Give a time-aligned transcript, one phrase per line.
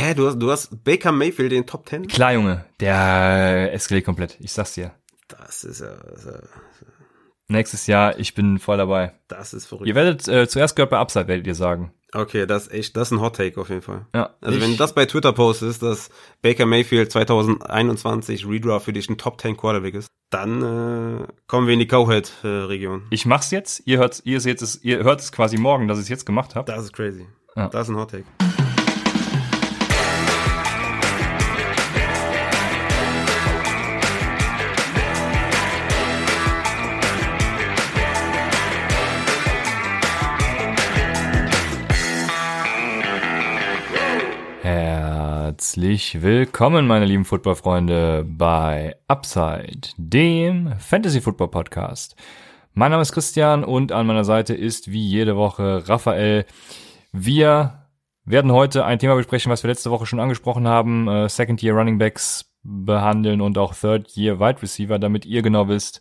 [0.00, 2.06] Hä, du hast, du hast Baker Mayfield in den Top 10?
[2.06, 4.36] Klar, Junge, der eskaliert komplett.
[4.38, 4.92] Ich sag's dir.
[5.26, 6.38] Das ist ja, das ist ja
[7.48, 9.14] Nächstes Jahr, ich bin voll dabei.
[9.26, 9.88] das ist verrückt.
[9.88, 11.92] Ihr werdet, äh, zuerst gehört bei Upside, werdet ihr sagen.
[12.12, 14.06] Okay, das ist echt, das ist ein Hot Take auf jeden Fall.
[14.14, 14.36] Ja.
[14.40, 16.10] Also wenn das bei Twitter postest, dass
[16.42, 21.74] Baker Mayfield 2021 Redraft für dich ein Top 10 Quarterback ist, dann äh, kommen wir
[21.74, 23.08] in die Cowhead-Region.
[23.10, 26.04] ich mach's jetzt, ihr hört's, ihr seht es, ihr hört es quasi morgen, dass ich
[26.04, 26.70] es jetzt gemacht habe.
[26.70, 27.26] Das ist crazy.
[27.56, 27.68] Ja.
[27.68, 28.24] Das ist ein Hot Take.
[45.68, 52.16] Herzlich willkommen, meine lieben Footballfreunde, bei Upside, dem Fantasy Football Podcast.
[52.72, 56.46] Mein Name ist Christian und an meiner Seite ist wie jede Woche Raphael.
[57.12, 57.82] Wir
[58.24, 61.74] werden heute ein Thema besprechen, was wir letzte Woche schon angesprochen haben, äh, Second Year
[61.74, 66.00] Running Backs behandeln und auch Third Year Wide Receiver, damit ihr genau wisst,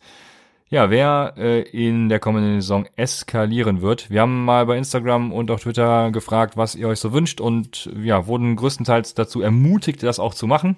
[0.70, 4.10] ja, wer äh, in der kommenden Saison eskalieren wird.
[4.10, 7.90] Wir haben mal bei Instagram und auf Twitter gefragt, was ihr euch so wünscht und
[8.02, 10.78] ja, wurden größtenteils dazu ermutigt, das auch zu machen.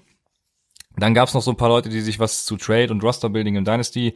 [0.95, 3.29] Dann gab es noch so ein paar Leute, die sich was zu Trade und Roster
[3.29, 4.13] Building und Dynasty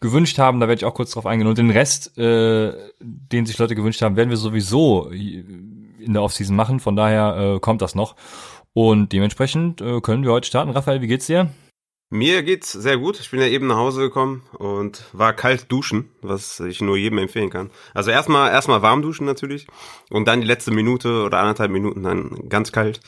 [0.00, 0.60] gewünscht haben.
[0.60, 1.48] Da werde ich auch kurz drauf eingehen.
[1.48, 6.56] Und den Rest, äh, den sich Leute gewünscht haben, werden wir sowieso in der Offseason
[6.56, 6.80] machen.
[6.80, 8.16] Von daher äh, kommt das noch.
[8.72, 10.70] Und dementsprechend äh, können wir heute starten.
[10.70, 11.50] Raphael, wie geht's dir?
[12.10, 13.20] Mir geht's sehr gut.
[13.20, 17.18] Ich bin ja eben nach Hause gekommen und war kalt duschen, was ich nur jedem
[17.18, 17.70] empfehlen kann.
[17.92, 19.66] Also erstmal erstmal warm duschen natürlich
[20.08, 23.00] und dann die letzte Minute oder anderthalb Minuten dann ganz kalt.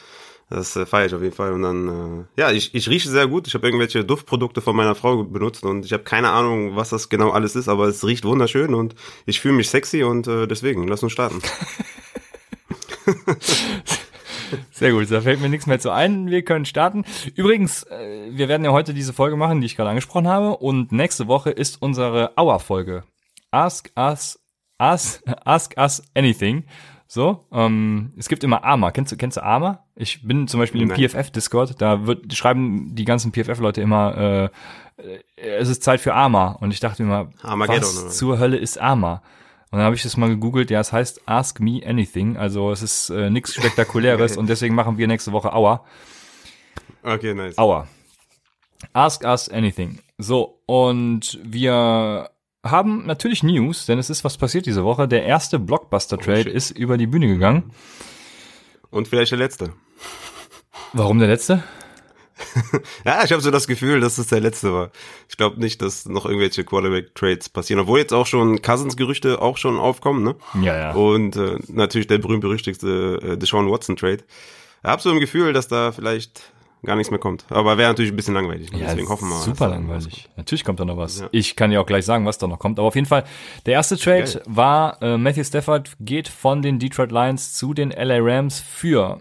[0.51, 1.53] Das äh, feiere ich auf jeden Fall.
[1.53, 1.89] Und dann,
[2.37, 3.47] äh, ja, ich, ich rieche sehr gut.
[3.47, 7.09] Ich habe irgendwelche Duftprodukte von meiner Frau benutzt und ich habe keine Ahnung, was das
[7.09, 10.89] genau alles ist, aber es riecht wunderschön und ich fühle mich sexy und äh, deswegen,
[10.89, 11.41] lass uns starten.
[14.71, 16.31] Sehr gut, da fällt mir nichts mehr zu ein.
[16.31, 17.05] Wir können starten.
[17.35, 20.57] Übrigens, äh, wir werden ja heute diese Folge machen, die ich gerade angesprochen habe.
[20.57, 23.05] Und nächste Woche ist unsere Hour-Folge.
[23.51, 24.39] Ask us,
[24.79, 26.65] ask, ask us anything.
[27.13, 28.93] So, ähm, es gibt immer Arma.
[28.93, 29.85] Kennst du, kennst du Arma?
[29.97, 30.91] Ich bin zum Beispiel im.
[30.91, 34.45] PFF-Discord, da wird, schreiben die ganzen PFF-Leute immer, äh,
[35.03, 36.53] äh, es ist Zeit für Arma.
[36.61, 38.11] Und ich dachte immer, Armageddon, was oder?
[38.11, 39.23] zur Hölle ist Arma?
[39.71, 42.83] Und dann habe ich das mal gegoogelt, ja, es heißt Ask Me Anything, also es
[42.83, 45.85] ist äh, nichts Spektakuläres und deswegen machen wir nächste Woche Hour.
[47.05, 47.57] Okay, nice.
[47.57, 47.87] Hour.
[48.93, 50.01] Ask Us Anything.
[50.19, 52.31] So, und wir
[52.65, 55.07] haben natürlich News, denn es ist was passiert diese Woche.
[55.07, 56.53] Der erste Blockbuster-Trade shit.
[56.53, 57.73] ist über die Bühne gegangen.
[58.91, 59.73] Und vielleicht der letzte.
[60.93, 61.63] Warum der letzte?
[63.05, 64.91] Ja, ich habe so das Gefühl, dass es der letzte war.
[65.29, 69.79] Ich glaube nicht, dass noch irgendwelche Quarterback-Trades passieren, obwohl jetzt auch schon Cousins-Gerüchte auch schon
[69.79, 70.37] aufkommen, ne?
[70.63, 70.93] Ja, ja.
[70.93, 74.25] Und äh, natürlich der berühmt-berüchtigte äh, Deshaun Watson-Trade.
[74.83, 76.53] Ich habe so ein Gefühl, dass da vielleicht
[76.85, 77.45] gar nichts mehr kommt.
[77.51, 78.73] Aber wäre natürlich ein bisschen langweilig.
[78.73, 78.81] Ne?
[78.81, 79.43] Ja, Deswegen hoffen wir mal.
[79.43, 80.29] Super langweilig.
[80.37, 81.21] Natürlich kommt da noch was.
[81.21, 81.29] Ja.
[81.33, 82.79] Ich kann ja auch gleich sagen, was da noch kommt.
[82.79, 83.25] Aber auf jeden Fall,
[83.67, 84.43] der erste Trade Geil.
[84.47, 89.21] war, äh, Matthew Stafford geht von den Detroit Lions zu den LA Rams für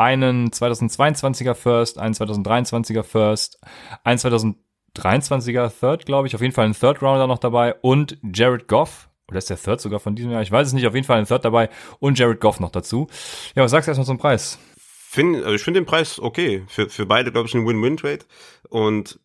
[0.00, 3.60] einen 2022er First, einen 2023er First,
[4.02, 6.34] einen 2023er Third, glaube ich.
[6.34, 9.08] Auf jeden Fall ein Third Rounder noch dabei und Jared Goff.
[9.28, 10.42] Oder ist der Third sogar von diesem Jahr?
[10.42, 10.86] Ich weiß es nicht.
[10.86, 11.68] Auf jeden Fall ein Third dabei
[11.98, 13.08] und Jared Goff noch dazu.
[13.54, 14.58] Ja, was sagst du erstmal zum Preis?
[14.76, 16.64] Find, also ich finde den Preis okay.
[16.68, 18.24] Für, für beide, glaube ich, ein Win-Win-Trade.
[18.70, 19.20] Und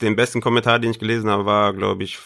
[0.00, 2.18] den besten Kommentar, den ich gelesen habe, war, glaube ich,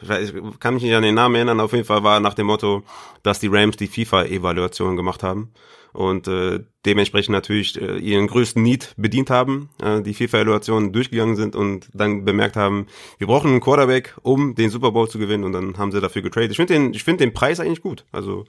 [0.00, 2.82] ich kann mich nicht an den Namen erinnern, auf jeden Fall war nach dem Motto,
[3.22, 5.52] dass die Rams die FIFA-Evaluation gemacht haben
[5.96, 11.56] und äh, dementsprechend natürlich äh, ihren größten Need bedient haben, äh, die FIFA-Evaluation durchgegangen sind
[11.56, 12.86] und dann bemerkt haben,
[13.18, 16.22] wir brauchen einen Quarterback, um den Super Bowl zu gewinnen und dann haben sie dafür
[16.22, 16.50] getradet.
[16.50, 18.04] Ich finde den, ich den Preis eigentlich gut.
[18.12, 18.44] Also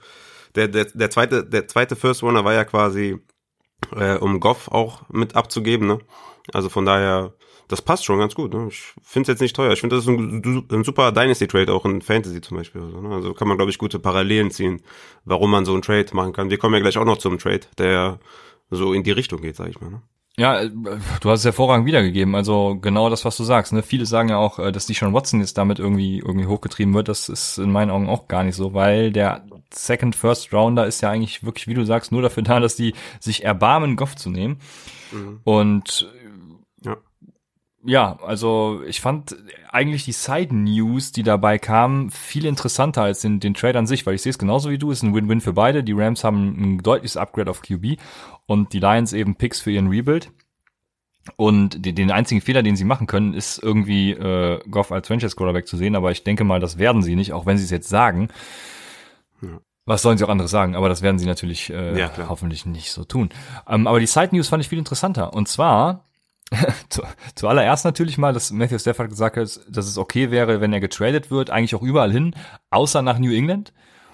[0.54, 3.18] der, der, der zweite, der zweite First Runner war ja quasi
[3.96, 5.86] äh, um Goff auch mit abzugeben.
[5.86, 5.98] Ne?
[6.52, 7.32] Also von daher,
[7.68, 8.52] das passt schon ganz gut.
[8.52, 8.66] Ne?
[8.68, 9.72] Ich finde es jetzt nicht teuer.
[9.72, 12.80] Ich finde, das ist ein, ein super Dynasty-Trade, auch in Fantasy zum Beispiel.
[12.80, 13.14] Also, ne?
[13.14, 14.80] also kann man, glaube ich, gute Parallelen ziehen,
[15.24, 16.50] warum man so einen Trade machen kann.
[16.50, 18.18] Wir kommen ja gleich auch noch zum Trade, der
[18.70, 19.90] so in die Richtung geht, sag ich mal.
[19.90, 20.02] Ne?
[20.38, 20.70] Ja, äh,
[21.20, 22.34] du hast es hervorragend wiedergegeben.
[22.34, 23.72] Also genau das, was du sagst.
[23.72, 23.82] Ne?
[23.82, 27.08] Viele sagen ja auch, äh, dass die Sean Watson jetzt damit irgendwie irgendwie hochgetrieben wird.
[27.08, 31.02] Das ist in meinen Augen auch gar nicht so, weil der Second First Rounder ist
[31.02, 34.30] ja eigentlich wirklich, wie du sagst, nur dafür da, dass die sich erbarmen, Goff zu
[34.30, 34.58] nehmen.
[35.12, 35.40] Mhm.
[35.44, 36.08] Und.
[37.88, 39.34] Ja, also ich fand
[39.70, 44.04] eigentlich die Side News, die dabei kamen, viel interessanter als den, den Trade an sich,
[44.04, 45.82] weil ich sehe es genauso wie du, ist ein Win-Win für beide.
[45.82, 47.98] Die Rams haben ein deutliches Upgrade auf QB
[48.44, 50.30] und die Lions eben Picks für ihren Rebuild.
[51.36, 55.34] Und die, den einzigen Fehler, den sie machen können, ist irgendwie äh, Goff als Franchise
[55.34, 57.70] Quarterback zu sehen, aber ich denke mal, das werden sie nicht, auch wenn sie es
[57.70, 58.28] jetzt sagen.
[59.40, 59.60] Ja.
[59.86, 60.76] Was sollen sie auch anderes sagen?
[60.76, 63.30] Aber das werden sie natürlich äh, Ja, hoffentlich nicht so tun.
[63.66, 65.32] Ähm, aber die Side News fand ich viel interessanter.
[65.32, 66.07] Und zwar
[66.88, 67.02] zu,
[67.34, 71.30] zuallererst natürlich mal, dass Matthew Stafford gesagt hat, dass es okay wäre, wenn er getradet
[71.30, 72.34] wird, eigentlich auch überall hin,
[72.70, 73.72] außer nach New England,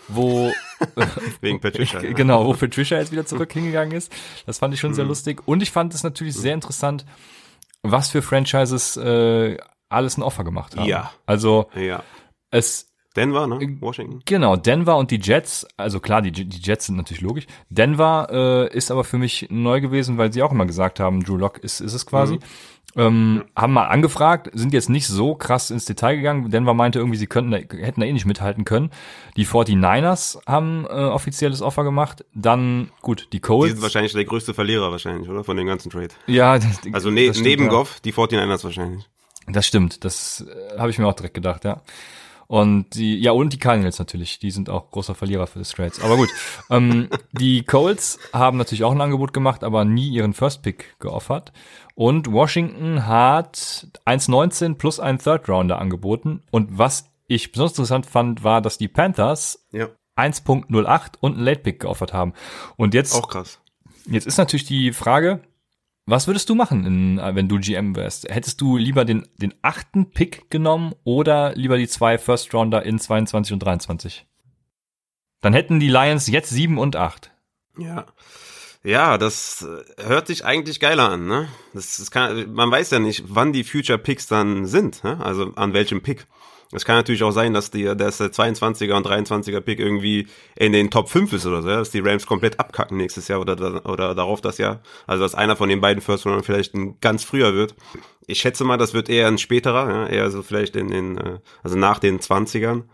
[0.08, 0.52] wo
[1.40, 2.00] Wegen Patricia.
[2.02, 2.12] ja.
[2.14, 4.12] genau, wo Patricia jetzt wieder zurück hingegangen ist.
[4.46, 5.46] Das fand ich schon sehr lustig.
[5.46, 7.06] Und ich fand es natürlich sehr interessant,
[7.82, 9.56] was für Franchises äh,
[9.88, 10.86] alles ein Offer gemacht haben.
[10.88, 11.12] Ja.
[11.26, 12.02] Also Ja.
[12.50, 13.76] es Denver, ne?
[13.80, 14.20] Washington.
[14.24, 17.46] Genau, Denver und die Jets, also klar, die, die Jets sind natürlich logisch.
[17.70, 18.28] Denver
[18.72, 21.58] äh, ist aber für mich neu gewesen, weil sie auch immer gesagt haben, Drew Lock
[21.58, 22.38] ist, ist es quasi.
[22.96, 26.50] Ähm, Haben mal angefragt, sind jetzt nicht so krass ins Detail gegangen.
[26.50, 28.90] Denver meinte irgendwie, sie könnten, da, hätten da eh nicht mithalten können.
[29.36, 32.24] Die 49ers haben äh, offizielles Offer gemacht.
[32.34, 33.72] Dann, gut, die Die Colts.
[33.72, 35.42] sind wahrscheinlich der größte Verlierer wahrscheinlich, oder?
[35.42, 36.10] Von dem ganzen Trade.
[36.28, 37.70] ja, das, Also ne stimmt, neben ja.
[37.70, 39.08] Goff, die 49ers wahrscheinlich.
[39.48, 41.80] Das stimmt, das äh, habe ich mir auch direkt gedacht, ja.
[42.46, 46.00] Und die, ja, und die Cardinals natürlich, die sind auch großer Verlierer für das Trades.
[46.02, 46.28] Aber gut,
[46.70, 51.52] ähm, die Colts haben natürlich auch ein Angebot gemacht, aber nie ihren First Pick geoffert.
[51.94, 56.42] Und Washington hat 1,19 plus einen Third Rounder angeboten.
[56.50, 59.88] Und was ich besonders interessant fand, war, dass die Panthers Ja.
[60.16, 62.34] 1.08 und einen Late Pick geoffert haben.
[62.76, 63.58] Und jetzt Auch krass.
[64.06, 65.40] Jetzt ist natürlich die Frage,
[66.06, 68.28] was würdest du machen, in, äh, wenn du GM wärst?
[68.28, 72.98] Hättest du lieber den, den achten Pick genommen oder lieber die zwei First Rounder in
[72.98, 74.26] 22 und 23?
[75.40, 77.32] Dann hätten die Lions jetzt sieben und acht.
[77.78, 78.06] Ja.
[78.82, 81.48] Ja, das äh, hört sich eigentlich geiler an, ne?
[81.72, 85.18] Das, das kann, man weiß ja nicht, wann die Future Picks dann sind, ne?
[85.24, 86.26] Also an welchem Pick.
[86.72, 90.26] Es kann natürlich auch sein, dass die, dass der 22er und 23er Pick irgendwie
[90.56, 93.86] in den Top 5 ist oder so, dass die Rams komplett abkacken nächstes Jahr oder,
[93.86, 94.80] oder darauf das Jahr.
[95.06, 97.74] Also dass einer von den beiden First Roundern vielleicht ein ganz früher wird.
[98.26, 100.06] Ich schätze mal, das wird eher ein späterer, ja?
[100.06, 102.84] eher so vielleicht in den, äh, also nach den 20ern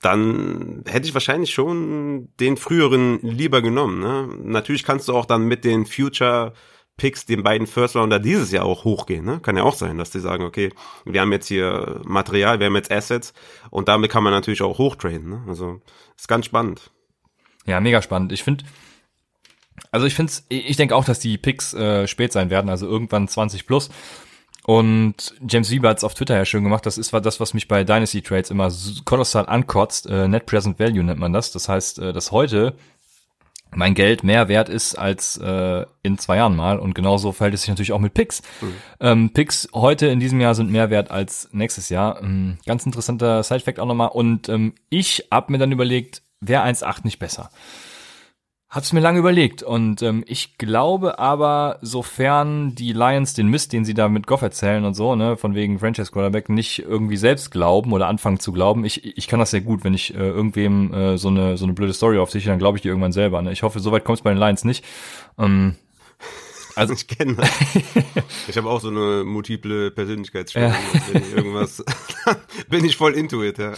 [0.00, 4.00] dann hätte ich wahrscheinlich schon den früheren lieber genommen.
[4.00, 4.28] Ne?
[4.42, 6.52] Natürlich kannst du auch dann mit den Future
[6.96, 9.24] Picks den beiden First Rounder dieses Jahr auch hochgehen.
[9.24, 9.40] Ne?
[9.40, 10.70] Kann ja auch sein, dass die sagen, okay,
[11.04, 13.34] wir haben jetzt hier Material, wir haben jetzt Assets
[13.70, 15.28] und damit kann man natürlich auch hochtraden.
[15.28, 15.44] Ne?
[15.48, 15.80] Also
[16.16, 16.90] ist ganz spannend.
[17.66, 18.30] Ja, mega spannend.
[18.32, 18.64] Ich finde,
[19.90, 23.26] also ich finde ich denke auch, dass die Picks äh, spät sein werden, also irgendwann
[23.26, 23.90] 20 plus.
[24.66, 26.86] Und James Weber hat es auf Twitter ja schön gemacht.
[26.86, 28.72] Das ist das, was mich bei Dynasty Trades immer
[29.04, 30.06] kolossal ankotzt.
[30.06, 31.52] Äh, Net Present Value nennt man das.
[31.52, 32.74] Das heißt, äh, dass heute
[33.74, 36.78] mein Geld mehr wert ist als äh, in zwei Jahren mal.
[36.78, 38.42] Und genauso verhält es sich natürlich auch mit Picks.
[39.00, 42.22] Ähm, Picks heute in diesem Jahr sind mehr wert als nächstes Jahr.
[42.22, 44.08] Ähm, ganz interessanter Side-Fact auch nochmal.
[44.08, 47.50] Und ähm, ich hab mir dann überlegt, wäre 1,8 nicht besser?
[48.74, 53.84] Hab's mir lange überlegt und ähm, ich glaube aber, sofern die Lions den Mist, den
[53.84, 57.52] sie da mit Goff erzählen und so, ne, von wegen Franchise Quarterback, nicht irgendwie selbst
[57.52, 60.92] glauben oder anfangen zu glauben, ich, ich kann das sehr gut, wenn ich äh, irgendwem
[60.92, 63.42] äh, so eine so eine blöde Story aufsiche, dann glaube ich die irgendwann selber.
[63.42, 63.52] Ne?
[63.52, 64.84] Ich hoffe, soweit kommt's bei den Lions nicht.
[65.38, 65.76] Ähm,
[66.74, 67.50] also Ich kenne das.
[68.48, 70.74] ich habe auch so eine multiple Persönlichkeitsstörung.
[71.12, 71.84] Ich irgendwas
[72.68, 73.74] bin ich voll into it, ja.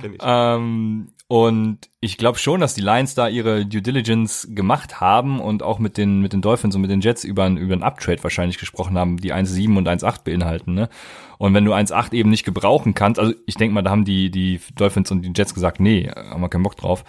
[0.00, 0.20] Kenn ich.
[0.22, 5.62] Ähm, und ich glaube schon, dass die Lions da ihre Due Diligence gemacht haben und
[5.62, 8.58] auch mit den, mit den Dolphins und mit den Jets über, über einen Uptrade wahrscheinlich
[8.58, 10.74] gesprochen haben, die 1,7 und 1,8 beinhalten.
[10.74, 10.88] Ne?
[11.38, 14.32] Und wenn du 1,8 eben nicht gebrauchen kannst, also ich denke mal, da haben die,
[14.32, 17.04] die Dolphins und die Jets gesagt, nee, haben wir keinen Bock drauf.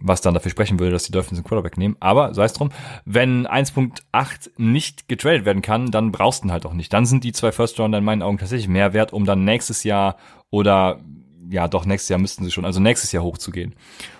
[0.00, 1.96] Was dann dafür sprechen würde, dass die Dolphins einen Quarterback nehmen.
[2.00, 2.70] Aber sei es drum,
[3.04, 6.92] wenn 1.8 nicht getradet werden kann, dann brauchst du ihn halt auch nicht.
[6.92, 9.84] Dann sind die zwei First Rounder in meinen Augen tatsächlich mehr wert, um dann nächstes
[9.84, 10.16] Jahr
[10.50, 10.98] oder
[11.50, 13.74] ja, doch, nächstes Jahr müssten sie schon, also nächstes Jahr hochzugehen.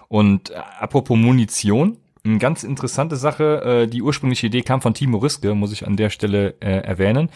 [0.09, 5.19] Und äh, apropos Munition, eine ganz interessante Sache, äh, die ursprüngliche Idee kam von Timo
[5.19, 7.31] Riske, muss ich an der Stelle äh, erwähnen.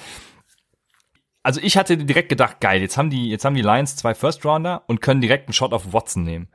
[1.42, 4.44] Also ich hatte direkt gedacht, geil, jetzt haben die, jetzt haben die Lions zwei First
[4.44, 6.48] Rounder und können direkt einen Shot auf Watson nehmen.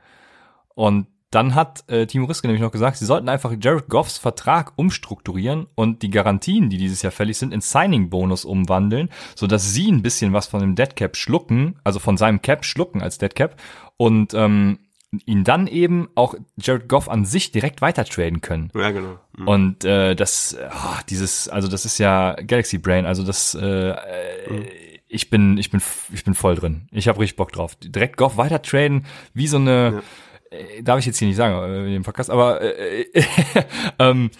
[0.74, 4.72] Und dann hat äh, Timo Riske nämlich noch gesagt, sie sollten einfach Jared Goffs Vertrag
[4.76, 10.02] umstrukturieren und die Garantien, die dieses Jahr fällig sind, in Signing-Bonus umwandeln, sodass sie ein
[10.02, 13.60] bisschen was von dem Dead Cap schlucken, also von seinem Cap schlucken als Dead Cap
[13.96, 14.78] und ähm,
[15.26, 18.70] ihn dann eben auch Jared Goff an sich direkt weiter traden können.
[18.74, 19.18] Ja, genau.
[19.36, 19.48] Mhm.
[19.48, 24.66] Und äh, das, oh, dieses, also das ist ja Galaxy Brain, also das, äh, äh,
[25.08, 25.80] ich bin, ich bin,
[26.12, 26.88] ich bin voll drin.
[26.90, 27.76] Ich habe richtig Bock drauf.
[27.76, 30.02] Direkt Goff weiter traden, wie so eine,
[30.54, 33.06] äh, darf ich jetzt hier nicht sagen äh, in dem Podcast, aber äh,
[33.98, 34.30] ähm,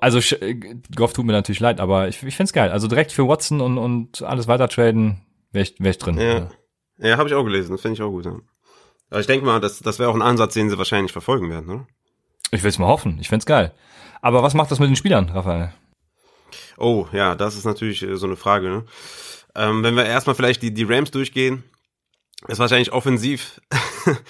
[0.00, 0.54] also sch- äh,
[0.94, 2.70] Goff tut mir natürlich leid, aber ich, ich find's geil.
[2.70, 6.18] Also direkt für Watson und, und alles weiter traden, wäre ich, wär ich drin.
[6.18, 6.50] Ja,
[6.98, 7.72] ja habe ich auch gelesen.
[7.72, 8.26] Das finde ich auch gut.
[8.26, 8.36] Ja.
[9.10, 11.68] Aber ich denke mal, das, das wäre auch ein Ansatz, den sie wahrscheinlich verfolgen werden,
[11.68, 11.86] oder?
[12.50, 13.18] Ich will's mal hoffen.
[13.20, 13.72] Ich find's geil.
[14.20, 15.72] Aber was macht das mit den Spielern, Raphael?
[16.78, 18.68] Oh, ja, das ist natürlich äh, so eine Frage.
[18.68, 18.84] Ne?
[19.54, 21.64] Ähm, wenn wir erstmal vielleicht die, die Rams durchgehen,
[22.48, 23.60] ist wahrscheinlich offensiv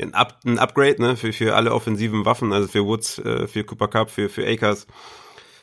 [0.00, 3.64] ein, Up, ein Upgrade ne, für, für alle offensiven Waffen, also für Woods, äh, für
[3.64, 4.86] Cooper Cup, für, für Akers.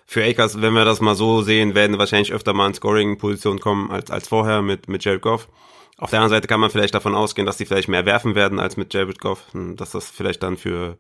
[0.06, 3.92] Für Akers, wenn wir das mal so sehen, werden wahrscheinlich öfter mal in Scoring-Position kommen
[3.92, 5.50] als, als vorher mit, mit Jared Goff.
[5.98, 8.60] Auf der anderen Seite kann man vielleicht davon ausgehen, dass die vielleicht mehr werfen werden
[8.60, 10.98] als mit Jared Goff, dass das vielleicht dann für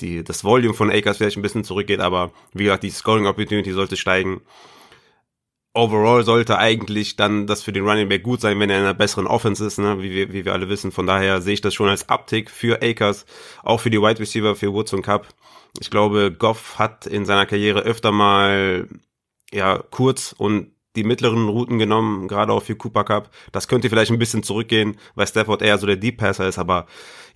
[0.00, 3.72] die, das Volume von Akers vielleicht ein bisschen zurückgeht, aber wie gesagt, die Scoring Opportunity
[3.72, 4.42] sollte steigen
[5.74, 8.94] overall sollte eigentlich dann das für den Running Back gut sein, wenn er in einer
[8.94, 10.00] besseren Offense ist, ne?
[10.00, 10.92] wie, wir, wie wir alle wissen.
[10.92, 13.26] Von daher sehe ich das schon als Uptick für Akers,
[13.62, 15.28] auch für die Wide Receiver, für Woods und Cup.
[15.80, 18.88] Ich glaube, Goff hat in seiner Karriere öfter mal
[19.52, 23.30] ja kurz und die mittleren Routen genommen, gerade auch für Cooper Cup.
[23.52, 26.86] Das könnte vielleicht ein bisschen zurückgehen, weil Stafford eher so der Deep Passer ist, aber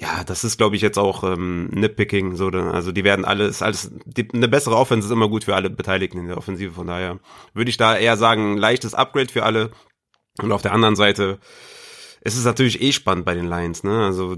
[0.00, 2.36] ja, das ist, glaube ich, jetzt auch ähm, Nitpicking.
[2.36, 5.70] So, also die werden alles, alles, die, eine bessere Offense ist immer gut für alle
[5.70, 6.72] Beteiligten in der Offensive.
[6.72, 7.18] Von daher
[7.52, 9.70] würde ich da eher sagen, leichtes Upgrade für alle.
[10.40, 11.38] Und auf der anderen Seite
[12.20, 14.04] ist es natürlich eh spannend bei den Lions, ne?
[14.04, 14.36] Also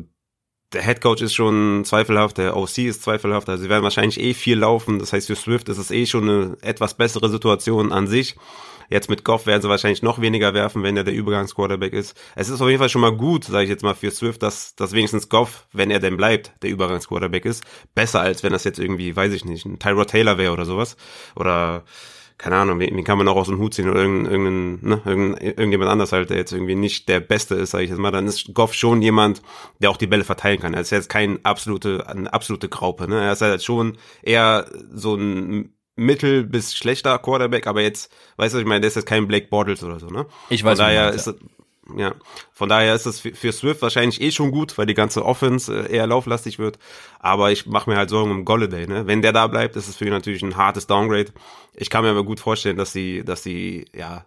[0.72, 4.34] der Head Coach ist schon zweifelhaft, der OC ist zweifelhaft, also sie werden wahrscheinlich eh
[4.34, 4.98] viel laufen.
[4.98, 8.36] Das heißt, für Swift ist es eh schon eine etwas bessere Situation an sich.
[8.90, 12.20] Jetzt mit Goff werden sie wahrscheinlich noch weniger werfen, wenn er der Übergangsquarterback ist.
[12.34, 14.74] Es ist auf jeden Fall schon mal gut, sage ich jetzt mal für Swift, dass,
[14.74, 17.64] dass wenigstens Goff, wenn er denn bleibt, der Übergangsquarterback ist.
[17.94, 20.96] Besser als wenn das jetzt irgendwie, weiß ich nicht, ein Tyrod Taylor wäre oder sowas.
[21.36, 21.84] Oder
[22.40, 25.46] keine Ahnung, wen, kann man auch aus dem Hut ziehen oder irgendein, irgendein, ne, irgendein,
[25.46, 28.26] irgendjemand anders halt, der jetzt irgendwie nicht der Beste ist, sage ich jetzt mal, dann
[28.26, 29.42] ist Goff schon jemand,
[29.78, 30.72] der auch die Bälle verteilen kann.
[30.72, 33.22] Er ist jetzt kein absolute, eine absolute Graupe, ne?
[33.22, 38.58] Er ist halt schon eher so ein mittel bis schlechter Quarterback, aber jetzt, weißt du,
[38.58, 40.26] ich meine, der ist jetzt kein Blake Bortles oder so, ne?
[40.48, 41.34] Ich weiß Von daher ist ja.
[41.96, 42.14] ja,
[42.52, 45.94] von daher ist es für Swift wahrscheinlich eh schon gut, weil die ganze Offense äh,
[45.94, 46.78] eher lauflastig wird.
[47.18, 49.06] Aber ich mache mir halt Sorgen um Golladay, ne?
[49.06, 51.32] Wenn der da bleibt, ist es für ihn natürlich ein hartes Downgrade.
[51.74, 54.24] Ich kann mir aber gut vorstellen, dass sie, dass sie, ja,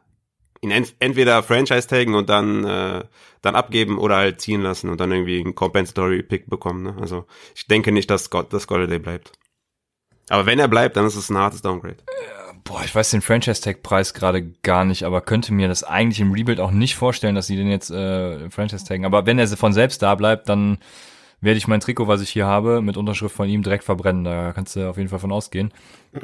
[0.62, 3.04] ihn ent entweder Franchise taggen und dann, äh,
[3.42, 6.96] dann abgeben oder halt ziehen lassen und dann irgendwie einen Compensatory Pick bekommen, ne?
[7.02, 7.26] Also
[7.56, 9.34] ich denke nicht, dass, God dass Golladay bleibt.
[10.30, 11.98] Aber wenn er bleibt, dann ist es ein hartes Downgrade.
[12.64, 16.62] Boah, ich weiß den Franchise-Tag-Preis gerade gar nicht, aber könnte mir das eigentlich im Rebuild
[16.62, 19.06] auch nicht vorstellen, dass sie den jetzt äh, Franchise-Taggen.
[19.06, 20.78] Aber wenn er von selbst da bleibt, dann
[21.42, 24.24] werde ich mein Trikot, was ich hier habe, mit Unterschrift von ihm direkt verbrennen.
[24.24, 25.74] Da kannst du auf jeden Fall von ausgehen.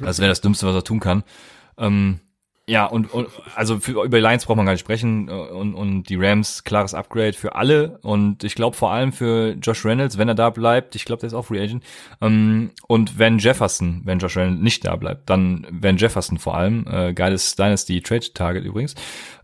[0.00, 1.22] Das wäre das Dümmste, was er tun kann.
[1.78, 2.20] Ähm,
[2.68, 6.04] ja, und, und also für, über die Lions braucht man gar nicht sprechen und, und
[6.08, 8.00] die Rams klares Upgrade für alle.
[8.02, 11.28] Und ich glaube vor allem für Josh Reynolds, wenn er da bleibt, ich glaube, der
[11.28, 11.84] ist auch Free Agent
[12.20, 16.84] ähm, und wenn Jefferson, wenn Josh Reynolds nicht da bleibt, dann wenn Jefferson vor allem,
[16.90, 18.96] äh, geiles Dynasty Trade Target übrigens,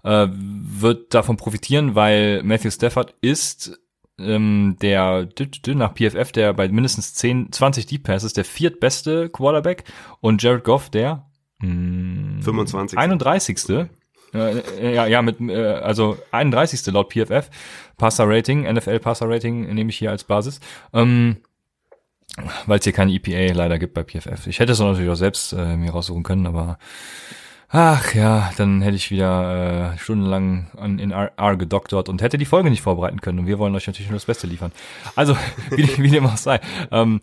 [0.03, 3.79] äh, wird davon profitieren, weil Matthew Stafford ist
[4.19, 5.29] ähm, der
[5.69, 9.85] nach PFF der bei mindestens 10, 20 Deep Passes der viertbeste Quarterback
[10.21, 11.29] und Jared Goff der
[11.63, 12.99] 25.
[12.99, 13.89] 31.
[14.35, 16.87] Äh, ja, ja, mit, äh, also 31.
[16.87, 17.51] laut PFF.
[17.97, 20.61] Passer Rating, NFL Passer Rating nehme ich hier als Basis.
[20.93, 21.37] Ähm,
[22.67, 24.47] weil es hier keine EPA leider gibt bei PFF.
[24.47, 26.79] Ich hätte es natürlich auch selbst äh, mir raussuchen können, aber
[27.69, 32.39] ach ja, dann hätte ich wieder äh, stundenlang an, in R, R gedoktert und hätte
[32.39, 33.41] die Folge nicht vorbereiten können.
[33.41, 34.73] Und wir wollen euch natürlich nur das Beste liefern.
[35.15, 35.37] Also,
[35.71, 36.61] wie, wie dem auch sei.
[36.91, 37.21] Ähm,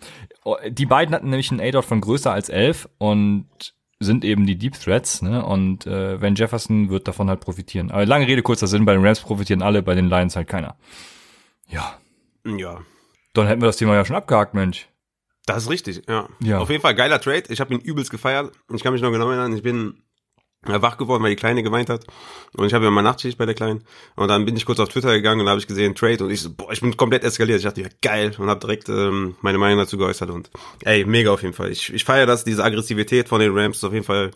[0.67, 3.47] die beiden hatten nämlich einen A-Dot von größer als 11 und
[3.99, 5.45] sind eben die Deep Threats, ne?
[5.45, 7.91] Und äh, Van Jefferson wird davon halt profitieren.
[7.91, 10.77] Aber lange Rede, kurzer Sinn, bei den Rams profitieren alle, bei den Lions halt keiner.
[11.67, 11.99] Ja.
[12.45, 12.81] Ja.
[13.33, 14.87] Dann hätten wir das Thema ja schon abgehakt, Mensch.
[15.45, 16.29] Das ist richtig, ja.
[16.39, 16.59] ja.
[16.59, 17.43] Auf jeden Fall geiler Trade.
[17.49, 18.51] Ich habe ihn übelst gefeiert.
[18.73, 20.03] Ich kann mich noch genau erinnern, ich bin
[20.63, 22.05] wach geworden, weil die Kleine geweint hat.
[22.55, 23.83] Und ich habe ja mal Nachtschicht bei der Kleinen.
[24.15, 26.23] Und dann bin ich kurz auf Twitter gegangen und habe ich gesehen, Trade.
[26.23, 27.59] Und ich so, boah, ich bin komplett eskaliert.
[27.59, 28.35] Ich dachte, ja, geil.
[28.37, 30.29] Und habe direkt ähm, meine Meinung dazu geäußert.
[30.29, 30.49] Und
[30.83, 31.71] ey, mega auf jeden Fall.
[31.71, 34.31] Ich, ich feiere das, diese Aggressivität von den Rams ist auf jeden Fall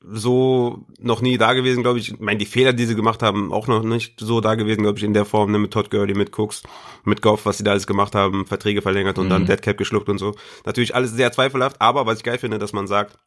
[0.00, 2.12] so noch nie da gewesen, glaube ich.
[2.12, 4.98] Ich meine, die Fehler, die sie gemacht haben, auch noch nicht so da gewesen, glaube
[4.98, 6.62] ich, in der Form, ne, mit Todd Gurley, mit Cooks,
[7.04, 9.30] mit Goff, was sie da alles gemacht haben, Verträge verlängert und mhm.
[9.30, 10.34] dann Deadcap geschluckt und so.
[10.64, 13.18] Natürlich alles sehr zweifelhaft, aber was ich geil finde, dass man sagt,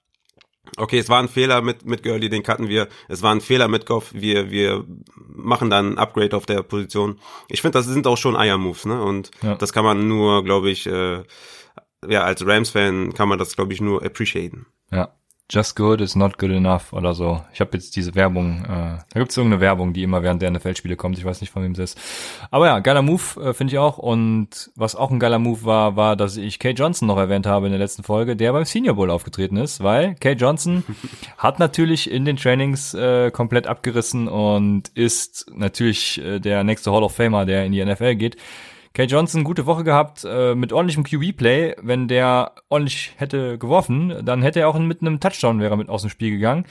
[0.78, 2.88] okay, es war ein Fehler mit, mit Gurley, den cutten wir.
[3.08, 7.20] Es war ein Fehler mit Goff, wir, wir machen dann ein Upgrade auf der Position.
[7.48, 9.02] Ich finde, das sind auch schon Eier-Moves, ne?
[9.02, 9.56] Und ja.
[9.56, 11.24] das kann man nur, glaube ich, äh,
[12.08, 14.66] ja, als Rams-Fan kann man das, glaube ich, nur appreciaten.
[14.92, 15.14] Ja.
[15.50, 17.42] Just good is not good enough oder so.
[17.54, 20.98] Ich habe jetzt diese Werbung, äh, da gibt's irgendeine Werbung, die immer während der NFL-Spiele
[20.98, 21.18] kommt.
[21.18, 22.00] Ich weiß nicht, von wem es ist.
[22.52, 23.98] Aber ja, geiler Move, äh, finde ich auch.
[23.98, 27.68] Und was auch ein geiler Move war, war, dass ich Kay Johnson noch erwähnt habe
[27.68, 30.84] in der letzten Folge, der beim Senior Bowl aufgetreten ist, weil Kay Johnson
[31.38, 37.04] hat natürlich in den Trainings äh, komplett abgerissen und ist natürlich äh, der nächste Hall
[37.04, 38.36] of Famer, der in die NFL geht.
[38.94, 41.76] Kay Johnson gute Woche gehabt äh, mit ordentlichem QB-Play.
[41.82, 46.02] Wenn der ordentlich hätte geworfen, dann hätte er auch mit einem Touchdown wäre mit aus
[46.02, 46.66] dem Spiel gegangen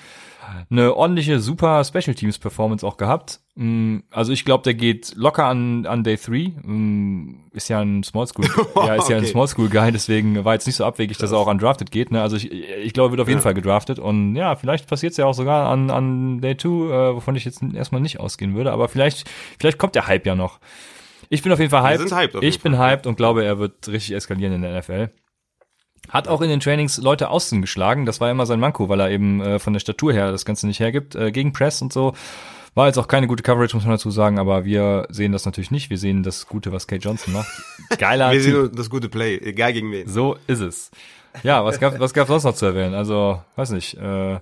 [0.70, 3.40] eine ordentliche, super Special Teams Performance auch gehabt.
[3.54, 6.52] Mm, also ich glaube, der geht locker an, an Day 3.
[6.62, 8.46] Mm, ist ja ein Small School,
[8.76, 11.38] ja, ist ja ein Small School Guy, deswegen war jetzt nicht so abwegig, dass er
[11.38, 12.11] auch undrafted geht.
[12.11, 12.23] Ne?
[12.23, 13.42] Also ich, ich glaube, er wird auf jeden ja.
[13.42, 13.99] Fall gedraftet.
[13.99, 17.44] Und ja, vielleicht passiert es ja auch sogar an, an Day 2, äh, wovon ich
[17.44, 18.73] jetzt erstmal nicht ausgehen würde.
[18.73, 20.58] Aber vielleicht, vielleicht kommt der Hype ja noch.
[21.28, 22.12] Ich bin auf jeden Fall hyped.
[22.12, 22.92] hyped ich bin Fall.
[22.92, 25.11] hyped und glaube, er wird richtig eskalieren in der NFL.
[26.09, 28.06] Hat auch in den Trainings Leute außen geschlagen.
[28.06, 30.66] Das war immer sein Manko, weil er eben äh, von der Statur her das Ganze
[30.66, 31.14] nicht hergibt.
[31.16, 32.14] Äh, gegen Press und so.
[32.75, 35.71] War jetzt auch keine gute Coverage, muss man dazu sagen, aber wir sehen das natürlich
[35.71, 35.88] nicht.
[35.88, 37.49] Wir sehen das Gute, was Kate Johnson macht.
[37.99, 40.06] Geiler Wir sehen das gute Play, egal gegen wen.
[40.06, 40.90] So ist es.
[41.42, 42.95] Ja, was gab was gab sonst noch zu erwähnen?
[42.95, 44.38] Also, weiß nicht, äh,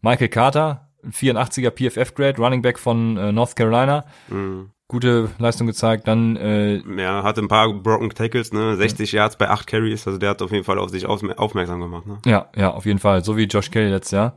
[0.00, 4.04] Michael Carter, 84er PFF-Grade, Running Back von äh, North Carolina.
[4.28, 6.06] Mhm gute Leistung gezeigt.
[6.06, 9.22] Dann äh, ja, hatte ein paar broken Tackles, ne, 60 ja.
[9.22, 12.18] Yards bei 8 Carries, also der hat auf jeden Fall auf sich aufmerksam gemacht, ne?
[12.24, 14.36] Ja, ja, auf jeden Fall, so wie Josh Kelly letztes Jahr.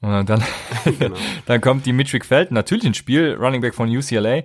[0.00, 0.42] Und dann
[0.98, 1.16] genau.
[1.46, 4.42] dann kommt Dimitri Feld natürlich ins Spiel, Running Back von UCLA.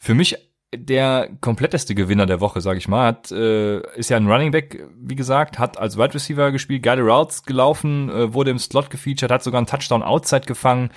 [0.00, 0.36] Für mich
[0.74, 4.86] der kompletteste Gewinner der Woche, sage ich mal, hat äh, ist ja ein Running Back,
[5.00, 9.30] wie gesagt, hat als Wide Receiver gespielt, geile Routes gelaufen, äh, wurde im Slot gefeatured,
[9.30, 10.90] hat sogar einen Touchdown Outside gefangen.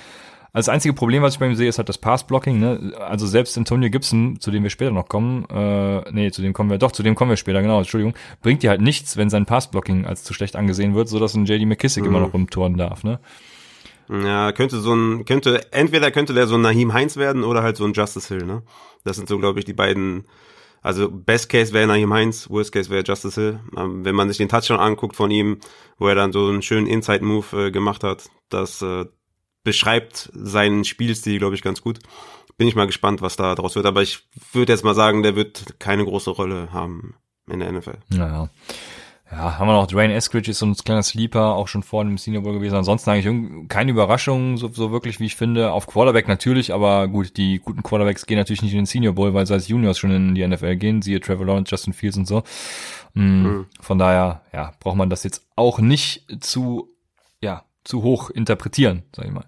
[0.53, 2.59] Also das einzige Problem, was ich bei ihm sehe, ist halt das Pass-Blocking.
[2.59, 2.93] Ne?
[2.99, 6.69] Also selbst Antonio Gibson, zu dem wir später noch kommen, äh, nee, zu dem kommen
[6.69, 9.45] wir, doch, zu dem kommen wir später, genau, Entschuldigung, bringt dir halt nichts, wenn sein
[9.45, 12.09] Pass-Blocking als zu schlecht angesehen wird, so dass ein JD McKissick mhm.
[12.09, 13.19] immer noch rumtouren darf, ne?
[14.09, 17.77] Ja, könnte so ein, könnte, entweder könnte der so ein Nahim Heinz werden oder halt
[17.77, 18.61] so ein Justice Hill, ne?
[19.05, 20.25] Das sind so, glaube ich, die beiden,
[20.81, 23.59] also Best Case wäre Nahim Heinz, Worst Case wäre Justice Hill.
[23.77, 25.59] Ähm, wenn man sich den Touchdown anguckt von ihm,
[25.97, 29.05] wo er dann so einen schönen Inside-Move äh, gemacht hat, das, äh,
[29.63, 31.99] beschreibt seinen Spielstil, glaube ich, ganz gut.
[32.57, 33.85] Bin ich mal gespannt, was da draus wird.
[33.85, 37.15] Aber ich würde jetzt mal sagen, der wird keine große Rolle haben
[37.49, 37.97] in der NFL.
[38.09, 38.49] Naja.
[39.31, 42.17] Ja, haben wir noch Dwayne Eskridge ist so ein kleiner Sleeper, auch schon vor dem
[42.17, 42.75] Senior Bowl gewesen.
[42.75, 45.71] Ansonsten eigentlich keine Überraschung, so, so wirklich, wie ich finde.
[45.71, 49.33] Auf Quarterback natürlich, aber gut, die guten Quarterbacks gehen natürlich nicht in den Senior Bowl,
[49.33, 52.27] weil sie als Juniors schon in die NFL gehen, siehe Trevor Lawrence, Justin Fields und
[52.27, 52.43] so.
[53.13, 53.23] Mhm.
[53.23, 53.65] Mhm.
[53.79, 56.89] Von daher, ja, braucht man das jetzt auch nicht zu,
[57.83, 59.45] zu hoch interpretieren, sag ich mal.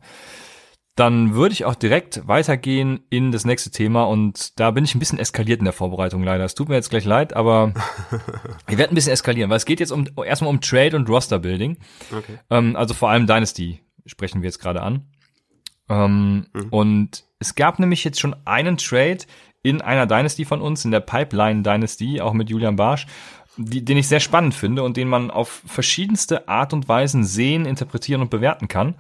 [0.96, 5.00] Dann würde ich auch direkt weitergehen in das nächste Thema und da bin ich ein
[5.00, 6.44] bisschen eskaliert in der Vorbereitung leider.
[6.44, 7.74] Es tut mir jetzt gleich leid, aber
[8.70, 11.40] ich werde ein bisschen eskalieren, weil es geht jetzt um erstmal um Trade und Roster
[11.40, 11.78] Building.
[12.16, 12.38] Okay.
[12.52, 15.08] Ähm, also vor allem Dynasty sprechen wir jetzt gerade an.
[15.90, 16.70] Ähm, mhm.
[16.70, 19.20] Und es gab nämlich jetzt schon einen Trade
[19.64, 23.08] in einer Dynasty von uns, in der Pipeline Dynasty, auch mit Julian Barsch,
[23.58, 27.66] die, den ich sehr spannend finde und den man auf verschiedenste Art und Weisen sehen,
[27.66, 28.96] interpretieren und bewerten kann.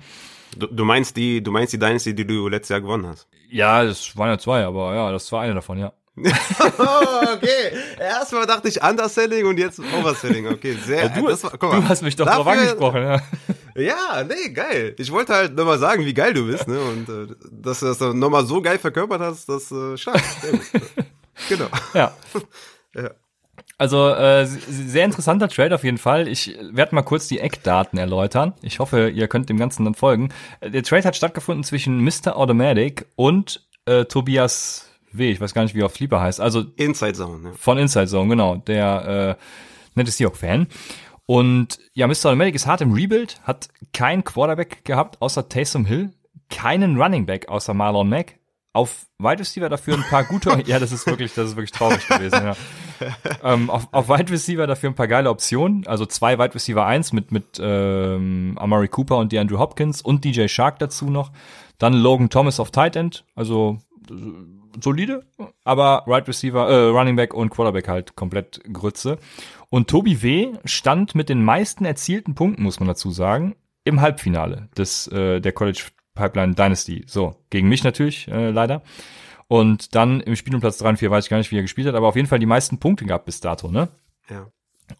[0.56, 3.28] Du, du meinst die, du meinst die Dynasty, die du letztes Jahr gewonnen hast?
[3.50, 5.94] Ja, das waren ja zwei, aber ja, das war eine davon, ja.
[6.16, 10.48] okay, erstmal dachte ich Underselling und jetzt Overselling.
[10.48, 11.06] Okay, sehr.
[11.06, 13.22] Ja, du, das war, mal, du hast mich doch dafür, drauf angesprochen, ja.
[13.76, 14.96] Ja, nee, geil.
[15.00, 16.80] Ich wollte halt nochmal sagen, wie geil du bist, ne?
[16.80, 20.22] Und äh, dass du das nochmal so geil verkörpert hast, das äh, stark.
[21.50, 21.66] Genau.
[21.96, 22.16] Ja.
[22.94, 23.10] ja.
[23.78, 26.28] Also äh, sehr interessanter Trade auf jeden Fall.
[26.28, 28.54] Ich werde mal kurz die Eckdaten erläutern.
[28.62, 30.30] Ich hoffe, ihr könnt dem Ganzen dann folgen.
[30.62, 32.38] Der Trade hat stattgefunden zwischen Mr.
[32.38, 35.32] Automatic und äh, Tobias W.
[35.32, 36.40] Ich weiß gar nicht, wie er auf Sleeper heißt.
[36.40, 37.50] Also Inside Zone.
[37.50, 37.56] Ja.
[37.58, 38.58] Von Inside Zone, genau.
[38.58, 39.44] Der äh,
[39.96, 40.68] nette Seahawk-Fan.
[41.26, 42.26] Und ja, Mr.
[42.26, 46.12] Automatic ist hart im Rebuild, hat kein Quarterback gehabt außer Taysom Hill,
[46.50, 48.36] keinen Running Back außer Marlon Mack,
[48.74, 52.06] auf Wide Receiver dafür ein paar gute, ja, das ist wirklich, das ist wirklich traurig
[52.08, 52.56] gewesen, ja.
[53.44, 57.14] ähm, auf, auf Wide Receiver dafür ein paar geile Optionen, also zwei Wide Receiver 1
[57.14, 61.32] mit, mit ähm, Amari Cooper und DeAndre Hopkins und DJ Shark dazu noch.
[61.78, 63.78] Dann Logan Thomas auf Tight End, also
[64.10, 64.14] äh,
[64.82, 65.24] solide,
[65.64, 69.20] aber Right Receiver, äh, Running Back und Quarterback halt komplett Grütze.
[69.70, 70.54] Und Tobi W.
[70.66, 75.52] stand mit den meisten erzielten Punkten, muss man dazu sagen, im Halbfinale des äh, der
[75.52, 77.04] College Pipeline Dynasty.
[77.08, 78.82] So, gegen mich natürlich, äh, leider.
[79.48, 81.62] Und dann im Spiel um Platz 3 und 4 weiß ich gar nicht, wie er
[81.62, 83.90] gespielt hat, aber auf jeden Fall die meisten Punkte gehabt bis dato, ne?
[84.30, 84.48] Ja.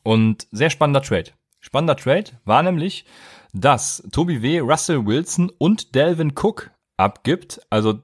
[0.04, 1.32] Und sehr spannender Trade.
[1.60, 3.06] Spannender Trade war nämlich,
[3.54, 4.60] dass Toby W.
[4.60, 8.02] Russell Wilson und Delvin Cook abgibt, also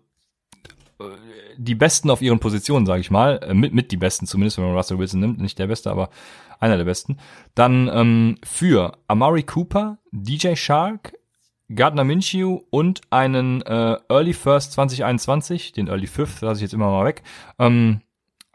[1.00, 1.04] äh,
[1.58, 4.66] die Besten auf ihren Positionen, sage ich mal, äh, mit, mit die Besten zumindest, wenn
[4.66, 6.10] man Russell Wilson nimmt, nicht der Beste, aber
[6.60, 7.18] einer der Besten.
[7.56, 11.14] Dann ähm, für Amari Cooper, DJ Shark,
[11.74, 16.90] Gardner Minshew und einen äh, Early First 2021, den Early Fifth, lasse ich jetzt immer
[16.90, 17.24] mal weg.
[17.60, 18.02] Ähm,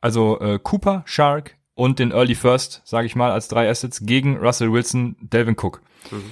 [0.00, 4.36] also äh, Cooper, Shark und den Early First, sage ich mal, als drei Assets gegen
[4.36, 5.80] Russell Wilson, Delvin Cook.
[6.10, 6.30] Mhm.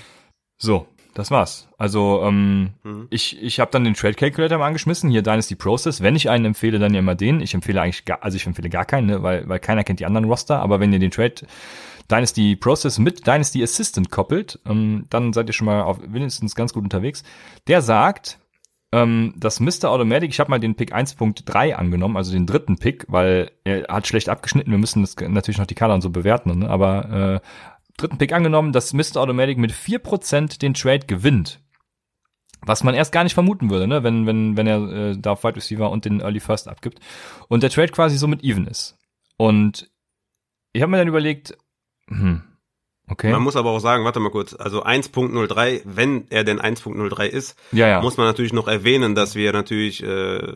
[0.59, 1.69] So, das war's.
[1.79, 3.07] Also ähm, mhm.
[3.11, 6.03] ich, ich habe dann den Trade Calculator mal angeschmissen, hier Dynasty Process.
[6.03, 7.41] Wenn ich einen empfehle, dann ja immer den.
[7.41, 10.07] Ich empfehle eigentlich gar, also ich empfehle gar keinen, ne, weil, weil keiner kennt die
[10.07, 11.35] anderen Roster, aber wenn ihr den Trade
[12.13, 16.75] Dynasty Process mit Dynasty Assistant koppelt, ähm, dann seid ihr schon mal auf wenigstens ganz
[16.75, 17.23] gut unterwegs.
[17.67, 18.39] Der sagt,
[18.93, 19.85] ähm, dass Mr.
[19.91, 24.07] Automatic, ich habe mal den Pick 1.3 angenommen, also den dritten Pick, weil er hat
[24.07, 24.71] schlecht abgeschnitten.
[24.71, 26.69] Wir müssen das natürlich noch die Kader und so bewerten, ne?
[26.69, 27.49] aber äh,
[27.97, 29.17] dritten Pick angenommen, dass Mr.
[29.17, 31.61] Automatic mit 4% den Trade gewinnt.
[32.65, 34.05] Was man erst gar nicht vermuten würde, ne?
[34.05, 37.01] wenn, wenn, wenn er äh, da auf Wide Receiver und den Early First abgibt.
[37.49, 38.99] Und der Trade quasi so mit even ist.
[39.39, 39.91] Und
[40.73, 41.57] ich habe mir dann überlegt,
[42.09, 42.43] hm,
[43.09, 43.31] okay.
[43.31, 47.59] Man muss aber auch sagen, warte mal kurz, also 1.03, wenn er denn 1.03 ist,
[47.73, 48.03] ja, ja.
[48.03, 50.55] muss man natürlich noch erwähnen, dass wir natürlich äh,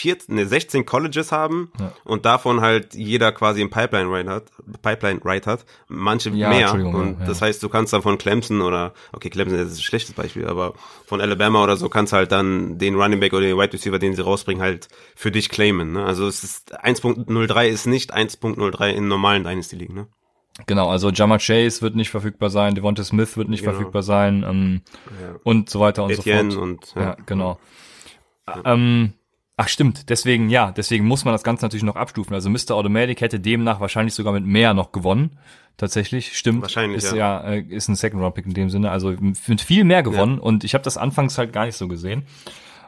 [0.00, 1.92] 14, ne, 16 Colleges haben ja.
[2.04, 4.44] und davon halt jeder quasi ein Pipeline Ride hat,
[4.80, 7.26] Pipeline Ride hat, manche ja, mehr und ja.
[7.26, 10.72] das heißt, du kannst dann von Clemson oder okay, Clemson ist ein schlechtes Beispiel, aber
[11.04, 14.14] von Alabama oder so kannst halt dann den Running Back oder den Wide Receiver, den
[14.14, 16.04] sie rausbringen, halt für dich claimen, ne?
[16.04, 20.06] Also es ist 1.03 ist nicht 1.03 in normalen Dynasty Ligen, ne?
[20.66, 23.72] Genau, also Jama Chase wird nicht verfügbar sein, Devonta Smith wird nicht genau.
[23.72, 24.82] verfügbar sein ähm,
[25.20, 25.36] ja.
[25.44, 26.68] und so weiter und Etienne so fort.
[26.70, 27.02] Und, ja.
[27.02, 27.58] ja genau.
[28.46, 28.62] Ja.
[28.64, 29.12] Ähm,
[29.62, 32.32] Ach stimmt, deswegen, ja, deswegen muss man das Ganze natürlich noch abstufen.
[32.32, 32.70] Also Mr.
[32.70, 35.36] Automatic hätte demnach wahrscheinlich sogar mit mehr noch gewonnen.
[35.76, 36.62] Tatsächlich, stimmt.
[36.62, 37.44] Wahrscheinlich, ist, ja.
[37.44, 37.50] ja.
[37.50, 38.90] Äh, ist ein Second-Round-Pick in dem Sinne.
[38.90, 40.38] Also mit viel mehr gewonnen.
[40.38, 42.22] Und ich habe das anfangs halt gar nicht so gesehen.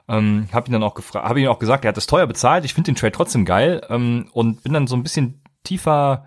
[0.08, 2.64] Ähm, habe ihn dann auch gefragt, habe ihn auch gesagt, er hat das teuer bezahlt.
[2.64, 6.24] Ich finde den Trade trotzdem geil ähm, und bin dann so ein bisschen tiefer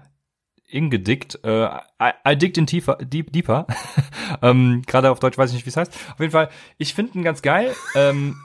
[0.67, 1.39] ingedickt.
[1.43, 1.69] Äh,
[2.35, 3.67] digged in tiefer, deep, deeper.
[4.41, 5.93] ähm, Gerade auf Deutsch weiß ich nicht, wie es heißt.
[6.13, 7.73] Auf jeden Fall, ich finde ihn ganz geil.
[7.95, 8.35] Ähm,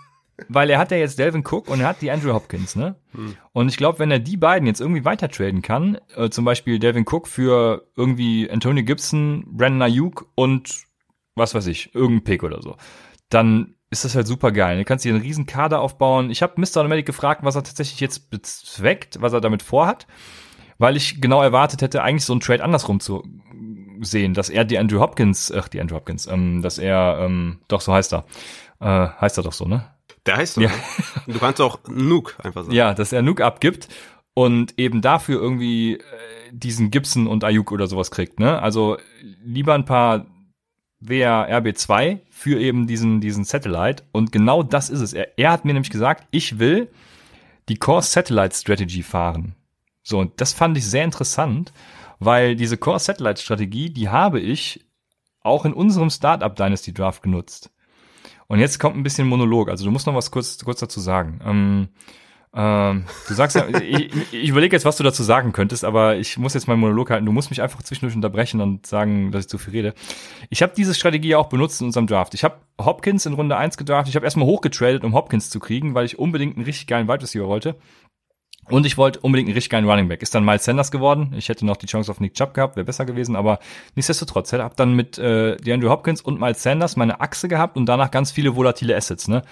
[0.49, 2.97] weil er hat ja jetzt Delvin Cook und er hat die Andrew Hopkins, ne?
[3.13, 3.37] Hm.
[3.53, 6.79] Und ich glaube, wenn er die beiden jetzt irgendwie weiter traden kann, äh, zum Beispiel
[6.79, 10.85] Delvin Cook für irgendwie Antonio Gibson, Brandon Ayuk und
[11.35, 12.77] was weiß ich, irgendein Pick oder so,
[13.29, 14.79] dann ist das halt super geil.
[14.79, 16.31] Du kannst dir einen riesen Kader aufbauen.
[16.31, 16.79] Ich habe Mr.
[16.79, 20.07] Automatic gefragt, was er tatsächlich jetzt bezweckt, was er damit vorhat,
[20.81, 23.23] weil ich genau erwartet hätte, eigentlich so einen Trade andersrum zu
[24.01, 27.83] sehen, dass er die Andrew Hopkins, ach, die Andrew Hopkins, ähm, dass er, ähm, doch,
[27.83, 28.25] so heißt er,
[28.81, 29.85] äh, heißt er doch so, ne?
[30.25, 30.63] Der heißt so.
[30.63, 30.71] Ja.
[31.27, 32.75] Du kannst auch Nuke einfach sagen.
[32.75, 33.89] Ja, dass er Nuke abgibt
[34.33, 36.01] und eben dafür irgendwie äh,
[36.51, 38.41] diesen Gibson und Ayuk oder sowas kriegt.
[38.41, 38.61] Ne?
[38.61, 38.97] Also
[39.45, 40.27] lieber ein paar
[40.99, 44.05] WR RB2 für eben diesen, diesen Satellite.
[44.13, 45.13] Und genau das ist es.
[45.13, 46.89] Er, er hat mir nämlich gesagt, ich will
[47.69, 49.57] die Core Satellite Strategy fahren.
[50.03, 51.73] So, und das fand ich sehr interessant,
[52.19, 54.87] weil diese Core Satellite Strategie, die habe ich
[55.43, 57.71] auch in unserem Startup Dynasty Draft genutzt.
[58.47, 59.71] Und jetzt kommt ein bisschen Monolog.
[59.71, 61.41] Also du musst noch was kurz, kurz dazu sagen.
[61.45, 61.89] Ähm,
[62.53, 66.37] ähm, du sagst ja, ich, ich überlege jetzt, was du dazu sagen könntest, aber ich
[66.37, 67.27] muss jetzt meinen Monolog halten.
[67.27, 69.95] Du musst mich einfach zwischendurch unterbrechen und sagen, dass ich zu viel rede.
[70.49, 72.35] Ich habe diese Strategie auch benutzt in unserem Draft.
[72.35, 74.09] Ich habe Hopkins in Runde 1 gedraft.
[74.09, 77.23] Ich habe erstmal hochgetradet, um Hopkins zu kriegen, weil ich unbedingt einen richtig geilen Wide
[77.23, 77.77] Receiver wollte.
[78.69, 80.23] Und ich wollte unbedingt einen richtig geilen Running Back.
[80.23, 81.35] Ist dann Miles Sanders geworden.
[81.37, 83.59] Ich hätte noch die Chance auf Nick Chubb gehabt, wäre besser gewesen, aber
[83.97, 84.53] nichtsdestotrotz.
[84.53, 88.11] Ich habe dann mit äh, DeAndre Hopkins und Miles Sanders meine Achse gehabt und danach
[88.11, 89.27] ganz viele volatile Assets.
[89.27, 89.43] Ne?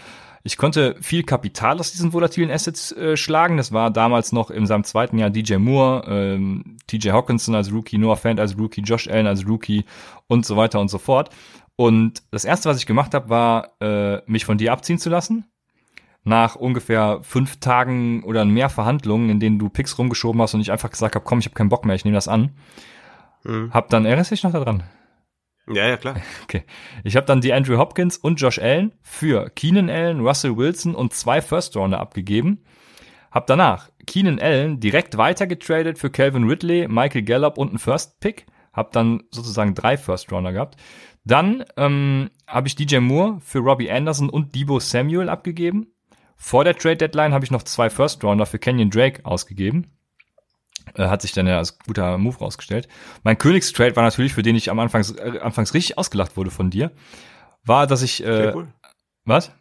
[0.44, 3.56] Ich konnte viel Kapital aus diesen volatilen Assets äh, schlagen.
[3.56, 7.98] Das war damals noch in seinem zweiten Jahr DJ Moore, ähm, TJ Hawkinson als Rookie,
[7.98, 9.84] Noah Fant als Rookie, Josh Allen als Rookie
[10.28, 11.30] und so weiter und so fort.
[11.76, 15.44] Und das erste, was ich gemacht habe, war, äh, mich von dir abziehen zu lassen
[16.24, 20.72] nach ungefähr fünf Tagen oder mehr Verhandlungen, in denen du Picks rumgeschoben hast und ich
[20.72, 22.54] einfach gesagt habe, komm, ich habe keinen Bock mehr, ich nehme das an.
[23.44, 23.72] Mhm.
[23.72, 24.82] Hab dann, erinnerst du dich noch daran?
[25.70, 26.16] Ja, ja, klar.
[26.44, 26.64] Okay.
[27.04, 31.12] Ich habe dann die Andrew Hopkins und Josh Allen für Keenan Allen, Russell Wilson und
[31.12, 32.64] zwei First Rounder abgegeben.
[33.30, 38.46] Hab danach Keenan Allen direkt weitergetradet für Calvin Ridley, Michael Gallup und einen First Pick.
[38.72, 40.76] Hab dann sozusagen drei First Rounder gehabt.
[41.24, 45.92] Dann ähm, habe ich DJ Moore für Robbie Anderson und Debo Samuel abgegeben.
[46.40, 49.90] Vor der Trade Deadline habe ich noch zwei First Rounder für Kenyon Drake ausgegeben.
[50.94, 52.88] Äh, hat sich dann ja als guter Move rausgestellt.
[53.24, 56.70] Mein Königstrade war natürlich, für den ich am Anfang äh, anfangs richtig ausgelacht wurde von
[56.70, 56.92] dir,
[57.64, 58.68] war, dass ich äh, Claypool?
[59.24, 59.52] was?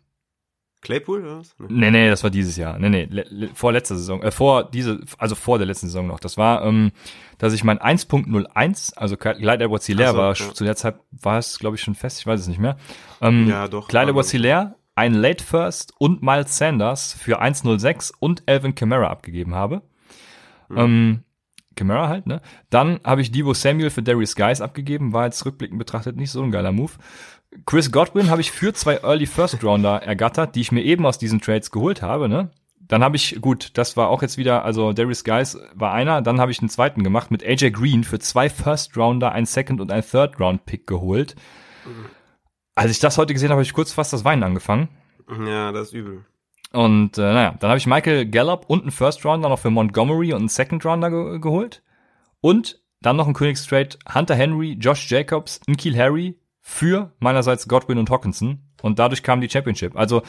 [0.82, 1.56] Claypool oder was?
[1.58, 1.90] Nee.
[1.90, 2.78] nee, das war dieses Jahr.
[2.78, 6.20] Nee, nee, vor letzter Saison, äh, vor diese, also vor der letzten Saison noch.
[6.20, 6.92] Das war, ähm,
[7.40, 10.54] dass ich mein 1.01, also Clyde Edwards Hilaire so, war, ja.
[10.54, 12.78] zu der Zeit war es, glaube ich, schon fest, ich weiß es nicht mehr.
[13.20, 13.88] Ähm, ja, doch.
[13.88, 19.54] Clyde Edwards Hilaire ein Late First und Miles Sanders für 1.06 und Alvin Kamara abgegeben
[19.54, 19.84] habe.
[20.70, 20.78] Mhm.
[20.78, 21.24] Ähm,
[21.76, 22.42] Kamara halt, ne?
[22.72, 26.42] Dann habe ich Debo Samuel für Darius Guys abgegeben, war jetzt rückblickend betrachtet nicht so
[26.42, 26.94] ein geiler Move.
[27.68, 31.20] Chris Godwin habe ich für zwei Early First Rounder ergattert, die ich mir eben aus
[31.20, 32.50] diesen Trades geholt habe, ne?
[32.80, 36.40] Dann habe ich, gut, das war auch jetzt wieder, also Darius Guys war einer, dann
[36.40, 39.92] habe ich einen zweiten gemacht mit AJ Green für zwei First Rounder, ein Second und
[39.92, 41.36] ein Third Round Pick geholt.
[41.86, 42.17] Mhm
[42.78, 44.88] als ich das heute gesehen habe, habe ich kurz fast das Weinen angefangen.
[45.46, 46.26] Ja, das ist übel.
[46.72, 50.34] Und äh, naja, dann habe ich Michael Gallup und einen First Rounder noch für Montgomery
[50.34, 51.82] und einen Second Rounder ge geholt.
[52.40, 58.10] Und dann noch ein Königstrade Hunter Henry, Josh Jacobs, Nkil Harry für meinerseits Godwin und
[58.10, 58.60] Hawkinson.
[58.82, 59.96] Und dadurch kam die Championship.
[59.96, 60.22] Also,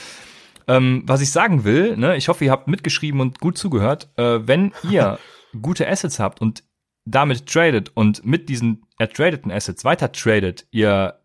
[0.67, 4.47] ähm, was ich sagen will, ne, ich hoffe, ihr habt mitgeschrieben und gut zugehört, äh,
[4.47, 5.19] wenn ihr
[5.61, 6.63] gute Assets habt und
[7.05, 11.19] damit tradet und mit diesen ertradeten Assets weiter tradet, ihr,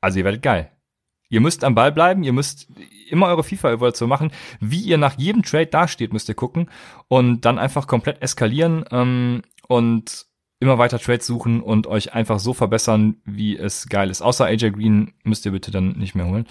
[0.00, 0.70] also ihr werdet geil.
[1.28, 2.68] Ihr müsst am Ball bleiben, ihr müsst
[3.08, 4.32] immer eure FIFA-Evaluation machen.
[4.58, 6.68] Wie ihr nach jedem Trade dasteht, müsst ihr gucken
[7.06, 10.26] und dann einfach komplett eskalieren ähm, und
[10.58, 14.22] immer weiter Trades suchen und euch einfach so verbessern, wie es geil ist.
[14.22, 16.46] Außer AJ Green müsst ihr bitte dann nicht mehr holen.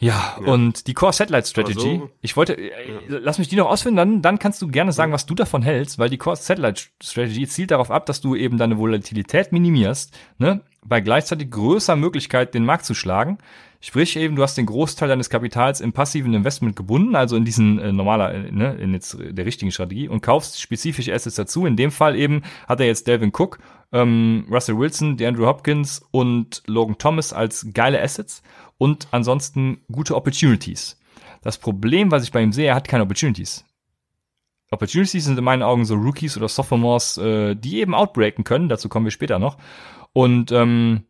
[0.00, 0.52] Ja, ja.
[0.52, 2.70] und die Core Satellite Strategy, so, ich wollte, äh,
[3.08, 3.18] ja.
[3.20, 5.98] lass mich die noch ausführen, dann, dann kannst du gerne sagen, was du davon hältst,
[5.98, 10.60] weil die Core Satellite Strategy zielt darauf ab, dass du eben deine Volatilität minimierst, ne,
[10.88, 13.38] bei gleichzeitig größer Möglichkeit, den Markt zu schlagen.
[13.80, 17.78] Sprich eben, du hast den Großteil deines Kapitals im passiven Investment gebunden, also in diesen
[17.78, 21.64] äh, normaler, äh, ne, in jetzt der richtigen Strategie und kaufst spezifische Assets dazu.
[21.64, 23.60] In dem Fall eben hat er jetzt Delvin Cook,
[23.92, 28.42] ähm, Russell Wilson, DeAndre Hopkins und Logan Thomas als geile Assets
[28.78, 30.98] und ansonsten gute Opportunities.
[31.42, 33.64] Das Problem, was ich bei ihm sehe, er hat keine Opportunities.
[34.70, 38.88] Opportunities sind in meinen Augen so Rookies oder Sophomores, äh, die eben outbreaken können, dazu
[38.88, 39.56] kommen wir später noch.
[40.12, 41.04] Und ähm,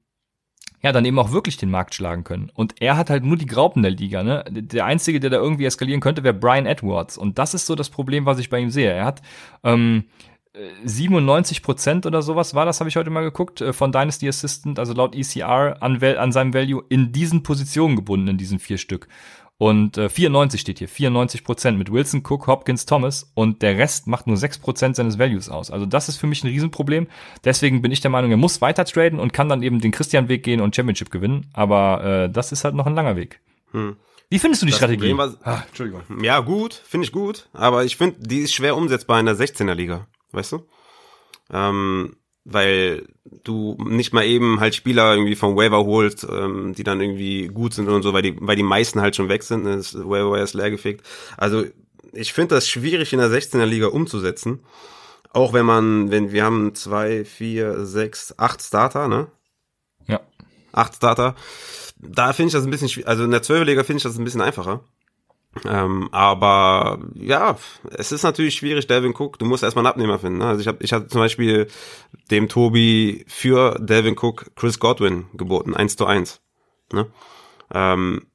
[0.82, 2.50] ja, dann eben auch wirklich den Markt schlagen können.
[2.54, 4.44] Und er hat halt nur die Graupen der Liga, ne?
[4.48, 7.18] Der Einzige, der da irgendwie eskalieren könnte, wäre Brian Edwards.
[7.18, 8.92] Und das ist so das Problem, was ich bei ihm sehe.
[8.92, 9.22] Er hat
[9.64, 10.04] ähm,
[10.84, 14.78] 97 Prozent oder sowas war das, habe ich heute mal geguckt, äh, von Dynasty Assistant,
[14.78, 19.08] also laut ECR, an, an seinem Value in diesen Positionen gebunden, in diesen vier Stück.
[19.60, 24.06] Und äh, 94 steht hier, 94 Prozent mit Wilson, Cook, Hopkins, Thomas und der Rest
[24.06, 25.72] macht nur 6 Prozent seines Values aus.
[25.72, 27.08] Also das ist für mich ein Riesenproblem.
[27.44, 30.44] Deswegen bin ich der Meinung, er muss weiter traden und kann dann eben den Christian-Weg
[30.44, 31.50] gehen und Championship gewinnen.
[31.54, 33.40] Aber äh, das ist halt noch ein langer Weg.
[33.72, 33.96] Hm.
[34.30, 35.16] Wie findest du die das Strategie?
[35.16, 36.02] Was, ah, Entschuldigung.
[36.22, 37.48] Ja, gut, finde ich gut.
[37.52, 40.06] Aber ich finde, die ist schwer umsetzbar in der 16er Liga.
[40.30, 40.66] Weißt du?
[41.50, 42.14] Ähm,
[42.50, 43.06] weil
[43.44, 47.74] du nicht mal eben halt Spieler irgendwie vom Waiver holst, ähm, die dann irgendwie gut
[47.74, 49.76] sind und so, weil die, weil die meisten halt schon weg sind, ne?
[49.76, 51.04] das Waiver ist leergefegt.
[51.36, 51.64] Also
[52.12, 54.60] ich finde das schwierig in der 16er Liga umzusetzen.
[55.30, 59.26] Auch wenn man, wenn wir haben zwei, vier, sechs, acht Starter, ne?
[60.06, 60.20] Ja.
[60.72, 61.36] Acht Starter.
[62.00, 63.08] Da finde ich das ein bisschen schwierig.
[63.08, 64.80] Also in der 12er Liga finde ich das ein bisschen einfacher.
[65.66, 67.56] Ähm, aber ja,
[67.90, 70.38] es ist natürlich schwierig, Devin Cook, du musst erstmal einen Abnehmer finden.
[70.38, 70.46] Ne?
[70.46, 71.68] Also ich habe ich hatte zum Beispiel
[72.30, 76.40] dem Tobi für Devin Cook Chris Godwin geboten, eins zu eins.
[76.92, 77.06] Ne?
[77.72, 78.26] Ähm,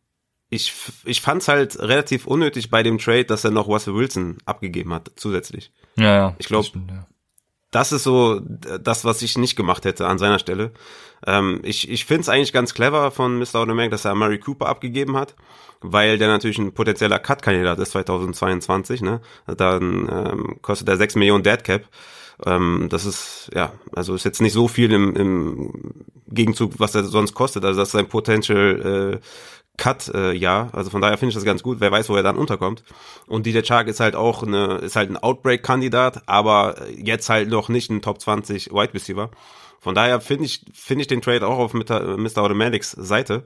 [0.50, 0.74] ich,
[1.06, 4.94] ich fand es halt relativ unnötig bei dem Trade, dass er noch Russell Wilson abgegeben
[4.94, 5.72] hat, zusätzlich.
[5.96, 6.36] Ja, ja.
[6.38, 7.08] Ich glaube, ja.
[7.72, 10.72] das ist so das, was ich nicht gemacht hätte an seiner Stelle.
[11.26, 13.56] Ähm, ich ich finde es eigentlich ganz clever von Mr.
[13.56, 15.36] Automatic, dass er Murray Cooper abgegeben hat
[15.84, 19.22] weil der natürlich ein potenzieller Cut-Kandidat ist 2022, ne?
[19.46, 21.84] Dann ähm, kostet er 6 Millionen Dead Cap.
[22.46, 27.04] Ähm, das ist, ja, also ist jetzt nicht so viel im, im Gegenzug, was er
[27.04, 27.64] sonst kostet.
[27.64, 29.26] Also das ist ein Potential äh,
[29.78, 30.70] Cut, äh, ja.
[30.72, 31.80] Also von daher finde ich das ganz gut.
[31.80, 32.84] Wer weiß, wo er dann unterkommt.
[33.28, 37.70] Und DJ Chark ist halt auch eine, ist halt ein Outbreak-Kandidat, aber jetzt halt noch
[37.70, 39.32] nicht ein Top 20 Wide Receiver.
[39.80, 42.38] Von daher finde ich, finde ich den Trade auch auf Mr.
[42.38, 43.44] Automatics Seite.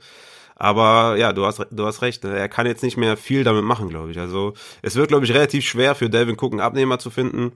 [0.59, 2.25] Aber ja, du hast, du hast recht.
[2.25, 4.19] Er kann jetzt nicht mehr viel damit machen, glaube ich.
[4.19, 7.51] Also es wird, glaube ich, relativ schwer für Delvin Cook einen Abnehmer zu finden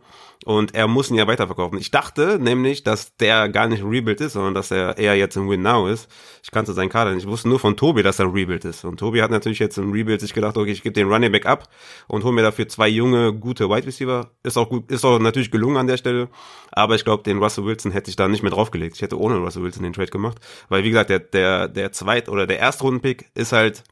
[0.45, 1.79] und er muss ihn ja weiterverkaufen.
[1.79, 5.35] Ich dachte nämlich, dass der gar nicht ein Rebuild ist, sondern dass er eher jetzt
[5.35, 6.09] im Win Now ist.
[6.43, 7.23] Ich kannte seinen Kader nicht.
[7.23, 8.83] Ich wusste nur von Tobi, dass er ein Rebuild ist.
[8.83, 11.45] Und Tobi hat natürlich jetzt im Rebuild sich gedacht, okay, ich gebe den Running Back
[11.45, 11.69] ab
[12.07, 14.31] und hole mir dafür zwei junge, gute Wide Receiver.
[14.43, 16.29] Ist auch gut, ist auch natürlich gelungen an der Stelle.
[16.71, 18.95] Aber ich glaube, den Russell Wilson hätte ich da nicht mehr draufgelegt.
[18.95, 20.39] Ich hätte ohne Russell Wilson den Trade gemacht.
[20.69, 22.59] Weil, wie gesagt, der, der, der zweit oder der
[22.91, 23.83] Erstrundenpick ist halt,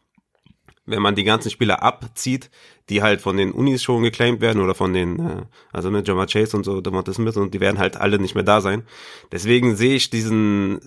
[0.85, 2.49] wenn man die ganzen Spieler abzieht,
[2.89, 6.27] die halt von den Unis schon geclaimed werden oder von den, äh, also mit Jamar
[6.27, 8.83] Chase und so, Devonta Smith und die werden halt alle nicht mehr da sein.
[9.31, 10.79] Deswegen sehe ich diesen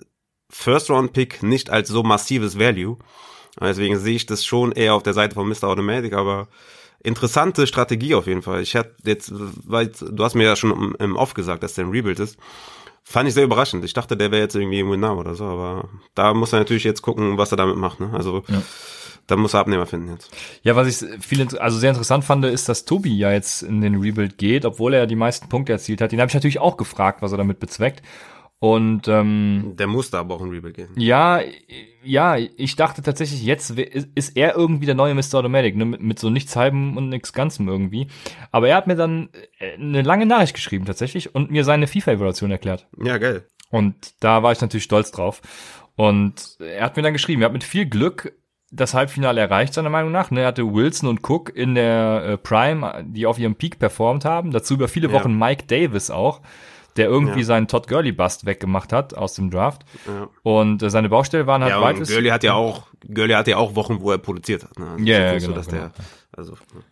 [0.49, 2.97] First-Round-Pick nicht als so massives Value.
[3.59, 5.65] Deswegen sehe ich das schon eher auf der Seite von Mr.
[5.65, 6.47] Automatic, aber
[7.03, 8.61] interessante Strategie auf jeden Fall.
[8.61, 11.91] Ich hätte jetzt, weil du hast mir ja schon im Off gesagt, dass der ein
[11.91, 12.37] Rebuild ist.
[13.03, 13.83] Fand ich sehr überraschend.
[13.83, 16.85] Ich dachte, der wäre jetzt irgendwie im Winner oder so, aber da muss er natürlich
[16.85, 17.99] jetzt gucken, was er damit macht.
[17.99, 18.09] Ne?
[18.13, 18.61] Also ja.
[19.27, 20.31] da muss er Abnehmer finden jetzt.
[20.61, 23.95] Ja, was ich viel, also sehr interessant fand, ist, dass Tobi ja jetzt in den
[23.95, 26.13] Rebuild geht, obwohl er die meisten Punkte erzielt hat.
[26.13, 28.01] Den habe ich natürlich auch gefragt, was er damit bezweckt.
[28.63, 30.87] Und ähm, der musste aber auch in Rebuild gehen.
[30.95, 31.41] Ja,
[32.01, 35.33] ja, ich dachte tatsächlich, jetzt ist er irgendwie der neue Mr.
[35.33, 35.83] Automatic, ne?
[35.83, 38.07] mit, mit so nichts halbem und nichts Ganzem irgendwie.
[38.51, 39.27] Aber er hat mir dann
[39.59, 42.87] äh, eine lange Nachricht geschrieben tatsächlich und mir seine FIFA-Evaluation erklärt.
[43.03, 43.45] Ja, geil.
[43.69, 45.41] Und da war ich natürlich stolz drauf.
[45.97, 48.31] Und er hat mir dann geschrieben, er hat mit viel Glück
[48.71, 50.31] das Halbfinale erreicht, seiner Meinung nach.
[50.31, 50.39] Ne?
[50.39, 54.51] Er hatte Wilson und Cook in der äh, Prime, die auf ihrem Peak performt haben.
[54.51, 55.47] Dazu über viele Wochen ja.
[55.47, 56.39] Mike Davis auch,
[56.97, 57.45] der irgendwie ja.
[57.45, 59.83] seinen Todd Gurley Bust weggemacht hat aus dem Draft.
[60.07, 60.29] Ja.
[60.43, 62.07] Und äh, seine Baustelle waren halt ja, weit.
[62.07, 64.77] Gurley hat ja auch, Gurley hat ja auch Wochen, wo er produziert hat.
[64.77, 64.91] Ne?
[64.91, 65.81] Also ja, yeah, genau, so, genau.
[65.83, 65.91] Der,
[66.31, 66.83] also, ne.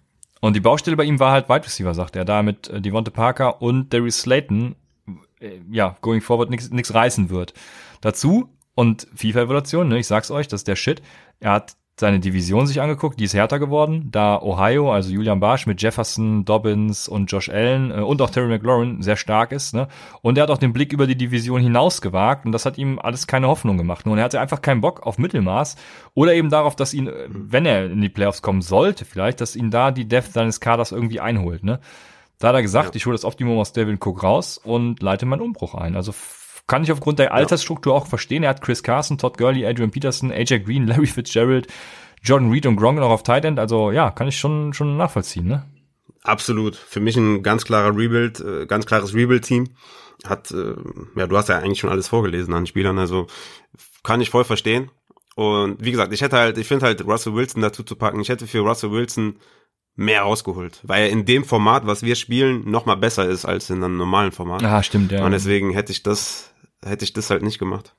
[0.42, 3.12] Und die Baustelle bei ihm war halt Wide Receiver, sagt er, da mit äh, Devonta
[3.12, 4.76] Parker und Darius Slayton,
[5.40, 7.54] äh, ja, going forward nichts reißen wird.
[8.02, 11.04] Dazu und FIFA-Evaluation, ne, ich sag's euch, das ist der Shit.
[11.40, 15.68] Er hat seine Division sich angeguckt, die ist härter geworden, da Ohio, also Julian Barsch
[15.68, 19.88] mit Jefferson, Dobbins und Josh Allen äh, und auch Terry McLaurin sehr stark ist, ne?
[20.22, 23.00] Und er hat auch den Blick über die Division hinaus gewagt und das hat ihm
[23.00, 24.06] alles keine Hoffnung gemacht.
[24.06, 25.78] Nun, er hatte einfach keinen Bock auf Mittelmaß
[26.14, 29.56] oder eben darauf, dass ihn, äh, wenn er in die Playoffs kommen sollte, vielleicht, dass
[29.56, 31.80] ihn da die Depth seines Kaders irgendwie einholt, ne?
[32.40, 32.96] Da hat er gesagt, ja.
[32.96, 35.96] ich hole das Optimum aus Devin Cook raus und leite meinen Umbruch ein.
[35.96, 36.12] Also
[36.72, 38.44] kann ich aufgrund der Altersstruktur auch verstehen.
[38.44, 41.68] Er hat Chris Carson, Todd Gurley, Adrian Peterson, AJ Green, Larry Fitzgerald,
[42.24, 43.60] Jordan Reed und Gronk noch auf Tight End.
[43.60, 45.66] Also ja, kann ich schon, schon nachvollziehen, ne?
[46.24, 46.78] Absolut.
[46.78, 49.72] Für mich ein ganz klarer Rebuild, äh, ganz klares Rebuild-Team.
[50.24, 50.76] Hat, äh,
[51.18, 53.28] ja, du hast ja eigentlich schon alles vorgelesen an Spielern, also
[54.04, 54.92] kann ich voll verstehen.
[55.36, 58.22] Und wie gesagt, ich hätte halt, ich finde halt Russell Wilson dazu zu packen.
[58.22, 59.40] Ich hätte für Russell Wilson
[59.98, 63.70] mehr rausgeholt, weil er in dem Format, was wir spielen, noch mal besser ist als
[63.70, 64.64] in einem normalen Format.
[64.64, 65.26] Ah, stimmt, ja.
[65.26, 66.51] Und deswegen hätte ich das
[66.84, 67.96] hätte ich das halt nicht gemacht.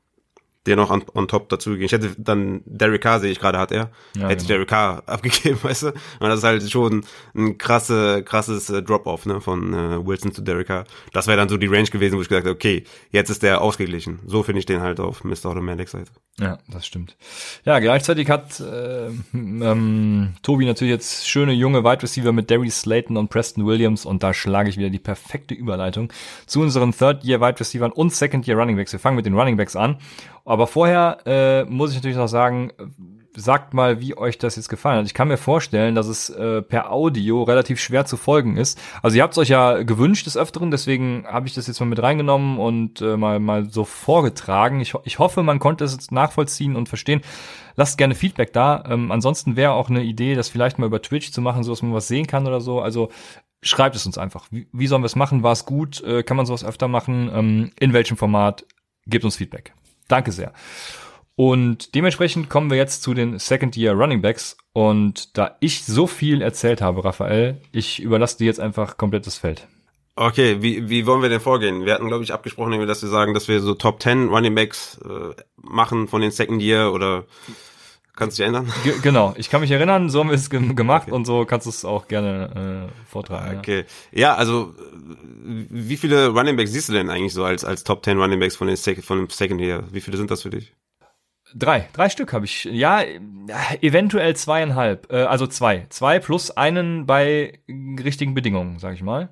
[0.67, 1.87] Der noch on, on top dazu gegeben.
[1.87, 3.91] Ich hätte dann Derek Carr, sehe ich gerade, hat er.
[4.17, 4.49] Ja, hätte genau.
[4.49, 5.87] Derek Carr abgegeben, weißt du?
[5.89, 10.43] Und das ist halt schon ein krasse, krasses äh, Drop-off, ne, von äh, Wilson zu
[10.43, 10.85] Derek Carr.
[11.13, 13.61] Das wäre dann so die Range gewesen, wo ich gesagt habe, okay, jetzt ist der
[13.61, 14.21] ausgeglichen.
[14.27, 15.47] So finde ich den halt auf Mr.
[15.47, 16.11] Automatic Seite.
[16.39, 17.17] Ja, das stimmt.
[17.65, 23.19] Ja, gleichzeitig hat äh, ähm, Tobi natürlich jetzt schöne junge Wide Receiver mit Darius Slayton
[23.19, 26.11] und Preston Williams und da schlage ich wieder die perfekte Überleitung
[26.47, 28.93] zu unseren Third-Year Wide Receivers und Second-Year Running Backs.
[28.93, 29.99] Wir fangen mit den Running Backs an.
[30.45, 32.73] Aber vorher äh, muss ich natürlich noch sagen,
[33.35, 35.07] sagt mal, wie euch das jetzt gefallen hat.
[35.07, 38.81] Ich kann mir vorstellen, dass es äh, per Audio relativ schwer zu folgen ist.
[39.03, 41.87] Also ihr habt es euch ja gewünscht des Öfteren, deswegen habe ich das jetzt mal
[41.87, 44.81] mit reingenommen und äh, mal, mal so vorgetragen.
[44.81, 47.23] Ich, ich hoffe, man konnte es nachvollziehen und verstehen.
[47.75, 48.85] Lasst gerne Feedback da.
[48.87, 51.83] Ähm, ansonsten wäre auch eine Idee, das vielleicht mal über Twitch zu machen, so dass
[51.83, 52.81] man was sehen kann oder so.
[52.81, 53.11] Also
[53.63, 54.47] schreibt es uns einfach.
[54.51, 55.43] Wie, wie sollen wir es machen?
[55.43, 56.03] War es gut?
[56.05, 57.31] Äh, kann man sowas öfter machen?
[57.33, 58.67] Ähm, in welchem Format?
[59.07, 59.73] Gebt uns Feedback.
[60.13, 60.53] Danke sehr.
[61.37, 64.59] Und dementsprechend kommen wir jetzt zu den Second Year Running Backs.
[64.75, 69.39] Und da ich so viel erzählt habe, Raphael, ich überlasse dir jetzt einfach komplett das
[69.39, 69.67] Feld.
[70.15, 71.87] Okay, wie, wie wollen wir denn vorgehen?
[71.87, 75.01] Wir hatten, glaube ich, abgesprochen, dass wir sagen, dass wir so Top 10 Running Backs
[75.03, 77.25] äh, machen von den Second Year oder
[78.17, 78.73] kannst du dich erinnern?
[78.85, 81.13] G genau, ich kann mich erinnern, so haben wir es ge gemacht okay.
[81.13, 83.59] und so kannst du es auch gerne äh, vortragen.
[83.59, 84.21] Okay, ja.
[84.21, 84.35] ja.
[84.35, 84.75] also
[85.45, 88.57] wie viele Running Backs siehst du denn eigentlich so als, als Top 10 Running Backs
[88.57, 89.85] von, den Sek von dem Second Year?
[89.91, 90.75] Wie viele sind das für dich?
[91.55, 92.65] Drei, drei Stück habe ich.
[92.65, 93.03] Ja,
[93.81, 95.13] eventuell zweieinhalb.
[95.13, 95.87] Äh, also zwei.
[95.91, 97.61] Zwei plus einen bei
[98.03, 99.31] richtigen Bedingungen, sag ich mal.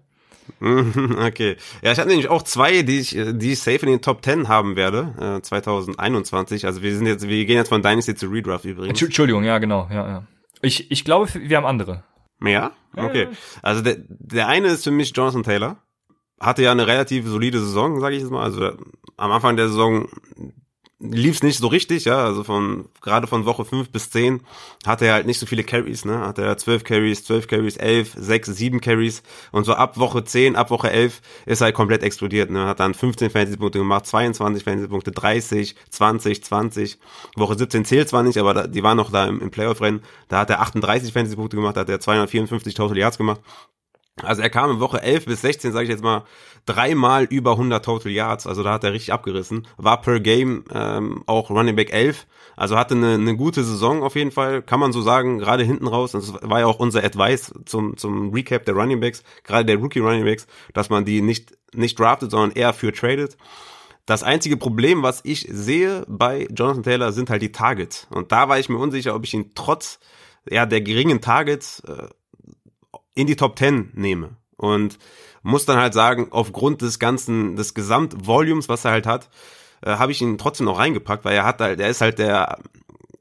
[0.60, 1.56] Okay.
[1.82, 4.48] Ja, ich hatte nämlich auch zwei, die ich, die ich safe in den Top 10
[4.48, 6.66] haben werde, äh, 2021.
[6.66, 9.00] Also wir sind jetzt, wir gehen jetzt von Dynasty zu Redraft übrigens.
[9.00, 10.26] Entschuldigung, ja, genau, ja, ja.
[10.62, 12.04] Ich, ich glaube, wir haben andere.
[12.38, 12.72] Mehr?
[12.96, 13.28] Okay.
[13.62, 15.76] Also der, der eine ist für mich Jonathan Taylor.
[16.40, 18.42] Hatte ja eine relativ solide Saison, sage ich jetzt mal.
[18.42, 18.72] Also
[19.16, 20.08] am Anfang der Saison
[21.00, 24.40] lief's nicht so richtig, ja, also von gerade von Woche 5 bis 10
[24.86, 26.20] hatte er halt nicht so viele Carries, ne?
[26.20, 30.56] Hatte er 12 Carries, 12 Carries, 11, 6, 7 Carries und so ab Woche 10,
[30.56, 32.66] ab Woche 11 ist er halt komplett explodiert, ne?
[32.66, 36.98] Hat dann 15 Fantasy Punkte gemacht, 22 Fantasy Punkte, 30, 20, 20.
[37.36, 40.02] Woche 17 zählt zwar nicht, aber da, die waren noch da im, im Playoff Rennen.
[40.28, 43.40] Da hat er 38 Fantasy Punkte gemacht, da hat er 254 Total Yards gemacht.
[44.22, 46.24] Also er kam in Woche 11 bis 16, sage ich jetzt mal,
[46.66, 48.46] dreimal über 100 Total Yards.
[48.46, 49.66] Also da hat er richtig abgerissen.
[49.76, 52.26] War per Game ähm, auch Running Back 11.
[52.56, 55.86] Also hatte eine, eine gute Saison auf jeden Fall, kann man so sagen, gerade hinten
[55.86, 56.12] raus.
[56.12, 60.00] Das war ja auch unser Advice zum, zum Recap der Running Backs, gerade der Rookie
[60.00, 63.36] Running Backs, dass man die nicht, nicht draftet, sondern eher für tradet.
[64.06, 68.08] Das einzige Problem, was ich sehe bei Jonathan Taylor, sind halt die Targets.
[68.10, 70.00] Und da war ich mir unsicher, ob ich ihn trotz
[70.48, 72.08] ja, der geringen Targets äh,
[73.14, 74.36] in die Top 10 nehme.
[74.56, 74.98] Und
[75.42, 79.30] muss dann halt sagen, aufgrund des ganzen, des Gesamtvolumes, was er halt hat,
[79.82, 82.58] äh, habe ich ihn trotzdem noch reingepackt, weil er hat halt, er ist halt der,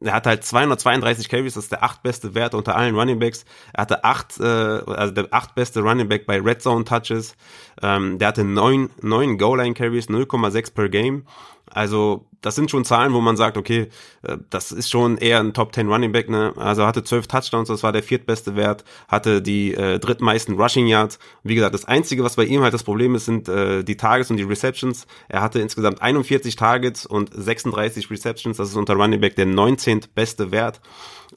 [0.02, 3.46] er hat halt 232 Carries, das ist der achtbeste Wert unter allen Running Backs.
[3.74, 7.36] Er hatte acht, äh, also der achtbeste Running Back bei Red Zone Touches.
[7.82, 11.26] Ähm, der hatte neun, neun Goal Line Carries, 0,6 per Game.
[11.74, 13.90] Also das sind schon Zahlen, wo man sagt, okay,
[14.24, 16.30] äh, das ist schon eher ein Top 10 Running Back.
[16.30, 16.54] Ne?
[16.58, 21.20] Also hatte zwölf Touchdowns, das war der viertbeste Wert, hatte die äh, drittmeisten Rushing Yards.
[21.44, 24.32] Wie gesagt, das Einzige, was bei ihm halt das Problem ist, sind äh, die Targets
[24.32, 25.08] und die Receptions.
[25.28, 28.58] Er hatte insgesamt 41 Targets und 36 Receptions.
[28.58, 30.02] Das ist unter Running Back der 19.
[30.16, 30.82] beste Wert.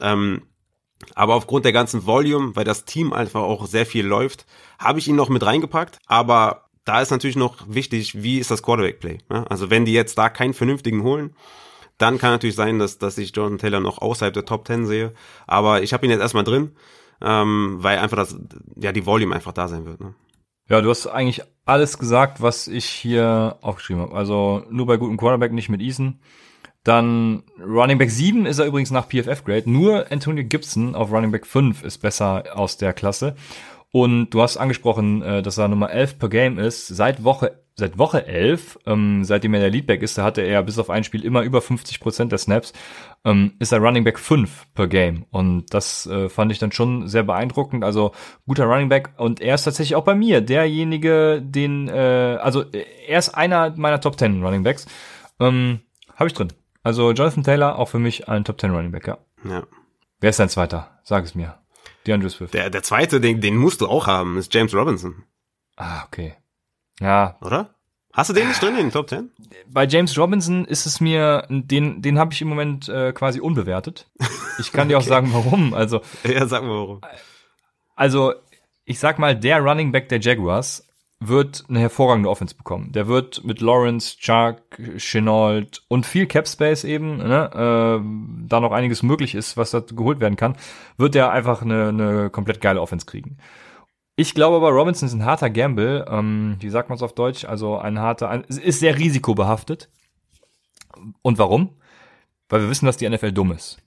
[0.01, 0.43] Ähm,
[1.15, 4.45] aber aufgrund der ganzen Volume, weil das Team einfach auch sehr viel läuft,
[4.79, 5.99] habe ich ihn noch mit reingepackt.
[6.07, 9.19] Aber da ist natürlich noch wichtig, wie ist das Quarterback-Play.
[9.29, 9.49] Ne?
[9.49, 11.35] Also wenn die jetzt da keinen vernünftigen holen,
[11.97, 15.13] dann kann natürlich sein, dass, dass ich Jonathan Taylor noch außerhalb der Top 10 sehe.
[15.47, 16.71] Aber ich habe ihn jetzt erstmal drin,
[17.21, 18.35] ähm, weil einfach das,
[18.75, 20.01] ja, die Volume einfach da sein wird.
[20.01, 20.13] Ne?
[20.69, 24.15] Ja, du hast eigentlich alles gesagt, was ich hier aufgeschrieben habe.
[24.15, 26.19] Also nur bei gutem Quarterback, nicht mit Eason.
[26.83, 29.69] Dann Running Back 7 ist er übrigens nach PFF Grade.
[29.71, 33.35] Nur Antonio Gibson auf Running Back 5 ist besser aus der Klasse.
[33.93, 36.87] Und du hast angesprochen, äh, dass er Nummer 11 per Game ist.
[36.87, 40.77] Seit Woche seit Woche 11, ähm, seitdem er der Leadback ist, da hatte er bis
[40.77, 42.71] auf ein Spiel immer über 50 Prozent der Snaps,
[43.25, 45.25] ähm, ist er Running Back 5 per Game.
[45.31, 47.83] Und das äh, fand ich dann schon sehr beeindruckend.
[47.83, 48.11] Also
[48.45, 49.13] guter Running Back.
[49.17, 54.01] Und er ist tatsächlich auch bei mir derjenige, den, äh, also er ist einer meiner
[54.01, 54.85] Top 10 Running Backs.
[55.39, 55.79] Ähm,
[56.15, 56.53] Habe ich drin.
[56.83, 59.17] Also Jonathan Taylor auch für mich ein Top 10 Running Back, ja.
[59.49, 59.63] ja.
[60.19, 60.99] Wer ist dein zweiter?
[61.03, 61.62] Sag es mir.
[62.07, 62.53] DeAndre Swift.
[62.53, 65.23] Der, der zweite, den, den musst du auch haben, ist James Robinson.
[65.75, 66.35] Ah, okay.
[66.99, 67.37] Ja.
[67.41, 67.75] Oder?
[68.13, 69.31] Hast du den nicht drin in den Top 10?
[69.67, 74.07] Bei James Robinson ist es mir, den, den habe ich im Moment äh, quasi unbewertet.
[74.59, 75.73] Ich kann dir auch sagen, warum.
[75.73, 77.01] Also, ja, sag mal warum.
[77.95, 78.33] Also,
[78.85, 80.87] ich sag mal, der Running Back der Jaguars
[81.27, 82.91] wird eine hervorragende Offense bekommen.
[82.91, 84.61] Der wird mit Lawrence, Chuck,
[84.97, 89.79] Chenault und viel Cap Space eben, ne, äh, da noch einiges möglich ist, was da
[89.79, 90.55] geholt werden kann,
[90.97, 93.37] wird der einfach eine, eine komplett geile Offense kriegen.
[94.15, 96.05] Ich glaube aber, Robinson ist ein harter Gamble.
[96.07, 97.45] Ähm, wie sagt man es auf Deutsch?
[97.45, 99.89] Also ein harter, ein, ist sehr risikobehaftet.
[101.21, 101.71] Und warum?
[102.49, 103.79] Weil wir wissen, dass die NFL dumm ist.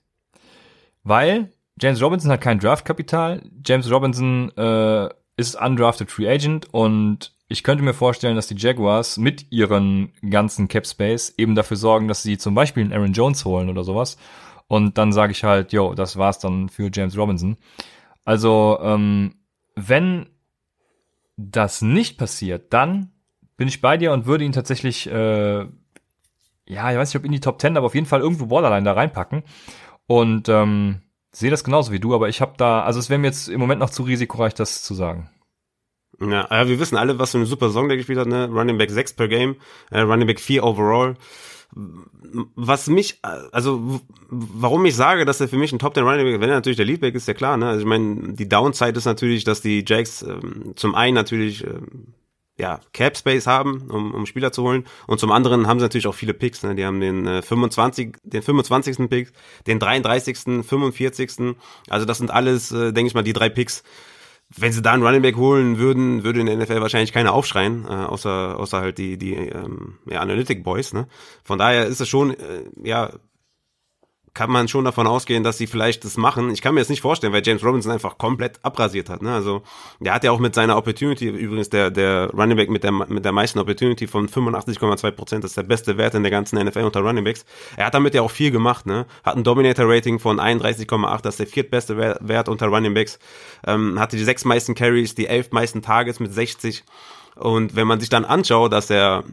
[1.03, 3.41] Weil James Robinson hat kein Draftkapital.
[3.65, 9.17] James Robinson äh, ist undrafted Free Agent und ich könnte mir vorstellen, dass die Jaguars
[9.17, 13.45] mit ihren ganzen Cap Space eben dafür sorgen, dass sie zum Beispiel einen Aaron Jones
[13.45, 14.17] holen oder sowas.
[14.67, 17.55] Und dann sage ich halt, yo, das war's dann für James Robinson.
[18.25, 19.35] Also, ähm,
[19.75, 20.27] wenn
[21.37, 23.11] das nicht passiert, dann
[23.55, 27.31] bin ich bei dir und würde ihn tatsächlich, äh, ja, ich weiß nicht, ob in
[27.31, 29.43] die Top 10, aber auf jeden Fall irgendwo Borderline da reinpacken.
[30.05, 31.01] Und ähm,
[31.39, 33.59] sehe das genauso wie du, aber ich habe da, also es wäre mir jetzt im
[33.59, 35.29] Moment noch zu risikoreich, das zu sagen.
[36.19, 38.47] Ja, ja, wir wissen alle, was für eine super Song der gespielt hat, ne?
[38.47, 39.57] Running Back 6 per Game,
[39.91, 41.15] äh, Running Back 4 overall.
[42.55, 46.41] Was mich, also warum ich sage, dass er für mich ein Top 10 Running Back,
[46.41, 47.67] wenn er natürlich der Leadback ist, ja klar, ne?
[47.67, 52.13] Also ich meine, die Downside ist natürlich, dass die Jacks ähm, zum einen natürlich ähm,
[52.57, 54.85] ja, Cap Space haben, um, um Spieler zu holen.
[55.05, 56.63] Und zum anderen haben sie natürlich auch viele Picks.
[56.63, 56.75] Ne?
[56.75, 59.09] Die haben den äh, 25, den 25.
[59.09, 59.31] Pick,
[59.67, 61.55] den 33., 45.
[61.89, 63.83] Also das sind alles, äh, denke ich mal, die drei Picks.
[64.55, 67.85] Wenn sie da einen Running Back holen würden, würde in der NFL wahrscheinlich keiner aufschreien,
[67.85, 70.93] äh, außer außer halt die die ähm, ja, Analytic Boys.
[70.93, 71.07] Ne?
[71.43, 73.11] Von daher ist es schon äh, ja
[74.37, 76.51] kann man schon davon ausgehen, dass sie vielleicht das machen.
[76.51, 79.23] Ich kann mir jetzt nicht vorstellen, weil James Robinson einfach komplett abrasiert hat.
[79.23, 79.33] Ne?
[79.33, 79.63] Also
[79.99, 83.25] der hat ja auch mit seiner Opportunity, übrigens der, der Running Back mit der, mit
[83.25, 86.83] der meisten Opportunity von 85,2 Prozent, das ist der beste Wert in der ganzen NFL
[86.83, 87.45] unter Running Backs.
[87.77, 88.85] Er hat damit ja auch viel gemacht.
[88.85, 89.07] Ne?
[89.23, 93.17] Hat ein Dominator-Rating von 31,8, das ist der viertbeste Wert unter Running Backs.
[93.65, 96.83] Ähm, hatte die sechs meisten Carries, die elf meisten Targets mit 60.
[97.33, 99.23] Und wenn man sich dann anschaut, dass er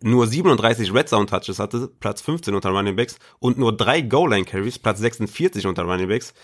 [0.00, 4.30] nur 37 Red Zone Touches hatte, Platz 15 unter Running Backs und nur drei Goal
[4.30, 6.34] Line Carries, Platz 46 unter Running Backs,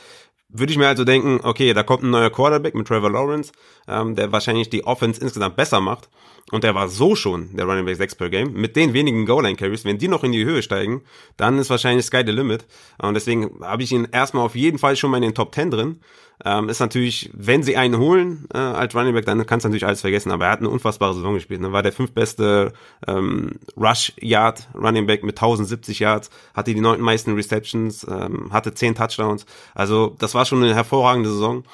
[0.52, 3.52] würde ich mir also denken, okay, da kommt ein neuer Quarterback mit Trevor Lawrence,
[3.86, 6.08] ähm, der wahrscheinlich die Offense insgesamt besser macht.
[6.50, 8.52] Und der war so schon der Running Back 6 per Game.
[8.54, 11.02] Mit den wenigen Goal-Line-Carries, wenn die noch in die Höhe steigen,
[11.36, 12.66] dann ist wahrscheinlich Sky the Limit.
[13.00, 15.70] Und deswegen habe ich ihn erstmal auf jeden Fall schon mal in den Top 10
[15.70, 16.00] drin.
[16.44, 19.86] Ähm, ist natürlich, wenn sie einen holen äh, als Running Back, dann kannst du natürlich
[19.86, 20.30] alles vergessen.
[20.30, 21.60] Aber er hat eine unfassbare Saison gespielt.
[21.60, 21.72] Ne?
[21.72, 22.72] War der fünftbeste
[23.06, 28.74] ähm, Rush Yard Running Back mit 1070 Yards, hatte die neunten meisten Receptions, ähm, hatte
[28.74, 29.44] zehn Touchdowns.
[29.74, 31.64] Also das war schon eine hervorragende Saison.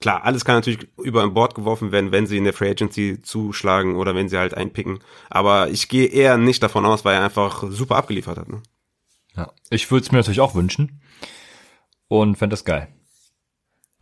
[0.00, 3.22] Klar, alles kann natürlich über ein Bord geworfen werden, wenn sie in der Free Agency
[3.22, 4.98] zuschlagen oder wenn sie halt einpicken.
[5.30, 8.48] Aber ich gehe eher nicht davon aus, weil er einfach super abgeliefert hat.
[8.48, 8.62] Ne?
[9.36, 11.00] Ja, ich würde es mir natürlich auch wünschen
[12.08, 12.88] und fände das geil.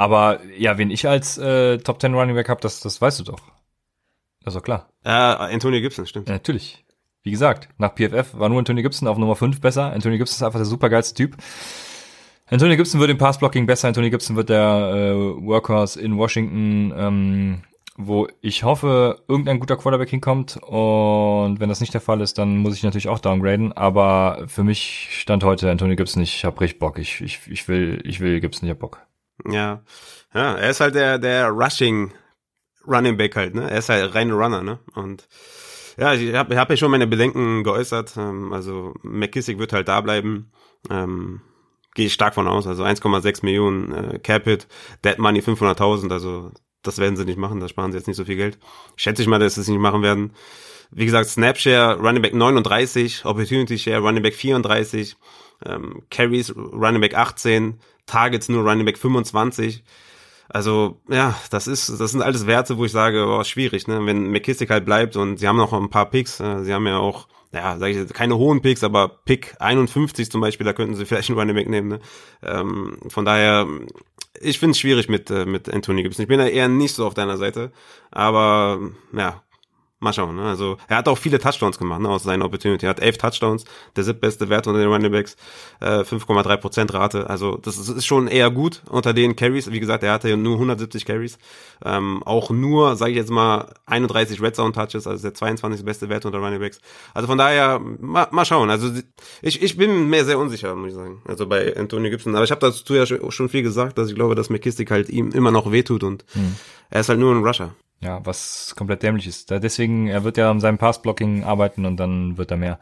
[0.01, 3.25] Aber ja, wen ich als äh, Top 10 Running Back habe, das, das weißt du
[3.25, 3.41] doch.
[4.43, 4.89] Das ist doch klar.
[5.05, 6.27] Äh, Antonio Gibson, stimmt.
[6.27, 6.83] Ja, natürlich.
[7.23, 9.93] Wie gesagt, nach PFF war nur Antonio Gibson auf Nummer 5 besser.
[9.93, 11.37] Antonio Gibson ist einfach der supergeilste Typ.
[12.47, 13.89] Antonio Gibson wird im Passblocking besser.
[13.89, 16.95] Antonio Gibson wird der äh, Workhorse in Washington.
[16.97, 17.63] Ähm,
[17.99, 20.57] wo ich hoffe, irgendein guter Quarterback hinkommt.
[20.63, 23.75] Und wenn das nicht der Fall ist, dann muss ich natürlich auch downgraden.
[23.75, 26.37] Aber für mich stand heute Antonio Gibson nicht.
[26.37, 26.99] Ich hab richtig Bock.
[26.99, 29.10] Ich, ich, ich will, ich will Gibson, ich hab Bock.
[29.49, 29.83] Ja,
[30.35, 32.13] ja, er ist halt der, der Rushing
[32.87, 33.71] Running Back halt, ne?
[33.71, 34.79] Er ist halt reine Runner, ne?
[34.95, 35.29] Und
[35.97, 38.17] ja, ich habe hab ja schon meine Bedenken geäußert.
[38.17, 40.51] Ähm, also McKissick wird halt da bleiben.
[40.89, 41.43] Ähm,
[41.95, 42.67] Gehe ich stark von aus.
[42.67, 44.69] Also 1,6 Millionen äh, Capit,
[45.05, 46.13] Dead Money 500.000.
[46.13, 47.61] Also das werden sie nicht machen.
[47.61, 48.59] Da sparen sie jetzt nicht so viel Geld.
[48.97, 50.33] Schätze ich mal, dass sie es nicht machen werden.
[50.93, 55.17] Wie gesagt, Snapshare Running Back 39, Opportunity Share Running Back 34,
[55.65, 59.83] ähm, Carries Running Back 18, Targets nur Running Back 25.
[60.53, 64.05] Also, ja, das ist, das sind alles Werte, wo ich sage, oh, schwierig, ne?
[64.05, 66.99] Wenn McKissick halt bleibt und sie haben noch ein paar Picks, äh, sie haben ja
[66.99, 70.97] auch, ja, sag ich jetzt, keine hohen Picks, aber Pick 51 zum Beispiel, da könnten
[70.97, 72.01] sie vielleicht einen Running Back nehmen, ne?
[72.43, 73.69] Ähm, von daher,
[74.41, 76.25] ich finde es schwierig mit, äh, mit Anthony Gibson.
[76.25, 77.71] Ich bin da eher nicht so auf deiner Seite,
[78.11, 78.81] aber,
[79.13, 79.43] ja,
[80.03, 80.37] Mal schauen.
[80.37, 80.45] Ne?
[80.45, 82.87] Also er hat auch viele Touchdowns gemacht ne, aus seiner Opportunity.
[82.87, 85.37] Er hat elf Touchdowns, der siebtbeste Wert unter den Running Backs,
[85.81, 87.29] äh, 5,3% Rate.
[87.29, 89.71] Also das ist, ist, schon eher gut unter den Carries.
[89.71, 91.37] Wie gesagt, er hatte ja nur 170 Carries.
[91.85, 95.85] Ähm, auch nur, sage ich jetzt mal, 31 Red Zone Touches, also der 22.
[95.85, 96.81] beste Wert unter Running Backs.
[97.13, 98.71] Also von daher, mal, mal schauen.
[98.71, 98.91] Also
[99.43, 101.21] ich, ich bin mir sehr unsicher, muss ich sagen.
[101.27, 102.35] Also bei Antonio Gibson.
[102.35, 105.31] Aber ich habe dazu ja schon viel gesagt, dass ich glaube, dass McKissick halt ihm
[105.33, 106.57] immer noch wehtut und hm.
[106.89, 107.75] er ist halt nur ein Rusher.
[108.03, 109.51] Ja, was komplett dämlich ist.
[109.51, 112.79] Deswegen, er wird ja an seinem Passblocking arbeiten und dann wird er mehr.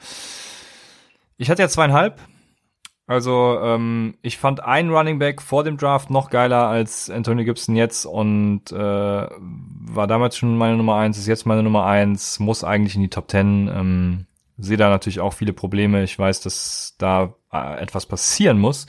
[1.36, 2.20] Ich hatte ja zweieinhalb.
[3.08, 7.74] Also ähm, ich fand einen Running Back vor dem Draft noch geiler als Antonio Gibson
[7.74, 12.64] jetzt und äh, war damals schon meine Nummer eins, ist jetzt meine Nummer eins, muss
[12.64, 13.66] eigentlich in die Top Ten.
[13.74, 14.26] Ähm,
[14.58, 16.02] sehe da natürlich auch viele Probleme.
[16.02, 18.86] Ich weiß, dass da äh, etwas passieren muss.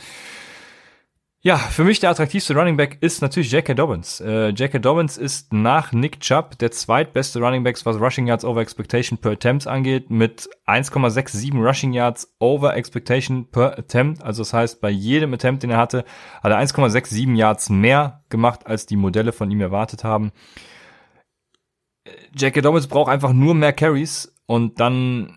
[1.41, 3.73] Ja, für mich der attraktivste Running Back ist natürlich J.K.
[3.73, 4.19] Dobbins.
[4.19, 4.79] Äh, J.K.
[4.79, 9.31] Dobbins ist nach Nick Chubb der zweitbeste Running Backs, was Rushing Yards over Expectation per
[9.31, 14.21] Attempt angeht, mit 1,67 Rushing Yards over Expectation per Attempt.
[14.21, 16.03] Also das heißt, bei jedem Attempt, den er hatte,
[16.43, 20.33] hat er 1,67 Yards mehr gemacht, als die Modelle von ihm erwartet haben.
[22.33, 22.59] J.K.
[22.59, 25.33] Dobbins braucht einfach nur mehr Carries und dann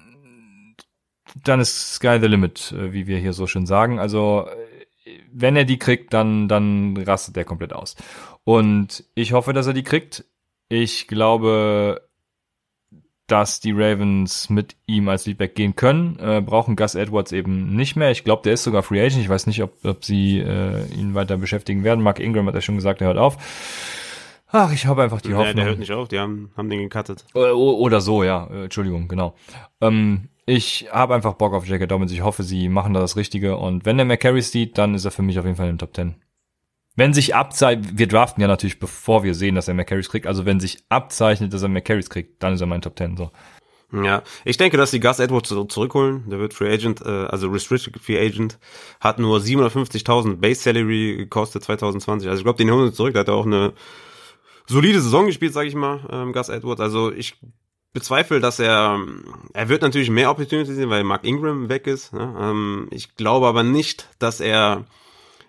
[1.45, 3.99] dann ist Sky the Limit, äh, wie wir hier so schön sagen.
[4.01, 4.49] Also
[5.33, 7.97] wenn er die kriegt, dann, dann rastet er komplett aus.
[8.45, 10.25] Und ich hoffe, dass er die kriegt.
[10.69, 12.03] Ich glaube,
[13.27, 17.97] dass die Ravens mit ihm als Leadback gehen können, äh, brauchen Gus Edwards eben nicht
[17.97, 18.11] mehr.
[18.11, 19.23] Ich glaube, der ist sogar Free Agent.
[19.23, 22.03] Ich weiß nicht, ob, ob sie äh, ihn weiter beschäftigen werden.
[22.03, 23.39] Mark Ingram hat ja schon gesagt, er hört auf.
[24.49, 25.47] Ach, ich habe einfach die Hoffnung.
[25.47, 27.25] Der, der hört nicht auf, die haben, haben den gecuttet.
[27.33, 28.49] Oder, oder so, ja.
[28.49, 29.35] Äh, Entschuldigung, genau.
[29.81, 31.87] Ähm, ich habe einfach Bock auf J.K.
[31.87, 32.13] Dobbins.
[32.13, 33.57] Ich hoffe, sie machen da das Richtige.
[33.57, 35.79] Und wenn der McCarry sieht, dann ist er für mich auf jeden Fall in den
[35.79, 36.17] Top 10.
[36.95, 40.27] Wenn sich abzeichnet, wir draften ja natürlich, bevor wir sehen, dass er McCarrys kriegt.
[40.27, 43.17] Also wenn sich abzeichnet, dass er McCarrys kriegt, dann ist er mein Top 10.
[43.17, 43.31] So.
[43.93, 46.29] Ja, ich denke, dass die Gus Edwards zurückholen.
[46.29, 48.59] Der wird Free Agent, äh, also Restricted Free Agent,
[49.01, 52.29] hat nur 750.000 Base Salary gekostet 2020.
[52.29, 53.15] Also ich glaube, den holen sie zurück.
[53.15, 53.75] Da hat er auch eine
[54.67, 56.81] solide Saison gespielt, sage ich mal, ähm, Gus Edwards.
[56.81, 57.37] Also ich
[57.93, 59.01] bezweifle, dass er,
[59.53, 62.13] er wird natürlich mehr Opportunities sehen, weil Mark Ingram weg ist.
[62.13, 62.35] Ne?
[62.41, 64.85] Ähm, ich glaube aber nicht, dass er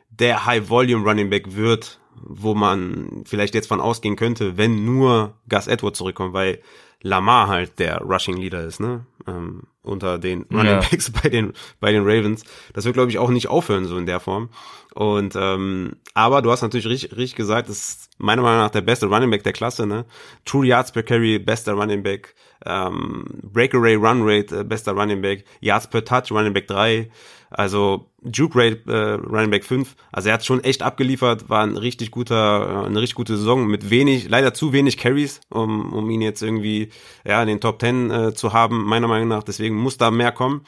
[0.09, 5.97] der High-Volume-Running Back wird, wo man vielleicht jetzt von ausgehen könnte, wenn nur Gus Edwards
[5.97, 6.61] zurückkommt, weil
[7.03, 9.05] Lamar halt der Rushing Leader ist, ne?
[9.27, 11.21] Ähm, unter den Running Backs ja.
[11.21, 12.43] bei den bei den Ravens.
[12.73, 14.49] Das wird glaube ich auch nicht aufhören so in der Form.
[14.95, 18.81] Und ähm, aber du hast natürlich richtig, richtig gesagt, das ist meiner Meinung nach der
[18.81, 20.05] beste Running Back der Klasse, ne?
[20.45, 22.35] True Yards per Carry, bester Running Back,
[22.65, 27.09] ähm, Breakaway Run Rate, äh, bester Running Back, Yards per Touch, Running Back 3,
[27.53, 29.95] also Juke Rate, äh, Running Back 5.
[30.11, 33.67] Also er hat schon echt abgeliefert, war ein richtig guter, äh, eine richtig gute Saison
[33.67, 36.89] mit wenig, leider zu wenig Carries, um, um ihn jetzt irgendwie
[37.25, 39.43] ja in den Top 10 äh, zu haben, meiner Meinung nach.
[39.43, 40.65] Deswegen muss da mehr kommen.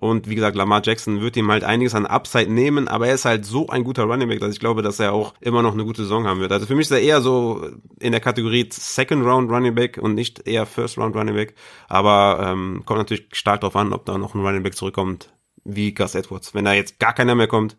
[0.00, 3.24] Und wie gesagt, Lamar Jackson wird ihm halt einiges an Upside nehmen, aber er ist
[3.24, 5.84] halt so ein guter Running Back, dass ich glaube, dass er auch immer noch eine
[5.84, 6.52] gute Saison haben wird.
[6.52, 7.68] Also für mich ist er eher so
[7.98, 11.54] in der Kategorie Second Round Running Back und nicht eher First Round Running Back.
[11.88, 15.30] Aber ähm, kommt natürlich stark darauf an, ob da noch ein Running Back zurückkommt,
[15.68, 16.54] wie Gus Edwards.
[16.54, 17.76] Wenn da jetzt gar keiner mehr kommt,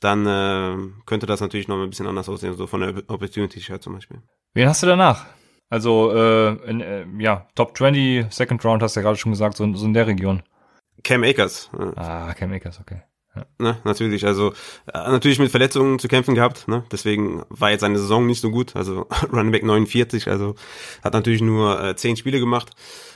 [0.00, 0.76] dann äh,
[1.06, 4.18] könnte das natürlich noch ein bisschen anders aussehen, so von der Opportunity Share zum Beispiel.
[4.54, 5.26] Wen hast du danach?
[5.70, 9.56] Also, äh, in, äh, ja, Top 20, Second Round hast du ja gerade schon gesagt,
[9.56, 10.42] so, so in der Region.
[11.04, 11.70] Cam Akers.
[11.96, 13.02] Ah, Cam Akers, okay.
[13.58, 14.52] Ne, natürlich, also
[14.92, 16.84] äh, natürlich mit Verletzungen zu kämpfen gehabt, ne?
[16.90, 18.74] Deswegen war jetzt seine Saison nicht so gut.
[18.74, 20.54] Also Running Back 49, also
[21.04, 22.70] hat natürlich nur äh, 10 Spiele gemacht.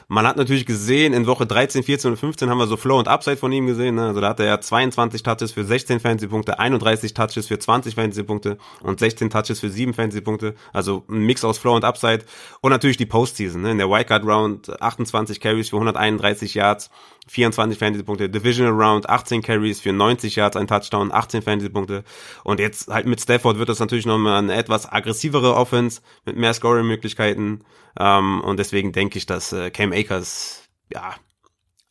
[0.08, 3.08] Man hat natürlich gesehen, in Woche 13, 14 und 15 haben wir so Flow und
[3.08, 3.94] Upside von ihm gesehen.
[3.94, 4.06] Ne?
[4.08, 9.00] Also da hatte er 22 Touches für 16 Fantasy-Punkte, 31 Touches für 20 Fantasy-Punkte und
[9.00, 10.54] 16 Touches für 7 Fantasy-Punkte.
[10.72, 12.24] Also ein Mix aus Flow und Upside.
[12.60, 13.62] Und natürlich die Postseason.
[13.62, 13.72] Ne?
[13.72, 16.90] In der Wildcard-Round 28 Carries für 131 Yards,
[17.28, 18.28] 24 Fantasy-Punkte.
[18.28, 22.04] Divisional Round 18 Carries für 90 Yards, ein Touchdown, 18 Fantasy-Punkte.
[22.44, 26.54] Und jetzt halt mit Stafford wird das natürlich nochmal eine etwas aggressivere Offense mit mehr
[26.54, 27.64] Scoring-Möglichkeiten.
[27.98, 30.62] Ähm, und deswegen denke ich, dass äh, Cam Akers,
[30.92, 31.14] ja,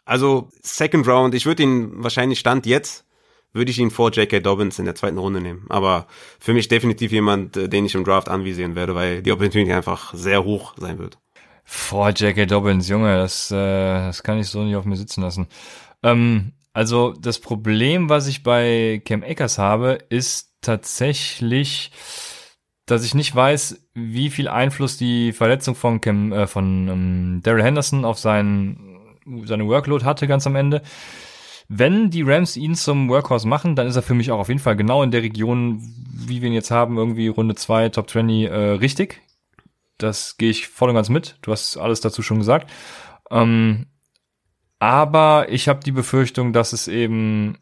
[0.05, 3.05] also Second Round, ich würde ihn wahrscheinlich Stand jetzt,
[3.53, 4.39] würde ich ihn vor J.K.
[4.39, 5.65] Dobbins in der zweiten Runde nehmen.
[5.69, 6.07] Aber
[6.39, 10.13] für mich definitiv jemand, äh, den ich im Draft anvisieren werde, weil die Opportunity einfach
[10.13, 11.17] sehr hoch sein wird.
[11.63, 12.45] Vor J.K.
[12.45, 15.47] Dobbins, Junge, das, äh, das kann ich so nicht auf mir sitzen lassen.
[16.03, 21.91] Ähm, also das Problem, was ich bei Cam Akers habe, ist tatsächlich,
[22.91, 27.63] dass ich nicht weiß, wie viel Einfluss die Verletzung von Cam, äh, von ähm, Daryl
[27.63, 28.99] Henderson auf seinen,
[29.45, 30.81] seine Workload hatte ganz am Ende.
[31.69, 34.59] Wenn die Rams ihn zum Workhorse machen, dann ist er für mich auch auf jeden
[34.59, 35.81] Fall genau in der Region,
[36.13, 39.21] wie wir ihn jetzt haben, irgendwie Runde 2, Top 20, äh, richtig.
[39.97, 41.37] Das gehe ich voll und ganz mit.
[41.43, 42.69] Du hast alles dazu schon gesagt.
[43.29, 43.85] Ähm,
[44.79, 47.57] aber ich habe die Befürchtung, dass es eben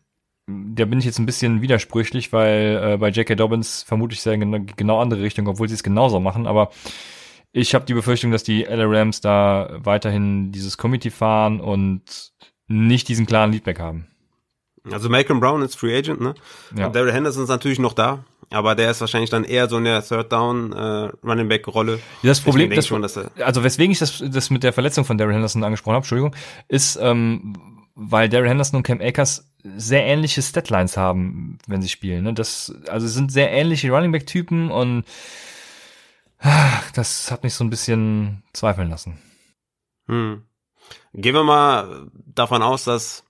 [0.74, 3.36] da bin ich jetzt ein bisschen widersprüchlich, weil äh, bei J.K.
[3.36, 6.48] Dobbins vermute ich sehr genau, genau andere Richtung, obwohl sie es genauso machen.
[6.48, 6.72] Aber
[7.52, 12.32] ich habe die Befürchtung, dass die LA Rams da weiterhin dieses Committee fahren und
[12.68, 14.08] nicht diesen klaren Leadback haben.
[14.92, 16.36] Also Malcolm Brown ist Free Agent, ne?
[16.76, 16.88] Ja.
[16.88, 19.84] Und Daryl Henderson ist natürlich noch da, aber der ist wahrscheinlich dann eher so in
[19.84, 22.00] der Third Down äh, Running Back Rolle.
[22.24, 25.18] Das Problem, das, schon, dass er also weswegen ich das, das mit der Verletzung von
[25.18, 26.36] Daryl Henderson angesprochen habe, Entschuldigung,
[26.68, 27.56] ist, ähm,
[28.02, 32.24] weil Daryl Henderson und Cam Akers sehr ähnliche Statlines haben, wenn sie spielen.
[32.24, 32.34] Ne?
[32.34, 35.04] Das, also sind sehr ähnliche Running Back Typen und
[36.96, 39.20] das hat mich so ein bisschen zweifeln lassen.
[40.08, 40.44] Hm.
[41.14, 43.26] Gehen wir mal davon aus, dass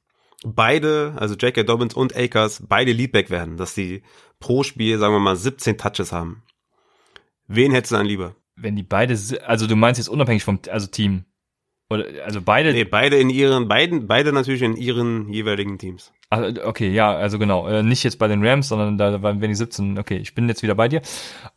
[0.45, 1.63] beide, also J.K.
[1.63, 4.03] Dobbins und Akers, beide Leadback werden, dass sie
[4.39, 6.43] pro Spiel, sagen wir mal, 17 Touches haben.
[7.47, 8.35] Wen hättest du dann lieber?
[8.55, 11.25] Wenn die beide, also du meinst jetzt unabhängig vom, also Team.
[11.91, 12.71] Oder, also beide.
[12.71, 16.11] Nee, beide in ihren, beiden, beide natürlich in ihren jeweiligen Teams.
[16.29, 17.67] Ach, okay, ja, also genau.
[17.67, 20.47] Äh, nicht jetzt bei den Rams, sondern da waren wenn die 17, okay, ich bin
[20.47, 21.01] jetzt wieder bei dir.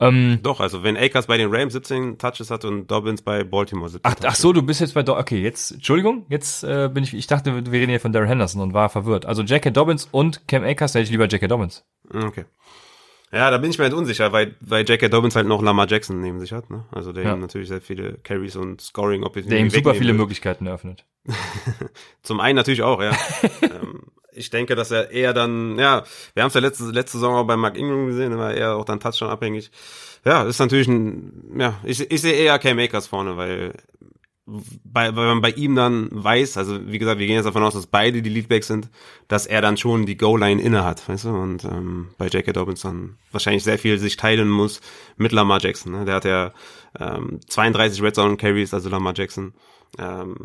[0.00, 3.90] Ähm, Doch, also wenn Akers bei den Rams 17 Touches hat und Dobbins bei Baltimore
[3.90, 7.04] 17 ach, ach so, du bist jetzt bei, Do okay, jetzt, Entschuldigung, jetzt äh, bin
[7.04, 9.26] ich, ich dachte, wir reden hier von Darren Henderson und war verwirrt.
[9.26, 9.70] Also J.K.
[9.70, 11.46] Dobbins und Cam Akers, hätte ich lieber J.K.
[11.46, 11.84] Dobbins.
[12.10, 12.46] Okay.
[13.32, 15.08] Ja, da bin ich mir halt unsicher, weil, weil J.K.
[15.08, 16.84] Dobbins halt noch Lamar Jackson neben sich hat, ne?
[16.92, 17.32] Also der ja.
[17.32, 20.18] ihm natürlich sehr viele Carries und Scoring Opportunities Der ihm super viele wird.
[20.18, 21.06] Möglichkeiten eröffnet.
[22.22, 23.12] Zum einen natürlich auch, ja.
[23.62, 24.02] ähm,
[24.32, 26.04] ich denke, dass er eher dann, ja,
[26.34, 28.76] wir haben es ja letzte, letzte Saison auch bei Mark Ingram gesehen, er war eher
[28.76, 29.70] auch dann Touchdown abhängig.
[30.26, 33.72] Ja, ist natürlich ein, ja, ich, ich sehe eher Cam Akers vorne, weil
[34.84, 37.74] bei, weil man bei ihm dann weiß, also wie gesagt, wir gehen jetzt davon aus,
[37.74, 38.90] dass beide die Leadbacks sind,
[39.28, 42.52] dass er dann schon die Goal-Line inne hat, weißt du, und ähm, bei J.K.
[42.52, 44.80] Dobbins dann wahrscheinlich sehr viel sich teilen muss
[45.16, 45.92] mit Lamar Jackson.
[45.92, 46.04] Ne?
[46.04, 46.52] Der hat ja
[46.98, 49.54] ähm, 32 Red Zone Carries, also Lamar Jackson,
[49.98, 50.36] ähm,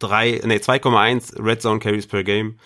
[0.00, 2.58] drei, nee, 2,1 Red Zone Carries per Game,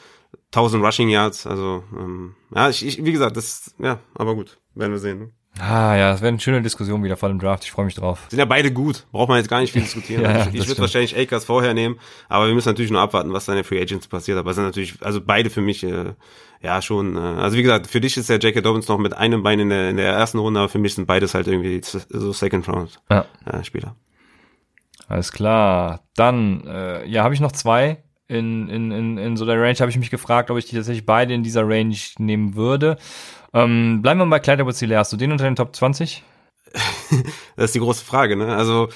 [0.52, 4.92] 1000 Rushing Yards, also ähm, ja, ich, ich, wie gesagt, das, ja, aber gut, werden
[4.92, 5.18] wir sehen.
[5.18, 5.30] Ne?
[5.58, 7.64] Ah ja, das wäre eine schöne Diskussion wieder vor dem Draft.
[7.64, 8.26] Ich freue mich drauf.
[8.30, 9.06] Sind ja beide gut.
[9.12, 10.22] Braucht man jetzt gar nicht viel diskutieren.
[10.22, 11.98] ja, ich ich würde wahrscheinlich Akers vorher nehmen,
[12.28, 14.38] aber wir müssen natürlich nur abwarten, was dann in Free Agents passiert.
[14.38, 16.14] Aber es sind natürlich, also beide für mich, äh,
[16.62, 17.16] ja schon.
[17.16, 18.60] Äh, also wie gesagt, für dich ist der J.K.
[18.60, 21.06] Dobbins noch mit einem Bein in der, in der ersten Runde, aber für mich sind
[21.06, 23.26] beides halt irgendwie so Second Round ja.
[23.44, 23.96] äh, Spieler.
[25.08, 26.00] Alles klar.
[26.16, 29.78] Dann, äh, ja, habe ich noch zwei in, in, in, in so der Range.
[29.78, 32.96] Habe ich mich gefragt, ob ich die tatsächlich beide in dieser Range nehmen würde.
[33.52, 36.22] Ähm, bleiben wir mal bei Kleiderwitz Hast du den unter den Top 20?
[37.56, 38.56] das ist die große Frage, ne?
[38.56, 38.88] Also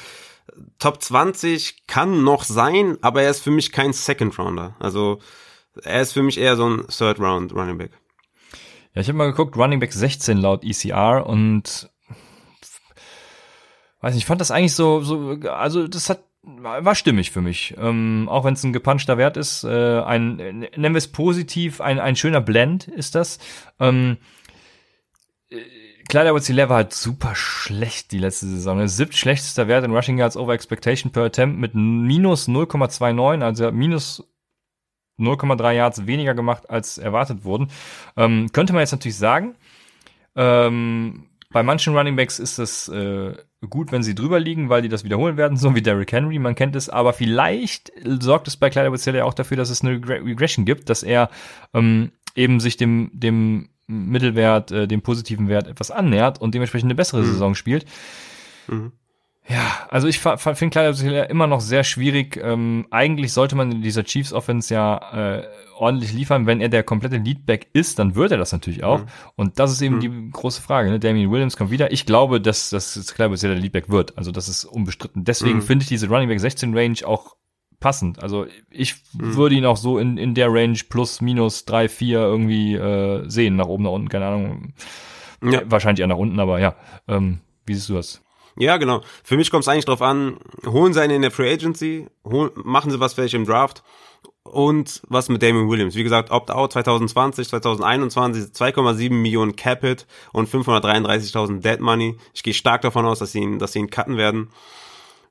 [0.79, 4.77] Top 20 kann noch sein, aber er ist für mich kein Second Rounder.
[4.79, 5.19] Also
[5.83, 7.93] er ist für mich eher so ein Third Round Running Back.
[8.95, 11.91] Ja, ich habe mal geguckt, Running Back 16 laut ECR und
[14.01, 17.75] weiß nicht, ich fand das eigentlich so, so also das hat war stimmig für mich.
[17.77, 21.99] Ähm, auch wenn es ein gepanschter Wert ist, äh, ein, nennen wir es positiv, ein,
[21.99, 23.39] ein schöner Blend ist das.
[23.81, 24.19] Ähm,
[26.09, 28.87] Kleider Woods Lever halt super schlecht die letzte Saison.
[28.87, 34.25] Siebt schlechtester Wert in Rushing Yards over Expectation per Attempt mit minus 0,29, also minus
[35.19, 37.73] 0,3 Yards weniger gemacht, als erwartet wurden.
[38.17, 39.57] Ähm, könnte man jetzt natürlich sagen,
[40.37, 43.35] ähm, bei manchen Running Backs ist es äh,
[43.69, 46.55] gut, wenn sie drüber liegen, weil die das wiederholen werden, so wie Derrick Henry, man
[46.55, 50.65] kennt es, aber vielleicht sorgt es bei Kleider ja auch dafür, dass es eine Regression
[50.65, 51.31] gibt, dass er
[51.75, 56.97] ähm, eben sich dem, dem Mittelwert, äh, dem positiven Wert etwas annähert und dementsprechend eine
[56.97, 57.27] bessere mhm.
[57.27, 57.87] Saison spielt.
[58.69, 58.93] Mhm.
[59.49, 62.37] Ja, also ich finde Kleider immer noch sehr schwierig.
[62.43, 66.47] Ähm, eigentlich sollte man in dieser Chiefs Offense ja äh, ordentlich liefern.
[66.47, 69.01] Wenn er der komplette Leadback ist, dann wird er das natürlich auch.
[69.01, 69.07] Mhm.
[69.37, 70.01] Und das ist eben mhm.
[70.01, 70.91] die große Frage.
[70.91, 70.99] Ne?
[70.99, 71.93] Damien Williams kommt wieder.
[71.93, 74.19] Ich glaube, dass, dass Kleider der Leadback wird.
[74.19, 75.25] Also das ist unbestritten.
[75.25, 75.63] Deswegen mhm.
[75.63, 77.37] finde ich diese Running Back 16 Range auch
[77.79, 78.21] passend.
[78.21, 79.37] Also ich mhm.
[79.37, 83.55] würde ihn auch so in, in der Range plus minus drei vier irgendwie äh, sehen.
[83.55, 84.75] Nach oben, nach unten, keine Ahnung.
[85.45, 85.63] Ja.
[85.67, 86.75] Wahrscheinlich eher nach unten, aber ja.
[87.07, 88.26] Ähm, wie siehst du das?
[88.59, 89.03] Ja, genau.
[89.23, 92.51] Für mich kommt es eigentlich drauf an, holen sie einen in der Free Agency, holen,
[92.55, 93.83] machen sie was vielleicht im Draft
[94.45, 95.95] und was mit Damon Williams.
[95.95, 102.17] Wie gesagt, Opt-out 2020, 2021, 2,7 Millionen Cap-Hit und 533.000 Dead Money.
[102.33, 104.49] Ich gehe stark davon aus, dass sie ihn, dass sie ihn cutten werden.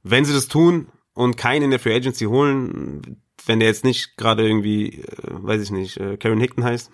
[0.04, 4.18] Wenn sie das tun und keinen in der Free Agency holen, wenn der jetzt nicht
[4.18, 6.92] gerade irgendwie, äh, weiß ich nicht, äh, Karen Hickton heißt,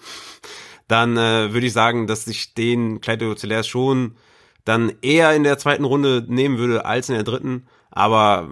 [0.87, 4.15] dann äh, würde ich sagen, dass sich den Clyde Ocelers schon
[4.65, 7.67] dann eher in der zweiten Runde nehmen würde als in der dritten.
[7.89, 8.49] Aber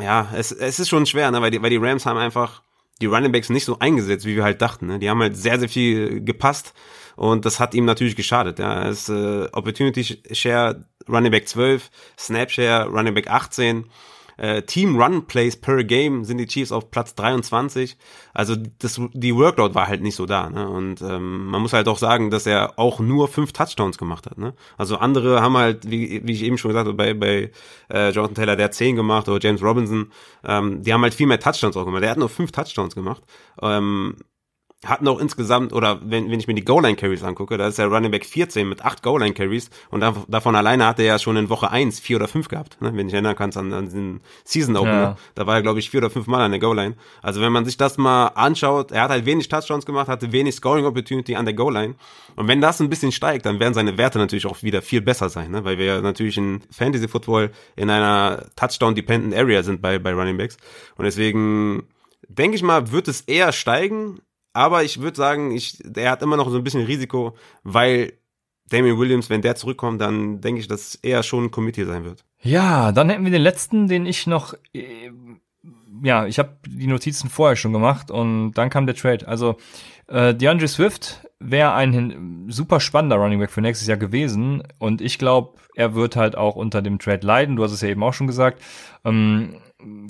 [0.00, 1.40] ja, es, es ist schon schwer, ne?
[1.40, 2.62] weil, die, weil die Rams haben einfach
[3.00, 4.86] die Running Backs nicht so eingesetzt, wie wir halt dachten.
[4.86, 4.98] Ne?
[4.98, 6.74] Die haben halt sehr, sehr viel gepasst
[7.16, 8.58] und das hat ihm natürlich geschadet.
[8.58, 8.88] Ja.
[8.88, 13.86] Es äh, Opportunity Share Running Back 12, Snap Share Running Back 18
[14.36, 17.96] äh, Team Run Plays per Game sind die Chiefs auf Platz 23.
[18.34, 20.50] Also das, die Workload war halt nicht so da.
[20.50, 20.68] Ne?
[20.68, 24.38] Und ähm, man muss halt auch sagen, dass er auch nur fünf Touchdowns gemacht hat.
[24.38, 24.54] Ne?
[24.78, 27.50] Also andere haben halt, wie, wie ich eben schon gesagt habe, bei, bei
[27.92, 30.10] äh, Jonathan Taylor, der hat zehn gemacht oder James Robinson,
[30.44, 32.02] ähm, die haben halt viel mehr Touchdowns auch gemacht.
[32.02, 33.22] Der hat nur fünf Touchdowns gemacht.
[33.60, 34.16] Ähm,
[34.84, 38.10] hatten auch insgesamt, oder wenn, wenn ich mir die Goal-Line-Carries angucke, da ist der Running
[38.10, 42.00] Back 14 mit acht Goal-Line-Carries und davon alleine hat er ja schon in Woche 1
[42.00, 42.90] vier oder fünf gehabt, ne?
[42.94, 45.02] wenn ich erinnern kannst an, an den Season-Opener.
[45.02, 45.16] Ja.
[45.36, 46.96] Da war er, glaube ich, vier oder fünf Mal an der Goal-Line.
[47.22, 50.56] Also wenn man sich das mal anschaut, er hat halt wenig Touchdowns gemacht, hatte wenig
[50.56, 51.94] Scoring-Opportunity an der Goal-Line.
[52.34, 55.28] Und wenn das ein bisschen steigt, dann werden seine Werte natürlich auch wieder viel besser
[55.28, 55.64] sein, ne?
[55.64, 60.56] weil wir ja natürlich in Fantasy-Football in einer Touchdown-Dependent Area sind bei, bei Running Backs.
[60.96, 61.84] Und deswegen
[62.28, 64.20] denke ich mal, wird es eher steigen,
[64.52, 68.14] aber ich würde sagen, ich, er hat immer noch so ein bisschen Risiko, weil
[68.68, 72.24] Damien Williams, wenn der zurückkommt, dann denke ich, dass er schon ein Committee sein wird.
[72.40, 75.10] Ja, dann hätten wir den letzten, den ich noch, äh,
[76.02, 79.28] ja, ich habe die Notizen vorher schon gemacht und dann kam der Trade.
[79.28, 79.56] Also
[80.08, 85.18] äh, DeAndre Swift wäre ein super spannender Running Back für nächstes Jahr gewesen und ich
[85.18, 87.56] glaube, er wird halt auch unter dem Trade leiden.
[87.56, 88.62] Du hast es ja eben auch schon gesagt.
[89.04, 89.56] Ähm,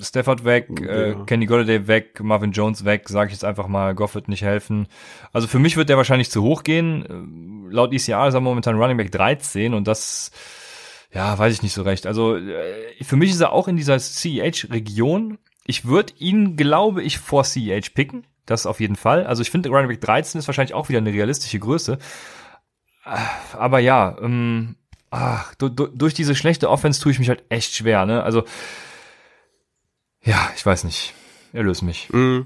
[0.01, 0.87] Stafford weg, ja.
[0.87, 4.43] äh, Kenny Golladay weg, Marvin Jones weg, sage ich jetzt einfach mal, Goff wird nicht
[4.43, 4.87] helfen.
[5.31, 7.69] Also für mich wird der wahrscheinlich zu hoch gehen.
[7.69, 10.31] Äh, laut ECR ist er momentan Running Back 13 und das,
[11.11, 12.05] ja, weiß ich nicht so recht.
[12.05, 15.37] Also äh, für mich ist er auch in dieser CEH-Region.
[15.65, 18.25] Ich würde ihn, glaube ich, vor CEH picken.
[18.45, 19.25] Das auf jeden Fall.
[19.25, 21.97] Also ich finde, Running Back 13 ist wahrscheinlich auch wieder eine realistische Größe.
[23.05, 23.09] Äh,
[23.57, 24.75] aber ja, ähm,
[25.11, 28.05] ach, durch diese schlechte Offense tue ich mich halt echt schwer.
[28.05, 28.23] Ne?
[28.23, 28.43] Also
[30.23, 31.13] ja, ich weiß nicht.
[31.53, 32.09] Erlöse mich.
[32.11, 32.41] Mm.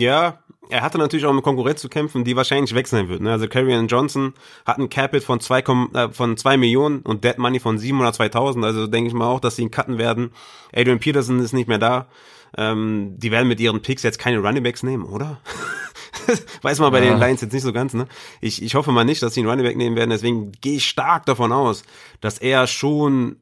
[0.00, 3.22] Ja, er hatte natürlich auch mit Konkurrenz zu kämpfen, die wahrscheinlich weg sein wird.
[3.22, 3.30] Ne?
[3.30, 4.34] Also Carrion Johnson
[4.66, 8.64] hat ein Capit von zwei, äh, von zwei Millionen und Dead Money von 700.000.
[8.64, 10.32] Also denke ich mal auch, dass sie ihn cutten werden.
[10.74, 12.08] Adrian Peterson ist nicht mehr da.
[12.56, 15.40] Ähm, die werden mit ihren Picks jetzt keine Running Backs nehmen, oder?
[16.62, 17.10] Weiß man bei ja.
[17.10, 18.06] den Lions jetzt nicht so ganz, ne?
[18.40, 20.88] Ich, ich hoffe mal nicht, dass sie einen Running Back nehmen werden, deswegen gehe ich
[20.88, 21.84] stark davon aus,
[22.20, 23.36] dass er schon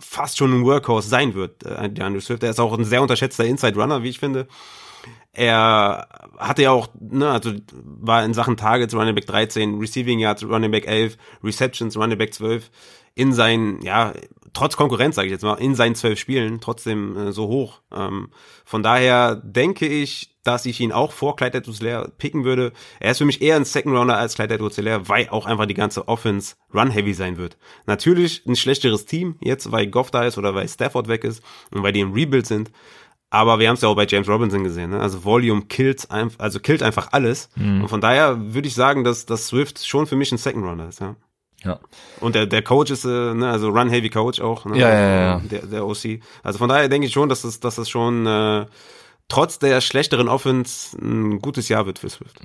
[0.00, 2.42] fast schon ein Workhorse sein wird, äh, der Andrew Swift.
[2.42, 4.48] Er ist auch ein sehr unterschätzter Inside Runner, wie ich finde.
[5.32, 10.42] Er hatte ja auch, ne, also war in Sachen Targets Running Back 13, Receiving Yards
[10.44, 12.70] Running Back 11, Receptions Running Back 12
[13.14, 14.12] in seinen, ja,
[14.52, 17.80] trotz Konkurrenz, sage ich jetzt mal, in seinen zwölf Spielen trotzdem äh, so hoch.
[17.92, 18.30] Ähm,
[18.64, 22.72] von daher denke ich, dass ich ihn auch vor Clyde Edwards picken würde.
[22.98, 24.78] Er ist für mich eher ein Second Rounder als Clyde Edwards
[25.08, 27.58] weil auch einfach die ganze Offense run-heavy sein wird.
[27.86, 31.82] Natürlich ein schlechteres Team jetzt, weil Goff da ist oder weil Stafford weg ist und
[31.82, 32.70] weil die im Rebuild sind.
[33.30, 34.90] Aber wir haben es ja auch bei James Robinson gesehen.
[34.90, 35.00] Ne?
[35.00, 37.48] Also Volume killt einfach, also killt einfach alles.
[37.54, 37.82] Mhm.
[37.82, 40.88] Und von daher würde ich sagen, dass, dass Swift schon für mich ein Second Rounder
[40.88, 41.00] ist.
[41.00, 41.14] Ja.
[41.64, 41.78] Ja.
[42.20, 44.78] Und der, der Coach ist, äh, ne, also Run-Heavy Coach auch, ne?
[44.78, 45.42] Ja, ja, ja.
[45.50, 46.20] Der, der OC.
[46.42, 48.66] Also von daher denke ich schon, dass das, dass das schon äh,
[49.28, 52.40] trotz der schlechteren Offense ein gutes Jahr wird für Swift.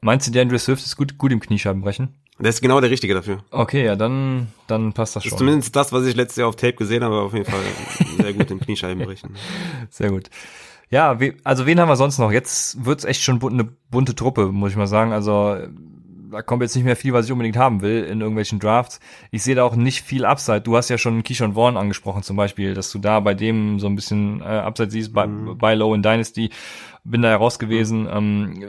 [0.00, 2.14] Meinst du, der Andrew Swift ist gut, gut im Kniescheibenbrechen?
[2.38, 3.38] Der ist genau der Richtige dafür.
[3.50, 5.36] Okay, ja, dann, dann passt das, das schon.
[5.36, 7.62] Ist zumindest das, was ich letztes Jahr auf Tape gesehen habe, auf jeden Fall
[8.18, 9.30] sehr gut im Kniescheibenbrechen.
[9.90, 10.28] Sehr gut.
[10.90, 12.30] Ja, wie, also wen haben wir sonst noch?
[12.30, 15.12] Jetzt wird's echt schon eine bunte Truppe, muss ich mal sagen.
[15.12, 15.56] Also
[16.30, 19.00] da kommt jetzt nicht mehr viel, was ich unbedingt haben will in irgendwelchen Drafts.
[19.30, 20.62] Ich sehe da auch nicht viel Upside.
[20.62, 23.86] Du hast ja schon Keyshawn Vaughn angesprochen zum Beispiel, dass du da bei dem so
[23.86, 25.58] ein bisschen äh, Upside siehst, bei, mhm.
[25.58, 26.50] bei Low in Dynasty.
[27.04, 28.02] Bin da heraus gewesen.
[28.02, 28.08] Mhm.
[28.12, 28.68] Ähm,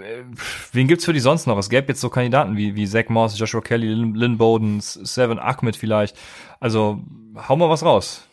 [0.71, 1.57] wen gibt's für die sonst noch?
[1.57, 5.39] Es gäbe jetzt so Kandidaten wie, wie Zach Moss, Joshua Kelly, Lynn, Lynn Bowden, Seven
[5.39, 6.15] Ahmed vielleicht.
[6.59, 7.01] Also
[7.47, 8.26] hau mal was raus.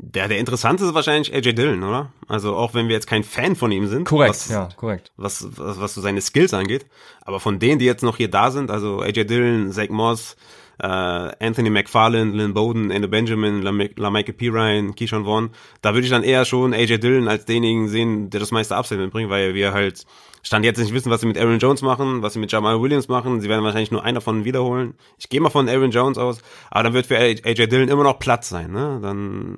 [0.00, 2.12] Der, der interessante ist wahrscheinlich AJ Dillon, oder?
[2.28, 4.04] Also auch wenn wir jetzt kein Fan von ihm sind.
[4.04, 5.10] Korrekt, was, ja, korrekt.
[5.16, 6.86] Was, was, was so seine Skills angeht.
[7.22, 10.36] Aber von denen, die jetzt noch hier da sind, also AJ Dillon, Zach Moss,
[10.78, 15.50] äh, Anthony McFarland, Lynn Bowden, Endo Benjamin, LaMichael Pirine, Keyshawn Vaughn,
[15.82, 19.00] da würde ich dann eher schon AJ Dillon als denjenigen sehen, der das meiste Upside
[19.00, 20.06] mitbringt, weil wir halt
[20.42, 23.08] Stand jetzt nicht wissen, was sie mit Aaron Jones machen, was sie mit Jamal Williams
[23.08, 23.40] machen.
[23.40, 24.94] Sie werden wahrscheinlich nur einen davon wiederholen.
[25.18, 26.38] Ich gehe mal von Aaron Jones aus,
[26.70, 28.70] aber dann wird für AJ Dillon immer noch Platz sein.
[28.70, 28.98] Ne?
[29.02, 29.56] Dann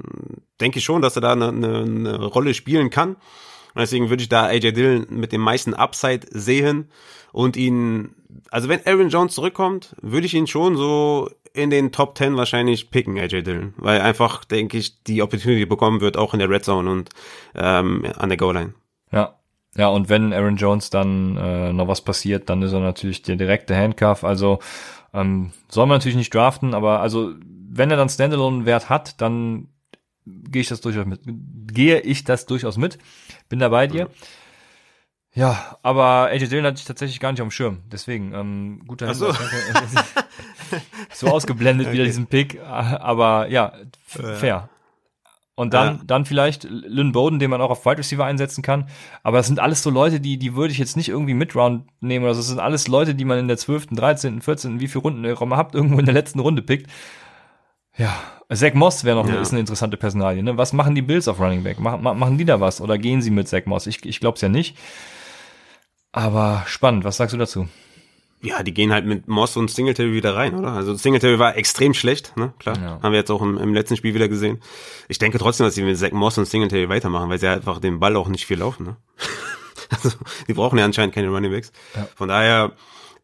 [0.60, 3.16] denke ich schon, dass er da eine, eine, eine Rolle spielen kann.
[3.74, 6.90] Und deswegen würde ich da AJ Dillon mit dem meisten Upside sehen
[7.32, 8.14] und ihn,
[8.50, 12.90] also wenn Aaron Jones zurückkommt, würde ich ihn schon so in den Top 10 wahrscheinlich
[12.90, 16.64] picken, AJ Dillon, weil einfach, denke ich, die Opportunity bekommen wird, auch in der Red
[16.64, 17.10] Zone und
[17.54, 18.74] ähm, an der Goal-Line.
[18.74, 18.74] Ja,
[19.76, 23.36] ja, und wenn Aaron Jones dann äh, noch was passiert, dann ist er natürlich der
[23.36, 24.24] direkte Handcuff.
[24.24, 24.58] Also
[25.14, 27.34] ähm, soll man natürlich nicht draften, aber also
[27.72, 29.68] wenn er dann Standalone-Wert hat, dann
[30.26, 31.20] gehe ich das durchaus mit.
[31.24, 32.98] Gehe ich das durchaus mit.
[33.48, 34.10] Bin da bei dir.
[35.32, 37.82] Ja, aber AJ Dillon hatte ich tatsächlich gar nicht auf dem Schirm.
[37.90, 39.32] Deswegen, ähm, guter Ach so.
[41.14, 41.94] so ausgeblendet okay.
[41.94, 42.60] wieder diesen Pick.
[42.60, 43.72] Aber ja,
[44.04, 44.68] fair.
[45.56, 46.00] Und dann, ja.
[46.06, 48.88] dann vielleicht Lynn Bowden, den man auch auf Wide Receiver einsetzen kann.
[49.22, 52.24] Aber das sind alles so Leute, die, die würde ich jetzt nicht irgendwie Midround nehmen
[52.24, 52.40] oder so.
[52.40, 55.38] Das sind alles Leute, die man in der 12., 13., 14., wie viele Runden ihr
[55.38, 56.90] habt, irgendwo in der letzten Runde pickt.
[57.96, 58.16] Ja,
[58.52, 59.40] Zach Moss wäre noch ja.
[59.40, 60.42] ist eine interessante Personalie.
[60.42, 60.56] Ne?
[60.56, 61.78] Was machen die Bills auf Running Back?
[61.78, 62.80] Machen, machen die da was?
[62.80, 63.86] Oder gehen sie mit Zach Moss?
[63.86, 64.78] Ich, ich glaube es ja nicht.
[66.12, 67.68] Aber spannend, was sagst du dazu?
[68.42, 70.72] Ja, die gehen halt mit Moss und Singletary wieder rein, oder?
[70.72, 72.54] Also Singletary war extrem schlecht, ne?
[72.58, 72.78] Klar.
[72.78, 73.00] Ja.
[73.02, 74.60] Haben wir jetzt auch im, im, letzten Spiel wieder gesehen.
[75.08, 78.00] Ich denke trotzdem, dass sie mit Zach Moss und Singletary weitermachen, weil sie einfach den
[78.00, 78.96] Ball auch nicht viel laufen, ne?
[79.90, 80.10] also,
[80.48, 81.70] die brauchen ja anscheinend keine Running Backs.
[81.94, 82.08] Ja.
[82.16, 82.72] Von daher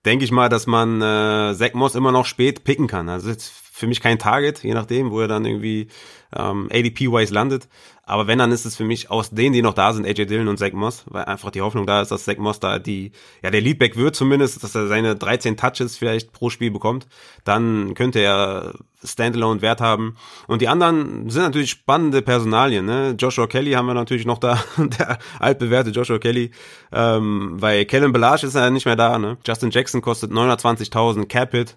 [0.04, 3.08] denke ich mal, dass man äh, Zach Moss immer noch spät picken kann.
[3.08, 5.88] Also jetzt für mich kein Target, je nachdem, wo er dann irgendwie
[6.34, 7.68] ähm, ADP-wise landet.
[8.08, 10.46] Aber wenn, dann ist es für mich aus denen, die noch da sind, AJ Dillon
[10.46, 13.10] und Zach Moss, weil einfach die Hoffnung da ist, dass Zach Moss da die,
[13.42, 17.08] ja, der Leadback wird zumindest, dass er seine 13 Touches vielleicht pro Spiel bekommt.
[17.42, 20.16] Dann könnte er Standalone Wert haben.
[20.46, 23.16] Und die anderen sind natürlich spannende Personalien, ne?
[23.18, 26.52] Joshua Kelly haben wir natürlich noch da, der altbewährte Joshua Kelly,
[26.92, 29.36] ähm, weil Kellen Belage ist ja nicht mehr da, ne?
[29.44, 31.76] Justin Jackson kostet 920.000 Capit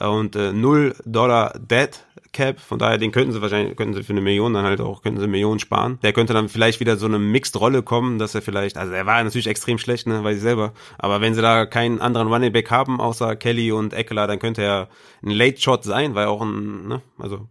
[0.00, 1.90] und äh, 0 Dollar Dead
[2.36, 5.02] Cap, von daher, den könnten sie wahrscheinlich, könnten sie für eine Million dann halt auch,
[5.02, 5.98] könnten sie Millionen sparen.
[6.02, 9.24] Der könnte dann vielleicht wieder so eine Mixed-Rolle kommen, dass er vielleicht, also er war
[9.24, 12.70] natürlich extrem schlecht, ne, weiß ich selber, aber wenn sie da keinen anderen Running Back
[12.70, 14.88] haben, außer Kelly und Eckler, dann könnte er
[15.22, 17.48] ein Late Shot sein, weil auch ein, ne, also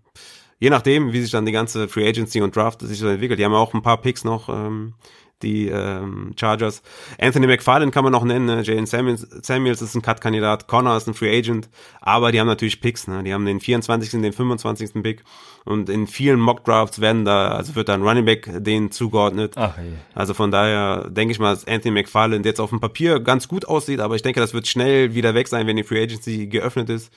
[0.60, 3.39] je nachdem, wie sich dann die ganze Free Agency und Draft sich so entwickelt.
[3.39, 4.93] Die haben ja auch ein paar Picks noch, ähm,
[5.41, 6.82] die ähm, Chargers.
[7.20, 8.62] Anthony McFarlane kann man noch nennen, ne?
[8.62, 12.80] Jalen Samuels, Samuels ist ein Cut-Kandidat, Connor ist ein Free Agent, aber die haben natürlich
[12.80, 13.22] Picks, ne?
[13.22, 15.03] Die haben den 24., den 25.
[15.03, 15.24] Pick
[15.66, 19.53] und in vielen Mock-Drafts werden da, also wird da ein Running Back denen zugeordnet.
[19.58, 19.91] Ach, hey.
[20.14, 23.66] Also von daher denke ich mal, dass Anthony McFarlane jetzt auf dem Papier ganz gut
[23.66, 26.89] aussieht, aber ich denke, das wird schnell wieder weg sein, wenn die Free Agency geöffnet
[26.89, 27.12] ist.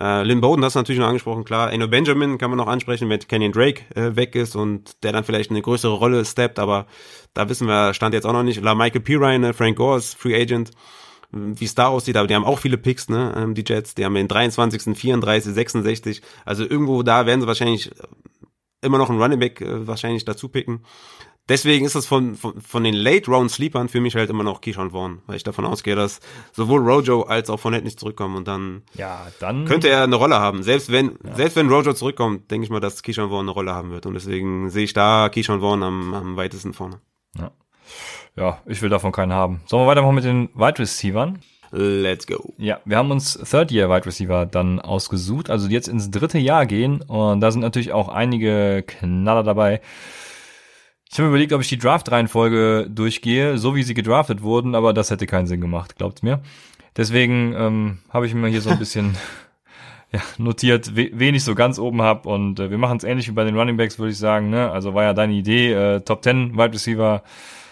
[0.00, 1.72] Äh, Lynn Bowden, das ist natürlich noch angesprochen, klar.
[1.72, 5.24] Eno Benjamin kann man noch ansprechen, wenn Kenyon Drake äh, weg ist und der dann
[5.24, 6.86] vielleicht eine größere Rolle steppt, aber
[7.34, 8.62] da wissen wir, stand jetzt auch noch nicht.
[8.62, 10.70] La Michael Pirine, Frank Gore ist Free Agent,
[11.32, 13.94] wie es da aussieht, aber die haben auch viele Picks, ne, ähm, die Jets.
[13.94, 16.22] Die haben den 23., 34, 66.
[16.44, 17.90] Also irgendwo da werden sie wahrscheinlich
[18.82, 20.84] immer noch einen Running Back äh, wahrscheinlich dazu picken.
[21.50, 24.60] Deswegen ist das von, von, von den Late Round Sleepern für mich halt immer noch
[24.60, 26.20] Keyshawn Vaughn, weil ich davon ausgehe, dass
[26.52, 30.38] sowohl Rojo als auch Fournette nicht zurückkommen und dann, ja, dann könnte er eine Rolle
[30.38, 30.62] haben.
[30.62, 31.34] Selbst wenn, ja.
[31.34, 34.14] selbst wenn Rojo zurückkommt, denke ich mal, dass Keyshawn Vaughn eine Rolle haben wird und
[34.14, 37.00] deswegen sehe ich da Keyshawn Vaughn am, am weitesten vorne.
[37.36, 37.50] Ja.
[38.36, 39.60] ja, ich will davon keinen haben.
[39.66, 41.40] Sollen wir weitermachen mit den Wide Receivern?
[41.72, 42.54] Let's go.
[42.58, 46.66] Ja, wir haben uns Third Year Wide Receiver dann ausgesucht, also jetzt ins dritte Jahr
[46.66, 49.80] gehen und da sind natürlich auch einige Knaller dabei.
[51.12, 55.10] Ich habe überlegt, ob ich die Draft-Reihenfolge durchgehe, so wie sie gedraftet wurden, aber das
[55.10, 56.40] hätte keinen Sinn gemacht, glaubt's mir.
[56.96, 59.16] Deswegen ähm, habe ich mir hier so ein bisschen
[60.12, 63.32] ja, notiert, wen ich so ganz oben hab und äh, wir machen es ähnlich wie
[63.32, 64.50] bei den Running Backs, würde ich sagen.
[64.50, 64.70] Ne?
[64.70, 67.24] Also war ja deine Idee, äh, Top 10 Wide Receiver,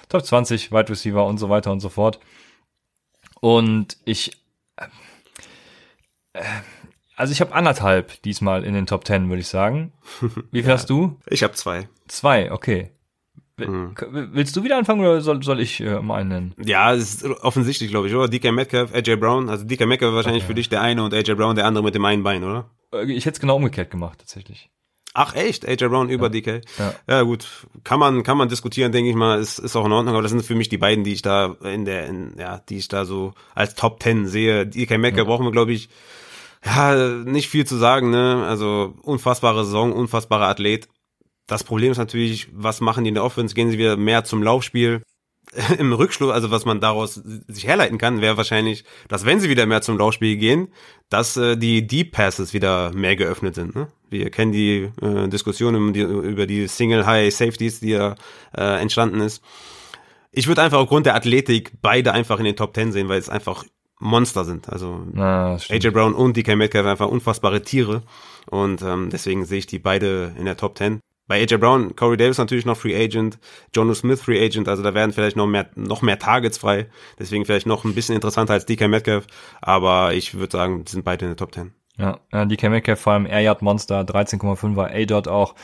[0.09, 2.19] Top 20 Wide Receiver und so weiter und so fort.
[3.41, 4.33] Und ich
[4.77, 4.87] äh,
[6.33, 6.43] äh
[7.15, 9.93] also ich habe anderthalb diesmal in den Top 10, würde ich sagen.
[10.51, 11.17] Wie viel ja, hast du?
[11.27, 11.89] Ich habe zwei.
[12.07, 12.93] Zwei, okay.
[13.67, 13.95] Mhm.
[14.33, 16.55] Willst du wieder anfangen oder soll, soll ich äh, mal einen nennen?
[16.65, 18.29] Ja, es ist offensichtlich, glaube ich, oder?
[18.29, 19.49] DK Metcalf, AJ Brown.
[19.49, 20.53] Also DK Metcalf wahrscheinlich okay.
[20.53, 22.71] für dich der eine und AJ Brown der andere mit dem einen Bein, oder?
[22.93, 24.71] Äh, ich hätte es genau umgekehrt gemacht, tatsächlich.
[25.15, 26.29] Ach echt, AJ Brown über ja.
[26.31, 26.61] DK.
[26.79, 26.95] Ja.
[27.09, 27.23] ja.
[27.23, 30.23] gut, kann man kann man diskutieren, denke ich mal, ist ist auch in Ordnung, aber
[30.23, 32.89] das sind für mich die beiden, die ich da in der in, ja, die ich
[32.89, 34.67] da so als Top Ten sehe.
[34.67, 35.25] DK Metcalf ja.
[35.25, 35.89] brauchen wir glaube ich
[36.65, 36.95] ja,
[37.25, 38.45] nicht viel zu sagen, ne?
[38.47, 40.89] Also unfassbare Saison, unfassbarer Athlet.
[41.49, 43.55] Das Problem ist natürlich, was machen die in der Offense?
[43.55, 45.03] Gehen sie wieder mehr zum Laufspiel?
[45.79, 49.65] Im Rückschluss, also was man daraus sich herleiten kann, wäre wahrscheinlich, dass wenn sie wieder
[49.65, 50.69] mehr zum Laufspiel gehen,
[51.09, 53.75] dass äh, die Deep Passes wieder mehr geöffnet sind.
[53.75, 53.89] Ne?
[54.11, 58.15] Wir kennen die äh, Diskussion um die, über die Single High Safeties, die ja
[58.55, 59.43] äh, entstanden ist.
[60.33, 63.31] Ich würde einfach aufgrund der Athletik beide einfach in den Top Ten sehen, weil es
[63.31, 63.65] einfach
[64.01, 64.69] Monster sind.
[64.69, 68.03] Also ah, AJ Brown und DK Metcalf einfach unfassbare Tiere.
[68.51, 71.01] Und ähm, deswegen sehe ich die beide in der Top 10.
[71.29, 73.39] Bei AJ Brown, Corey Davis natürlich noch Free Agent,
[73.75, 76.87] Jono Smith Free Agent, also da werden vielleicht noch mehr, noch mehr Targets frei.
[77.19, 79.27] Deswegen vielleicht noch ein bisschen interessanter als DK Metcalf.
[79.61, 81.73] Aber ich würde sagen, sind beide in der Top 10.
[81.99, 85.55] Ja, DK Metcalf vor allem Air Yard Monster, 13,5 war A-Dot auch.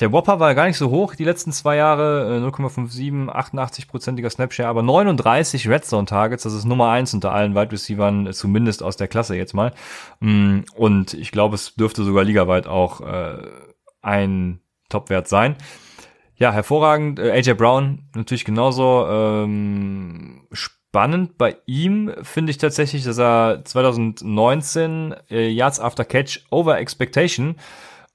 [0.00, 4.82] Der Whopper war gar nicht so hoch die letzten zwei Jahre, 0,57, 88-prozentiger Snapshare, aber
[4.82, 9.06] 39 Red Zone Targets, das ist Nummer eins unter allen Wide Receivers, zumindest aus der
[9.06, 9.74] Klasse jetzt mal.
[10.20, 13.36] Mm, und ich glaube, es dürfte sogar ligaweit auch äh,
[14.06, 15.56] ein Topwert sein.
[16.36, 17.18] Ja, hervorragend.
[17.18, 21.38] Äh, AJ Brown natürlich genauso ähm, spannend.
[21.38, 27.56] Bei ihm finde ich tatsächlich, dass er 2019 äh, Yards After Catch Over Expectation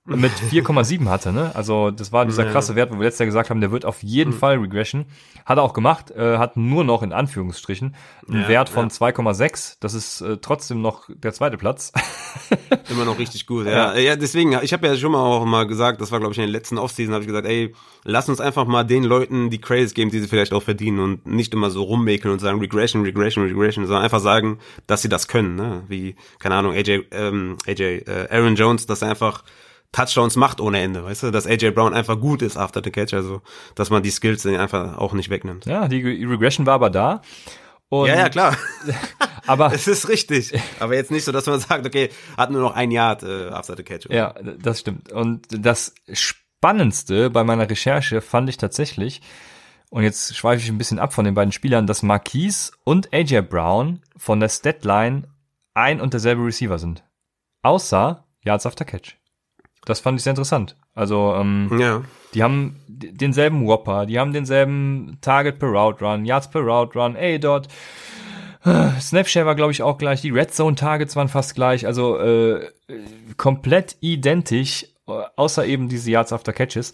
[0.05, 1.51] mit 4,7 hatte, ne?
[1.55, 4.01] Also das war dieser krasse Wert, wo wir letztes Jahr gesagt haben, der wird auf
[4.01, 4.37] jeden mhm.
[4.37, 5.05] Fall Regression.
[5.45, 7.95] Hat er auch gemacht, äh, hat nur noch in Anführungsstrichen
[8.27, 8.93] einen ja, Wert von ja.
[8.93, 9.77] 2,6.
[9.79, 11.91] Das ist äh, trotzdem noch der zweite Platz.
[12.89, 13.93] Immer noch richtig gut, ja.
[13.93, 16.39] Ja, ja deswegen, ich habe ja schon mal auch mal gesagt, das war glaube ich
[16.39, 17.73] in den letzten Offseason, habe ich gesagt, ey,
[18.03, 21.27] lass uns einfach mal den Leuten die Craze geben, die sie vielleicht auch verdienen und
[21.27, 25.27] nicht immer so rummäkeln und sagen Regression, Regression, Regression, sondern einfach sagen, dass sie das
[25.27, 25.83] können, ne?
[25.87, 29.43] Wie, keine Ahnung, AJ, ähm, AJ, äh, Aaron Jones, dass er einfach
[29.91, 33.13] Touchdowns macht ohne Ende, weißt du, dass AJ Brown einfach gut ist after the catch,
[33.13, 33.41] also
[33.75, 35.65] dass man die Skills einfach auch nicht wegnimmt.
[35.65, 37.21] Ja, die Regression war aber da.
[37.89, 38.55] Und ja, ja, klar.
[39.47, 40.53] aber es ist richtig.
[40.79, 43.75] Aber jetzt nicht so, dass man sagt, okay, hat nur noch ein Jahr äh, after
[43.75, 44.05] the catch.
[44.05, 44.15] Oder?
[44.15, 45.11] Ja, das stimmt.
[45.11, 49.21] Und das Spannendste bei meiner Recherche fand ich tatsächlich,
[49.89, 53.41] und jetzt schweife ich ein bisschen ab von den beiden Spielern, dass Marquise und AJ
[53.41, 55.23] Brown von der Statline
[55.73, 57.03] ein und derselbe Receiver sind.
[57.61, 59.20] Außer Yards after Catch.
[59.85, 60.77] Das fand ich sehr interessant.
[60.93, 62.01] Also, ähm, ja.
[62.33, 67.15] die haben denselben Whopper, die haben denselben Target per Route Run, Yards per Route Run,
[67.17, 67.67] A-Dot.
[68.99, 70.21] Snapshare war, glaube ich, auch gleich.
[70.21, 71.87] Die Red Zone Targets waren fast gleich.
[71.87, 72.69] Also äh,
[73.37, 76.93] komplett identisch, außer eben diese Yards after Catches.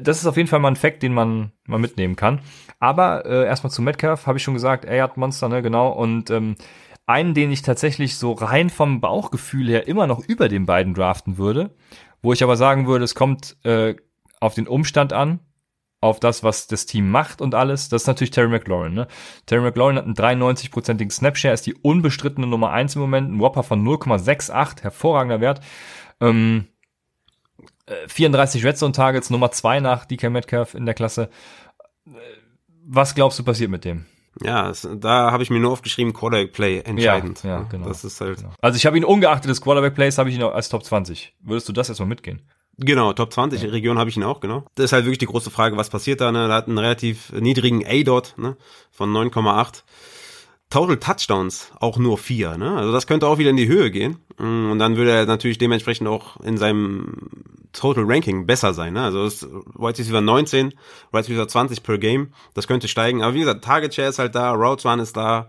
[0.00, 2.40] Das ist auf jeden Fall mal ein Fact, den man mal mitnehmen kann.
[2.80, 5.90] Aber äh, erstmal zu Metcalf, habe ich schon gesagt, er hat Monster, ne, genau.
[5.90, 6.56] Und ähm,
[7.08, 11.38] einen, den ich tatsächlich so rein vom Bauchgefühl her immer noch über den beiden draften
[11.38, 11.74] würde,
[12.22, 13.96] wo ich aber sagen würde, es kommt äh,
[14.40, 15.40] auf den Umstand an,
[16.00, 18.94] auf das, was das Team macht und alles, das ist natürlich Terry McLaurin.
[18.94, 19.08] Ne?
[19.46, 23.62] Terry McLaurin hat einen 93-prozentigen Snapshare, ist die unbestrittene Nummer eins im Moment, ein Whopper
[23.62, 25.60] von 0,68, hervorragender Wert.
[26.20, 26.68] Ähm,
[28.06, 31.30] 34 Red Zone Targets, Nummer zwei nach DK Metcalf in der Klasse.
[32.06, 32.10] Äh,
[32.84, 34.04] was glaubst du passiert mit dem?
[34.42, 37.42] Ja, es, da habe ich mir nur aufgeschrieben, Quarterback Play entscheidend.
[37.42, 37.88] Ja, ja genau.
[37.88, 38.38] Das ist halt.
[38.38, 38.50] Genau.
[38.60, 41.34] Also ich habe ihn ungeachtet des Quarterback Plays, habe ich ihn als Top 20.
[41.40, 42.42] Würdest du das erstmal mitgehen?
[42.78, 43.70] Genau, Top 20 ja.
[43.70, 44.64] Region habe ich ihn auch, genau.
[44.76, 46.46] Das ist halt wirklich die große Frage, was passiert da, ne?
[46.46, 48.56] Da hat einen relativ niedrigen A-Dot, ne?
[48.92, 49.82] Von 9,8.
[50.70, 52.76] Total Touchdowns auch nur vier, ne?
[52.76, 54.18] Also das könnte auch wieder in die Höhe gehen.
[54.36, 57.30] Mm, und dann würde er natürlich dementsprechend auch in seinem
[57.72, 59.02] Total Ranking besser sein, ne?
[59.02, 60.74] Also ist White Receiver 19,
[61.10, 62.32] White Receiver 20 per Game.
[62.52, 63.22] Das könnte steigen.
[63.22, 65.48] Aber wie gesagt, Target Share ist halt da, Routes Run ist da,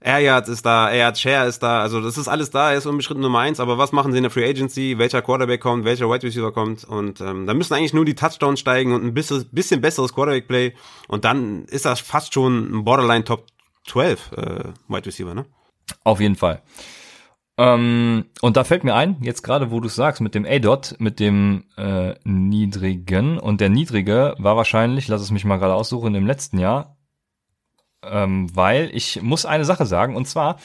[0.00, 1.80] Air Yards ist da, Air Yard Share ist da.
[1.80, 3.60] Also das ist alles da, er ist unbeschritten Nummer eins.
[3.60, 4.96] Aber was machen sie in der Free Agency?
[4.98, 5.84] Welcher Quarterback kommt?
[5.84, 6.84] Welcher White Receiver kommt?
[6.84, 10.46] Und ähm, da müssen eigentlich nur die Touchdowns steigen und ein bisschen, bisschen besseres Quarterback
[10.46, 10.74] Play.
[11.08, 13.46] Und dann ist das fast schon ein Borderline Top
[13.86, 15.46] 12 äh, Wide Receiver, ne?
[16.02, 16.62] Auf jeden Fall.
[17.56, 20.96] Ähm, und da fällt mir ein, jetzt gerade wo du es sagst, mit dem A-Dot,
[20.98, 26.16] mit dem äh, niedrigen, und der niedrige war wahrscheinlich, lass es mich mal gerade aussuchen,
[26.16, 26.96] im letzten Jahr,
[28.02, 30.58] ähm, weil ich muss eine Sache sagen, und zwar,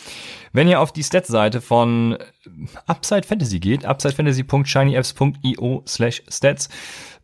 [0.52, 2.18] wenn ihr auf die Stats-Seite von
[2.88, 6.70] Upside Fantasy geht, upsidefantasy.shinyapps.io slash stats,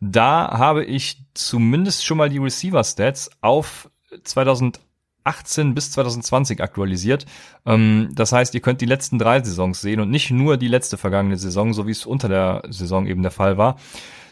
[0.00, 3.90] da habe ich zumindest schon mal die Receiver-Stats auf
[4.22, 4.80] 2000
[5.26, 7.26] 2018 bis 2020 aktualisiert.
[7.66, 10.96] Ähm, das heißt, ihr könnt die letzten drei Saisons sehen und nicht nur die letzte
[10.96, 13.76] vergangene Saison, so wie es unter der Saison eben der Fall war.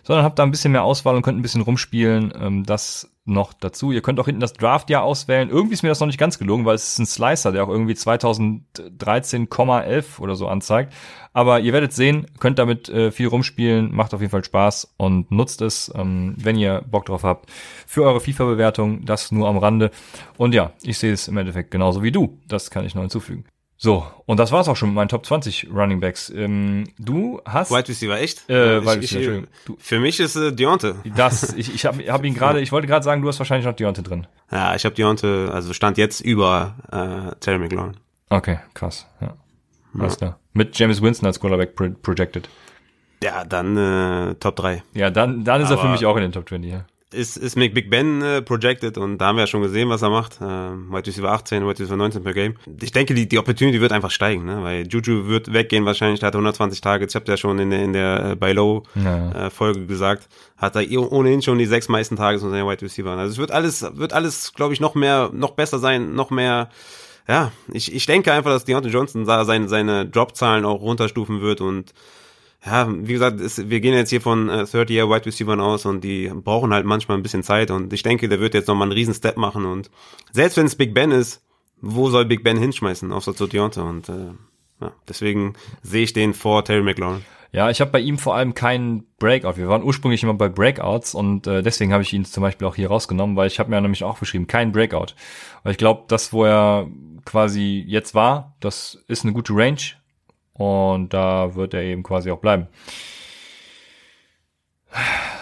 [0.04, 2.32] Sondern habt da ein bisschen mehr Auswahl und könnt ein bisschen rumspielen.
[2.38, 3.90] Ähm, das noch dazu.
[3.90, 5.48] Ihr könnt auch hinten das Draftjahr auswählen.
[5.48, 7.70] Irgendwie ist mir das noch nicht ganz gelungen, weil es ist ein Slicer, der auch
[7.70, 10.92] irgendwie 2013,11 oder so anzeigt.
[11.32, 15.30] Aber ihr werdet sehen, könnt damit äh, viel rumspielen, macht auf jeden Fall Spaß und
[15.30, 17.50] nutzt es, ähm, wenn ihr Bock drauf habt,
[17.86, 19.06] für eure FIFA-Bewertung.
[19.06, 19.90] Das nur am Rande.
[20.36, 22.38] Und ja, ich sehe es im Endeffekt genauso wie du.
[22.46, 23.46] Das kann ich noch hinzufügen.
[23.76, 26.30] So, und das war's auch schon mit meinen Top 20 Running Backs.
[26.30, 27.70] Ähm, du hast.
[27.70, 28.48] Wide Receiver, echt?
[28.48, 30.94] Äh, ich, Wide ich, für mich ist äh, Deontay.
[31.16, 33.74] Das, ich, ich habe hab ihn gerade, ich wollte gerade sagen, du hast wahrscheinlich noch
[33.74, 34.26] Deontay drin.
[34.50, 37.96] Ja, ich habe Deontay, also stand jetzt über äh, Terry McLaurin.
[38.30, 39.06] Okay, krass.
[39.20, 39.34] Ja.
[39.98, 40.38] Alles klar.
[40.52, 42.48] Mit James Winston als Quarterback pro projected.
[43.22, 44.82] Ja, dann äh, Top 3.
[44.94, 46.70] Ja, dann, dann ist er für Aber- mich auch in den Top 20.
[46.70, 46.84] Ja.
[47.14, 50.02] Ist, ist Mick Big Ben äh, projected und da haben wir ja schon gesehen, was
[50.02, 50.40] er macht.
[50.40, 52.54] Äh, Wide Receiver 18, Wide Receiver 19 per Game.
[52.82, 54.62] Ich denke, die, die Opportunity wird einfach steigen, ne?
[54.62, 57.12] weil Juju wird weggehen wahrscheinlich, der hat 120 Targets.
[57.14, 59.46] Ich habe ja schon in der, in der äh, Buy Low Ja.
[59.46, 62.82] äh, Folge gesagt, hat er eh ohnehin schon die sechs meisten Targets von seinen Wide
[62.82, 63.18] Receivers.
[63.18, 66.68] Also es wird alles, wird alles, glaube ich, noch mehr, noch besser sein, noch mehr.
[67.28, 71.60] Ja, ich, ich denke einfach, dass Deontay Johnson da seine, seine Dropzahlen auch runterstufen wird
[71.62, 71.94] und
[72.64, 76.02] ja, wie gesagt, es, wir gehen jetzt hier von äh, 30-Year Wide Receivers aus und
[76.02, 78.92] die brauchen halt manchmal ein bisschen Zeit und ich denke, der wird jetzt nochmal einen
[78.92, 79.90] riesen Step machen und
[80.32, 81.42] selbst wenn es Big Ben ist,
[81.80, 84.32] wo soll Big Ben hinschmeißen, außer zu Deontay und äh,
[84.80, 87.24] ja, deswegen sehe ich den vor Terry McLaurin.
[87.52, 89.56] Ja, ich habe bei ihm vor allem keinen Breakout.
[89.56, 92.74] Wir waren ursprünglich immer bei Breakouts und äh, deswegen habe ich ihn zum Beispiel auch
[92.74, 95.14] hier rausgenommen, weil ich habe mir nämlich auch geschrieben, kein Breakout.
[95.62, 96.88] Weil ich glaube, das, wo er
[97.24, 99.78] quasi jetzt war, das ist eine gute Range
[100.54, 102.68] und da wird er eben quasi auch bleiben.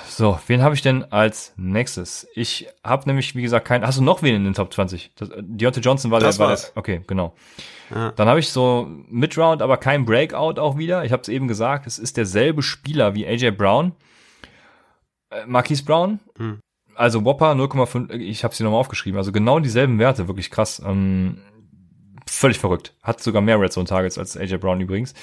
[0.09, 2.29] So, wen habe ich denn als nächstes?
[2.35, 3.87] Ich habe nämlich, wie gesagt, keinen.
[3.87, 5.13] Hast du noch wen in den Top 20?
[5.17, 6.45] Das, äh, Deontay Johnson war Das der.
[6.45, 6.73] War war's.
[6.73, 7.35] der okay, genau.
[7.91, 8.13] Ja.
[8.13, 11.05] Dann habe ich so Midround, aber kein Breakout auch wieder.
[11.05, 13.93] Ich habe es eben gesagt, es ist derselbe Spieler wie AJ Brown.
[15.31, 16.21] Äh, Marquise Brown.
[16.37, 16.61] Hm.
[16.95, 19.17] Also Whopper 0,5, ich habe sie nochmal aufgeschrieben.
[19.17, 20.83] Also genau dieselben Werte, wirklich krass.
[20.85, 21.39] Ähm,
[22.33, 22.95] völlig verrückt.
[23.03, 25.15] Hat sogar mehr Red Zone Targets als AJ Brown übrigens.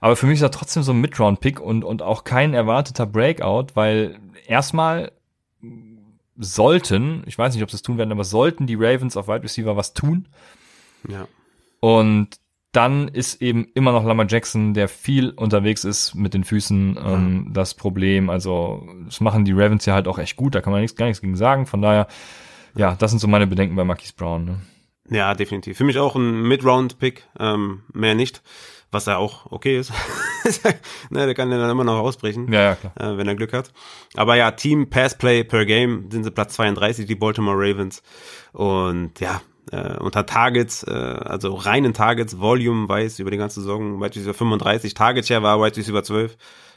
[0.00, 3.68] Aber für mich ist er trotzdem so ein Midround-Pick und, und auch kein erwarteter Breakout,
[3.74, 5.12] weil erstmal
[6.36, 9.44] sollten, ich weiß nicht, ob sie es tun werden, aber sollten die Ravens auf Wide
[9.44, 10.28] Receiver was tun.
[11.08, 11.26] Ja.
[11.80, 12.38] Und
[12.72, 17.50] dann ist eben immer noch Lamar Jackson, der viel unterwegs ist mit den Füßen, ähm,
[17.52, 18.30] das Problem.
[18.30, 21.06] Also das machen die Ravens ja halt auch echt gut, da kann man nichts, gar
[21.06, 21.66] nichts gegen sagen.
[21.66, 22.08] Von daher,
[22.74, 24.44] ja, das sind so meine Bedenken bei Marquise Brown.
[24.44, 24.60] Ne?
[25.10, 25.76] Ja, definitiv.
[25.76, 28.42] Für mich auch ein Mid-Round-Pick, ähm, mehr nicht,
[28.90, 29.92] was ja auch okay ist.
[31.10, 32.50] ne, der kann ja dann immer noch ausbrechen.
[32.52, 32.92] Ja, ja, klar.
[32.98, 33.72] äh, wenn er Glück hat.
[34.16, 38.02] Aber ja, Team Pass Play per Game sind sie Platz 32, die Baltimore Ravens.
[38.52, 39.42] Und ja,
[39.72, 44.34] äh, unter Targets, äh, also reinen Targets, Volume weiß über die ganze Saison, Wide Receiver
[44.34, 46.36] 35, Target Share war Wide Receiver 12.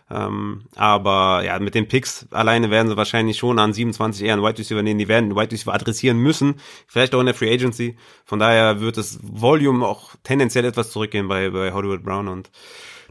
[0.09, 4.43] Ähm, aber ja, mit den Picks alleine werden sie wahrscheinlich schon an 27 eher einen
[4.43, 4.99] Wide Receiver nehmen.
[4.99, 6.55] Die werden den Wide Receiver adressieren müssen,
[6.87, 7.97] vielleicht auch in der Free Agency.
[8.23, 12.51] Von daher wird das Volume auch tendenziell etwas zurückgehen bei, bei Hollywood Brown und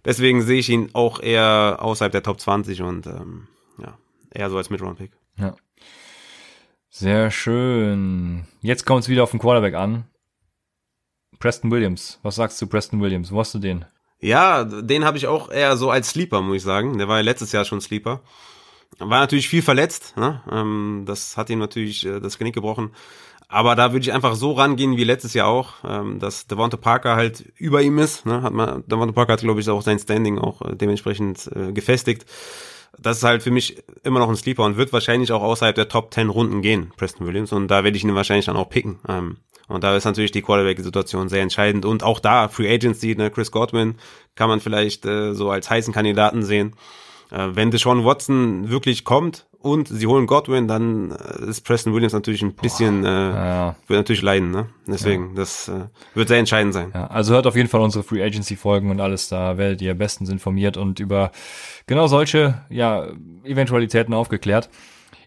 [0.04, 3.98] deswegen sehe ich ihn auch eher außerhalb der Top 20 und ähm, ja,
[4.30, 5.12] eher so als Mid-Round-Pick.
[5.38, 5.54] Ja.
[6.88, 8.46] Sehr schön.
[8.62, 10.04] Jetzt kommt es wieder auf den Quarterback an.
[11.38, 12.18] Preston Williams.
[12.22, 13.30] Was sagst du Preston Williams?
[13.30, 13.84] Wo hast du den?
[14.20, 16.98] Ja, den habe ich auch eher so als Sleeper, muss ich sagen.
[16.98, 18.22] Der war ja letztes Jahr schon Sleeper.
[18.98, 20.42] War natürlich viel verletzt, ne?
[20.50, 22.92] ähm, das hat ihm natürlich äh, das Genick gebrochen.
[23.48, 27.14] Aber da würde ich einfach so rangehen wie letztes Jahr auch, ähm, dass Devonta Parker
[27.14, 28.26] halt über ihm ist.
[28.26, 28.42] Ne?
[28.42, 32.26] Hat man, Devonta Parker hat, glaube ich, auch sein Standing auch äh, dementsprechend äh, gefestigt.
[32.98, 35.88] Das ist halt für mich immer noch ein Sleeper und wird wahrscheinlich auch außerhalb der
[35.88, 37.52] Top 10 Runden gehen, Preston Williams.
[37.52, 38.98] Und da werde ich ihn wahrscheinlich dann auch picken.
[39.06, 39.36] Ähm,
[39.68, 41.84] und da ist natürlich die Quarterback-Situation sehr entscheidend.
[41.84, 43.96] Und auch da, Free Agency, ne, Chris Godwin
[44.34, 46.74] kann man vielleicht äh, so als heißen Kandidaten sehen.
[47.30, 52.12] Äh, wenn Deshaun Watson wirklich kommt und sie holen Godwin, dann äh, ist Preston Williams
[52.12, 54.52] natürlich ein bisschen, äh, Ja, wird natürlich leiden.
[54.52, 54.66] Ne?
[54.86, 56.92] Deswegen, das äh, wird sehr entscheidend sein.
[56.94, 57.08] ja.
[57.08, 59.28] Also hört auf jeden Fall unsere Free Agency Folgen und alles.
[59.28, 61.32] Da werdet ihr bestens informiert und über
[61.88, 63.08] genau solche ja,
[63.42, 64.70] Eventualitäten aufgeklärt.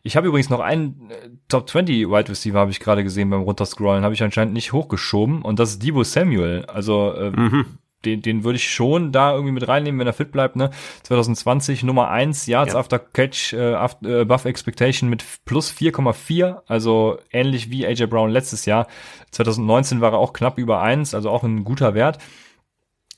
[0.03, 3.41] Ich habe übrigens noch einen äh, Top 20 Wide Receiver, habe ich gerade gesehen beim
[3.41, 6.65] Runterscrollen, habe ich anscheinend nicht hochgeschoben und das ist Debo Samuel.
[6.67, 7.31] Also äh,
[8.05, 10.55] den, den würde ich schon da irgendwie mit reinnehmen, wenn er fit bleibt.
[10.55, 10.69] Ne?
[11.03, 12.79] 2020 Nummer 1 Yards Ja.
[12.79, 18.29] after Catch äh, after, äh, above Expectation mit plus 4,4, also ähnlich wie AJ Brown
[18.29, 18.87] letztes Jahr.
[19.31, 22.19] 2019 war er auch knapp über 1, also auch ein guter Wert.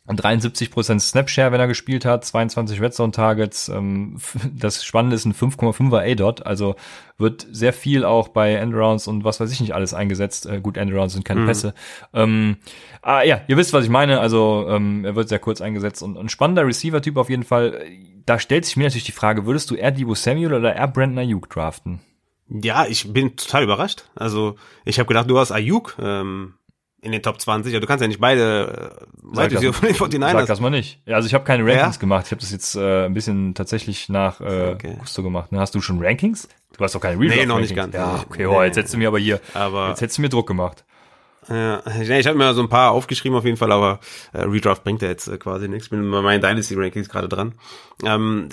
[0.08, 3.70] Und 73% Snapshare, wenn er gespielt hat, 22 Red Zone Targets.
[3.70, 4.18] Ähm,
[4.54, 6.76] das Spannende ist ein 5,5er A-Dot, also
[7.20, 10.48] wird sehr viel auch bei Endarounds und was weiß ich nicht alles eingesetzt.
[10.48, 11.76] Äh, gut, Endarounds sind keine Pässe.
[12.14, 12.58] Ähm,
[13.04, 14.20] ah, ja, ihr wisst, was ich meine.
[14.20, 17.86] Also ähm, er wird sehr kurz eingesetzt und ein spannender Receiver-Typ auf jeden Fall.
[18.26, 21.20] da stellt sich mir natürlich die Frage, würdest du eher Debo Samuel oder eher Brandon
[21.20, 22.02] Ayuk draften?
[22.50, 24.06] Ja, ich bin total überrascht.
[24.16, 26.56] Also ich habe gedacht, du hast Ayuk ähm,
[27.02, 27.74] in den Top 20.
[27.74, 30.32] Ja, du kannst ja nicht beide äh, Sag das, von den 49ers.
[30.32, 31.02] Sag das mal nicht.
[31.06, 32.00] Ja, also ich habe keine Rankings ja?
[32.00, 32.28] gemacht.
[32.28, 34.96] Ich habe das jetzt äh, ein bisschen tatsächlich nach äh, okay.
[35.00, 35.52] Gusto gemacht.
[35.52, 35.60] Ne?
[35.60, 36.48] Hast du schon Rankings?
[36.78, 37.94] Du hast doch keine Real Nee, noch nicht ganz.
[37.96, 40.48] Ja, okay, oh, jetzt hättest du mir aber hier, aber jetzt hättest du mir Druck
[40.48, 40.86] gemacht.
[41.50, 44.00] Ja, ich habe mir so ein paar aufgeschrieben auf jeden Fall, aber
[44.32, 45.86] äh, Redraft bringt ja jetzt äh, quasi nichts.
[45.86, 47.56] Ich bin bei meinen Dynasty Rankings gerade dran.
[48.04, 48.50] Ähm,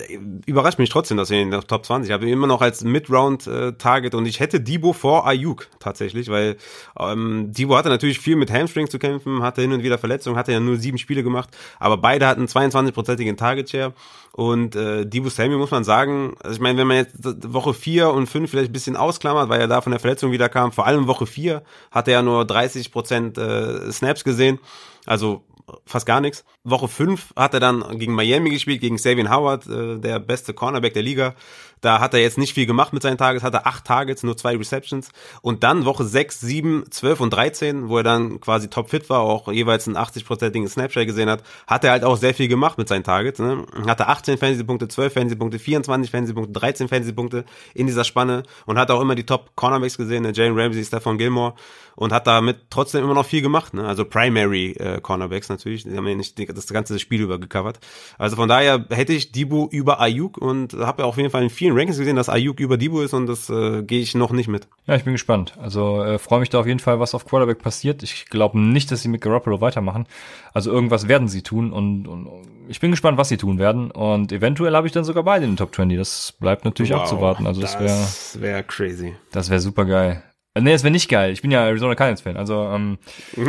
[0.47, 2.27] überrascht mich trotzdem, dass wir in der Top 20 habe.
[2.27, 6.57] Immer noch als Mid-Round äh, Target und ich hätte Debo vor Ayuk tatsächlich, weil
[6.99, 10.51] ähm, Debo hatte natürlich viel mit Hamstring zu kämpfen, hatte hin und wieder Verletzungen, hatte
[10.51, 13.93] ja nur sieben Spiele gemacht, aber beide hatten 22-prozentigen Target Share
[14.33, 17.15] und äh, Debo Samuel muss man sagen, also ich meine, wenn man jetzt
[17.53, 20.49] Woche 4 und 5 vielleicht ein bisschen ausklammert, weil er da von der Verletzung wieder
[20.49, 24.59] kam, vor allem Woche 4 hat er ja nur 30 Prozent äh, Snaps gesehen.
[25.05, 25.43] Also
[25.85, 26.45] fast gar nichts.
[26.63, 30.93] Woche 5 hat er dann gegen Miami gespielt, gegen Savian Howard, äh, der beste Cornerback
[30.93, 31.35] der Liga.
[31.81, 34.35] Da hat er jetzt nicht viel gemacht mit seinen Targets, hat er acht Targets, nur
[34.37, 35.09] zwei Receptions.
[35.41, 39.51] Und dann Woche 6, 7, 12 und 13, wo er dann quasi topfit war, auch
[39.51, 43.03] jeweils einen 80-prozentigen Snapshot gesehen hat, hat er halt auch sehr viel gemacht mit seinen
[43.03, 43.39] Targets.
[43.39, 43.65] Ne?
[43.87, 49.01] Hatte 18 Fantasy-Punkte, 12 Fantasy-Punkte, 24 Fantasy-Punkte, 13 Fantasy-Punkte in dieser Spanne und hat auch
[49.01, 50.31] immer die Top-Cornerbacks gesehen, ne?
[50.33, 51.53] Jalen Ramsey, Stefan Gilmore
[51.99, 53.73] und hat damit trotzdem immer noch viel gemacht.
[53.73, 53.85] Ne?
[53.85, 57.79] Also Primary äh, Cornerbacks natürlich, die haben ja nicht das ganze Spiel über gecovert.
[58.17, 61.49] Also von daher hätte ich Dibu über Ayuk und habe ja auf jeden Fall in
[61.49, 64.47] vielen Rankings gesehen, dass Ayuk über Dibu ist und das äh, gehe ich noch nicht
[64.47, 64.67] mit.
[64.87, 65.57] Ja, ich bin gespannt.
[65.61, 68.03] Also äh, freue mich da auf jeden Fall, was auf Quarterback passiert.
[68.03, 70.05] Ich glaube nicht, dass sie mit Garoppolo weitermachen.
[70.53, 72.27] Also irgendwas werden sie tun und, und
[72.67, 73.91] ich bin gespannt, was sie tun werden.
[73.91, 75.97] Und eventuell habe ich dann sogar beide in den Top 20.
[75.97, 77.47] Das bleibt natürlich wow, abzuwarten.
[77.47, 79.15] Also das wäre das wäre crazy.
[79.31, 80.23] Das wäre super geil.
[80.53, 81.31] Äh, nee, das wäre nicht geil.
[81.31, 82.37] Ich bin ja Arizona Cardinals Fan.
[82.37, 82.97] Also ähm,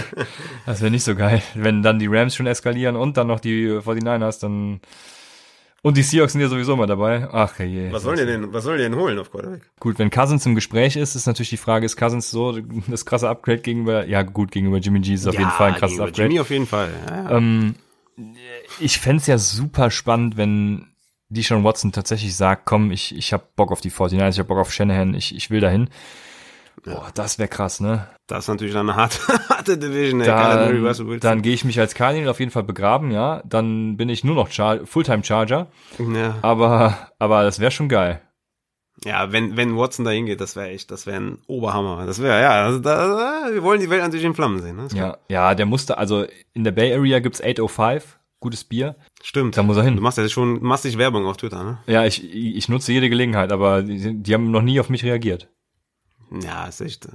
[0.66, 3.68] das wäre nicht so geil, wenn dann die Rams schon eskalieren und dann noch die
[3.68, 4.80] 49ers, dann
[5.84, 7.28] und die Seahawks sind ja sowieso mal dabei.
[7.30, 7.92] Ach je.
[7.92, 9.70] Was sollen die denn, was sollen die denn holen auf Quarterback?
[9.78, 12.58] Gut, wenn Cousins im Gespräch ist, ist natürlich die Frage, ist Cousins so
[12.88, 15.78] das krasse Upgrade gegenüber, ja gut, gegenüber Jimmy G ist auf ja, jeden Fall ein
[15.78, 16.22] krasses Upgrade.
[16.22, 16.88] Jimmy auf jeden Fall.
[17.06, 17.36] Ja.
[17.36, 17.74] Ähm,
[18.80, 20.86] ich fände ja super spannend, wenn
[21.28, 24.46] die Deshaun Watson tatsächlich sagt, komm, ich, ich hab Bock auf die 49ers, ich hab
[24.46, 25.90] Bock auf Shanahan, ich, ich will dahin.
[26.82, 28.08] Boah, das wäre krass, ne?
[28.26, 29.18] Das ist natürlich eine harte,
[29.48, 30.20] harte Division.
[30.20, 30.26] Ey.
[30.26, 33.42] Dann, dann gehe ich mich als Cardinal auf jeden Fall begraben, ja.
[33.44, 35.68] Dann bin ich nur noch Char Fulltime Charger.
[35.98, 36.36] Ja.
[36.40, 38.22] Aber, aber das wäre schon geil.
[39.04, 42.06] Ja, wenn, wenn Watson da hingeht, das wäre echt, das wäre ein Oberhammer.
[42.06, 44.76] Das wäre, ja, also da, wir wollen die Welt natürlich in Flammen sehen.
[44.76, 44.88] Ne?
[44.94, 48.96] Ja, ja, der musste, also in der Bay Area gibt's 805, gutes Bier.
[49.22, 49.56] Stimmt.
[49.56, 49.96] Da muss er hin.
[49.96, 51.78] Du machst ja schon massig Werbung auf Twitter, ne?
[51.86, 55.48] Ja, ich, ich nutze jede Gelegenheit, aber die, die haben noch nie auf mich reagiert.
[56.42, 57.08] Ja, ist echt.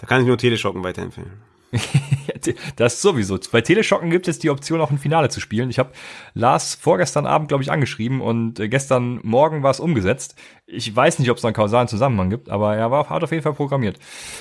[0.00, 1.30] Da kann ich nur Teleshocken weiterempfehlen.
[2.76, 3.38] das sowieso.
[3.52, 5.70] Bei Teleshocken gibt es die Option, auch ein Finale zu spielen.
[5.70, 5.92] Ich habe
[6.34, 10.34] Lars vorgestern Abend, glaube ich, angeschrieben und äh, gestern Morgen war es umgesetzt.
[10.66, 13.42] Ich weiß nicht, ob es einen kausalen Zusammenhang gibt, aber er war, hat auf jeden
[13.42, 13.98] Fall programmiert.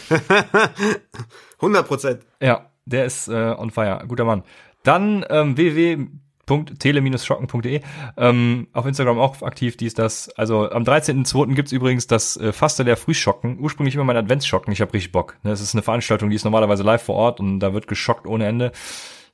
[1.58, 2.22] 100 Prozent.
[2.42, 4.04] Ja, der ist äh, on fire.
[4.08, 4.44] Guter Mann.
[4.84, 6.08] Dann ähm, www
[6.50, 7.82] tele-schocken.de.
[8.18, 10.30] Ähm, auf Instagram auch aktiv, dies, das.
[10.30, 11.54] Also am 13.02.
[11.54, 13.60] gibt's übrigens das äh, Faster der Frühschocken.
[13.60, 14.74] Ursprünglich immer mein Adventsschocken.
[14.74, 15.38] Ich habe richtig Bock.
[15.44, 15.52] Ne?
[15.52, 18.46] Das ist eine Veranstaltung, die ist normalerweise live vor Ort und da wird geschockt ohne
[18.46, 18.72] Ende.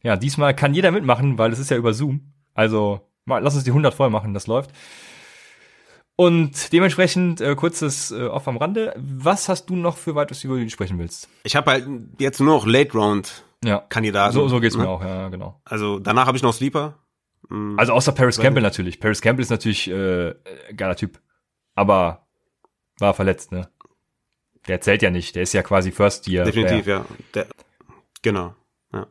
[0.03, 2.33] Ja, diesmal kann jeder mitmachen, weil es ist ja über Zoom.
[2.53, 4.71] Also mal, lass uns die 100 voll machen, das läuft.
[6.17, 8.93] Und dementsprechend äh, kurzes äh, Off am Rande.
[8.97, 11.27] Was hast du noch für weiteres, über die du sprechen willst?
[11.43, 11.87] Ich habe halt
[12.19, 13.79] jetzt nur noch Late Round ja.
[13.89, 14.33] Kandidaten.
[14.33, 14.83] So, so geht's ne?
[14.83, 15.59] mir auch, ja, genau.
[15.65, 16.99] Also danach habe ich noch Sleeper.
[17.49, 17.77] Mhm.
[17.77, 18.99] Also außer Paris Campbell natürlich.
[18.99, 20.35] Paris Campbell ist natürlich äh,
[20.75, 21.19] geiler Typ.
[21.75, 22.27] Aber
[22.99, 23.69] war verletzt, ne?
[24.67, 25.35] Der zählt ja nicht.
[25.35, 26.45] Der ist ja quasi First Year.
[26.45, 27.05] Definitiv, ja.
[27.33, 27.47] Der,
[28.21, 28.55] genau.
[28.93, 29.07] Ja.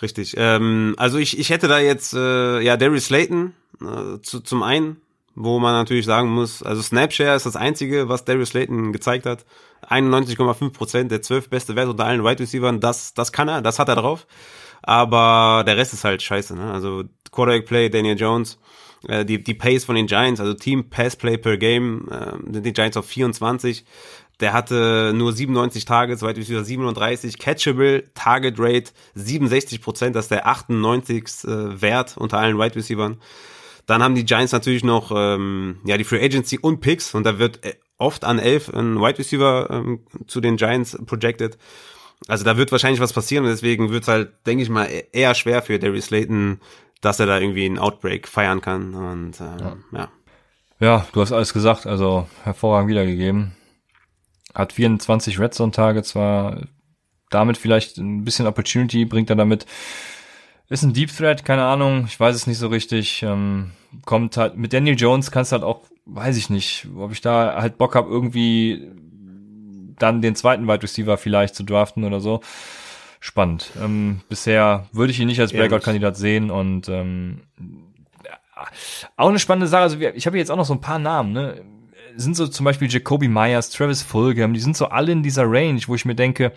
[0.00, 0.34] Richtig.
[0.36, 5.00] Ähm, also ich, ich hätte da jetzt äh, ja Darius Slayton äh, zu, zum einen,
[5.34, 9.44] wo man natürlich sagen muss, also Snapshare ist das einzige, was Darius Slayton gezeigt hat.
[9.88, 12.76] 91,5 Prozent, der zwölf beste Wert unter allen Wide Receivers.
[12.80, 14.26] Das, das kann er, das hat er drauf.
[14.82, 16.56] Aber der Rest ist halt scheiße.
[16.56, 16.72] Ne?
[16.72, 18.58] Also Quarterback Play, Daniel Jones,
[19.08, 22.64] äh, die, die Pace von den Giants, also Team Pass Play per Game, äh, sind
[22.64, 23.84] die Giants auf 24.
[24.40, 27.38] Der hatte nur 97 Targets, weit wieder 37.
[27.38, 31.24] Catchable Target Rate 67 Prozent, das ist der 98.
[31.44, 33.16] Äh, Wert unter allen Wide Receivers.
[33.86, 37.38] Dann haben die Giants natürlich noch ähm, ja die Free Agency und Picks und da
[37.38, 41.58] wird äh, oft an 11 ein Wide Receiver ähm, zu den Giants projected.
[42.28, 45.06] Also da wird wahrscheinlich was passieren und deswegen wird es halt, denke ich mal, e-,
[45.12, 46.60] eher schwer für Darius Slayton
[47.02, 48.94] dass er da irgendwie einen Outbreak feiern kann.
[48.94, 49.76] Und äh, ja.
[49.92, 50.08] ja.
[50.80, 53.52] Ja, du hast alles gesagt, also hervorragend wiedergegeben.
[54.54, 56.62] Hat 24 Red Zone Tage, zwar
[57.30, 59.66] damit vielleicht ein bisschen Opportunity, bringt er damit
[60.68, 63.22] Ist ein Deep Threat, keine Ahnung, ich weiß es nicht so richtig.
[63.22, 63.72] Ähm,
[64.04, 67.60] kommt halt, mit Daniel Jones kannst du halt auch, weiß ich nicht, ob ich da
[67.60, 68.90] halt Bock habe, irgendwie
[69.98, 72.40] dann den zweiten Wide Receiver vielleicht zu draften oder so.
[73.24, 73.70] Spannend.
[73.80, 77.42] Ähm, bisher würde ich ihn nicht als Breakout-Kandidat sehen und ähm,
[79.16, 79.82] auch eine spannende Sache.
[79.82, 81.32] Also ich habe jetzt auch noch so ein paar Namen.
[81.32, 81.64] Ne?
[82.16, 84.54] Sind so zum Beispiel Jacoby Myers, Travis Fulgham.
[84.54, 86.50] Die sind so alle in dieser Range, wo ich mir denke,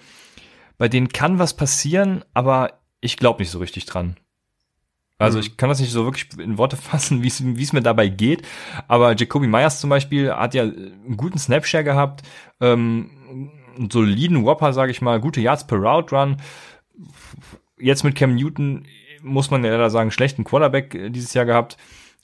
[0.80, 4.18] bei denen kann was passieren, aber ich glaube nicht so richtig dran.
[5.20, 5.44] Also mhm.
[5.44, 8.42] ich kann das nicht so wirklich in Worte fassen, wie es mir dabei geht.
[8.88, 12.24] Aber Jacoby Myers zum Beispiel hat ja einen guten Snapshare gehabt,
[12.60, 13.12] ähm,
[13.77, 16.38] einen soliden Whopper, sage ich mal, gute Yards per Route Run.
[17.77, 18.85] Jetzt mit Cam Newton
[19.26, 21.77] muss man ja leider sagen, schlechten Quarterback äh, dieses Jahr gehabt.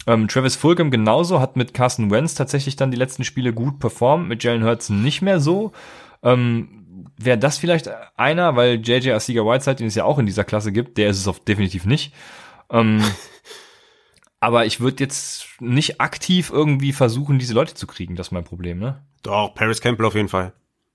[0.08, 4.28] Ähm, Travis Fulgham genauso, hat mit Carson Wentz tatsächlich dann die letzten Spiele gut performt,
[4.28, 5.72] mit Jalen Hurts nicht mehr so.
[6.24, 6.78] Ähm,
[7.18, 10.72] Wäre das vielleicht einer, weil JJ Asiga Whiteside, den es ja auch in dieser Klasse
[10.72, 12.14] gibt, der ist es auf definitiv nicht.
[12.70, 13.04] Ähm,
[14.40, 18.44] aber ich würde jetzt nicht aktiv irgendwie versuchen, diese Leute zu kriegen, das ist mein
[18.44, 19.04] Problem, ne?
[19.22, 20.54] Doch, Paris Campbell auf jeden Fall.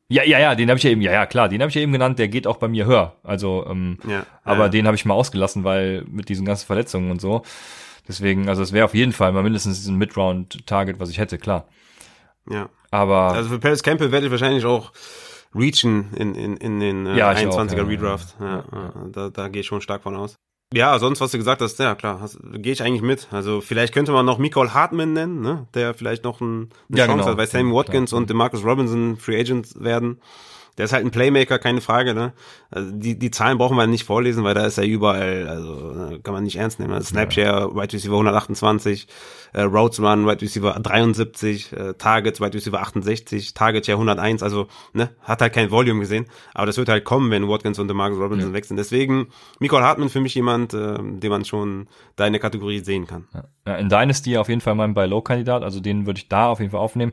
[0.09, 1.81] Ja, ja, ja, den habe ich ja eben, ja, ja, klar, den habe ich ja
[1.81, 3.17] eben genannt, der geht auch bei mir höher.
[3.25, 4.69] Also, ähm, ja, aber ja.
[4.69, 7.43] den habe ich mal ausgelassen, weil mit diesen ganzen Verletzungen und so.
[8.07, 11.67] Deswegen, also es wäre auf jeden Fall mal mindestens ein Mid-Round-Target, was ich hätte, klar.
[12.49, 12.69] Ja.
[12.93, 13.33] Aber.
[13.33, 14.93] Also für Paris Campbell werde ich wahrscheinlich auch
[15.55, 18.37] reachen in, in, in den äh, ja, 21er auch, ja, Redraft.
[18.39, 20.37] Ja, ja, Da, da gehe ich schon stark von aus.
[20.75, 23.29] Ja, sonst, was du gesagt hast, ja klar, gehe ich eigentlich mit.
[23.31, 25.69] Also vielleicht könnte man noch Nicole Hartman nennen, ne?
[25.75, 27.31] der vielleicht noch ein, eine ja, Chance genau.
[27.31, 30.21] hat, weil Sammy Watkins ja, und Demarcus Robinson Free Agents werden.
[30.79, 32.15] Der ist halt ein Playmaker, keine Frage.
[32.15, 32.33] Ne?
[32.71, 36.21] Also die, die Zahlen brauchen wir nicht vorlesen, weil da ist er überall, also ne,
[36.23, 36.93] kann man nicht ernst nehmen.
[36.93, 39.07] Also Snapshare, Wide Receiver 128,
[39.55, 44.67] äh, Roads Run, Wide Receiver 73, äh, Targets, Wide Receiver 68, Target Share 101, also
[44.93, 46.27] ne, hat halt kein Volume gesehen.
[46.53, 48.55] Aber das wird halt kommen, wenn Watkins und DeMarcus Robinson ja.
[48.55, 48.77] wechseln.
[48.77, 49.29] Deswegen,
[49.61, 53.29] Michael Hartman für mich jemand, äh, den man schon da in der Kategorie sehen kann.
[53.67, 56.71] Ja, in Dynasty auf jeden Fall mein Buy-Low-Kandidat, also den würde ich da auf jeden
[56.71, 57.13] Fall aufnehmen.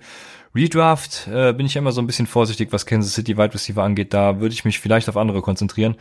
[0.56, 4.14] Redraft äh, bin ich immer so ein bisschen vorsichtig, was Kansas City Wide Receiver angeht.
[4.14, 5.96] Da würde ich mich vielleicht auf andere konzentrieren.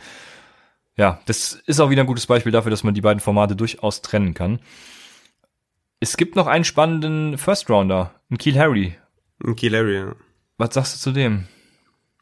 [0.95, 4.01] Ja, das ist auch wieder ein gutes Beispiel dafür, dass man die beiden Formate durchaus
[4.01, 4.59] trennen kann.
[5.99, 8.95] Es gibt noch einen spannenden First Rounder, ein Keel Harry.
[9.43, 10.15] Ein Keel Harry, ja.
[10.57, 11.47] Was sagst du zu dem?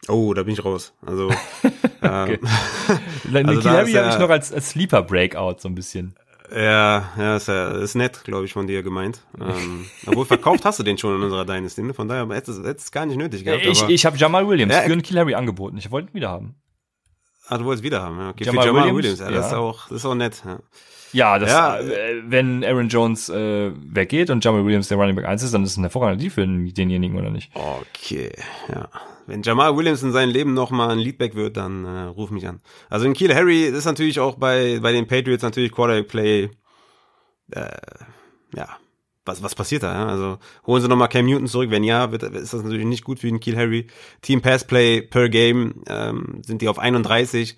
[0.07, 0.93] Oh, da bin ich raus.
[1.05, 1.29] Also,
[2.01, 2.39] ähm,
[3.33, 6.15] also Keel Harry habe ich noch als, als Sleeper Breakout so ein bisschen.
[6.53, 9.21] Ja, ja, ist, ja, ist nett, glaube ich, von dir gemeint.
[9.39, 11.93] Ähm, obwohl verkauft hast du den schon in unserer Dynasty, ne?
[11.93, 13.65] Von daher hättest du es gar nicht nötig gehabt.
[13.65, 15.77] Ich, ich habe Jamal Williams ja, für einen Kill angeboten.
[15.77, 16.55] Ich wollte ihn wieder haben.
[17.47, 18.29] Ah, du wolltest wieder haben, ja.
[18.29, 19.35] Okay, Jamal, Jamal Williams, Williams ja, ja.
[19.35, 20.59] Das, ist auch, das ist auch nett, ja.
[21.13, 21.79] Ja, das, ja.
[21.79, 25.63] Äh, wenn Aaron Jones äh, weggeht und Jamal Williams der Running Back 1 ist, dann
[25.63, 27.51] ist es ein hervorragender Deal für denjenigen, oder nicht?
[27.53, 28.31] Okay,
[28.69, 28.89] ja.
[29.27, 32.47] Wenn Jamal Williams in seinem Leben noch mal ein Leadback wird, dann äh, ruf mich
[32.47, 32.59] an.
[32.89, 36.49] Also in Kiel Harry ist natürlich auch bei, bei den Patriots natürlich Quarterback Play
[37.51, 37.69] äh,
[38.55, 38.77] ja,
[39.25, 39.93] was, was passiert da?
[39.93, 40.07] Ja?
[40.07, 41.69] Also holen sie nochmal Cam Newton zurück.
[41.69, 43.87] Wenn ja, wird, ist das natürlich nicht gut für den Kiel Harry.
[44.21, 47.57] Team Pass Play per Game ähm, sind die auf 31.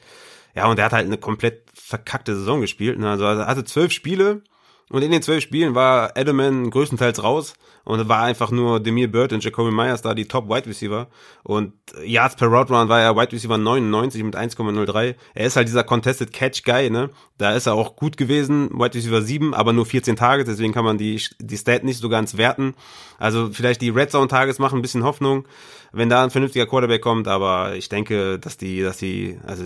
[0.55, 2.99] Ja, und er hat halt eine komplett verkackte Saison gespielt.
[2.99, 3.09] Ne?
[3.09, 4.43] Also er hatte zwölf Spiele
[4.89, 9.33] und in den zwölf Spielen war Edelman größtenteils raus und war einfach nur Demir Bird
[9.33, 11.07] und Jacoby Myers da die Top Wide Receiver
[11.43, 11.73] und
[12.05, 15.15] Yards per Route Run war er Wide Receiver 99 mit 1,03.
[15.33, 17.09] Er ist halt dieser Contested Catch Guy, ne?
[17.37, 20.85] Da ist er auch gut gewesen, Wide Receiver 7, aber nur 14 Targets, deswegen kann
[20.85, 22.75] man die die Stat nicht so ganz werten.
[23.17, 25.47] Also vielleicht die Red Zone Targets machen ein bisschen Hoffnung,
[25.91, 29.63] wenn da ein vernünftiger Quarterback kommt, aber ich denke, dass die dass die also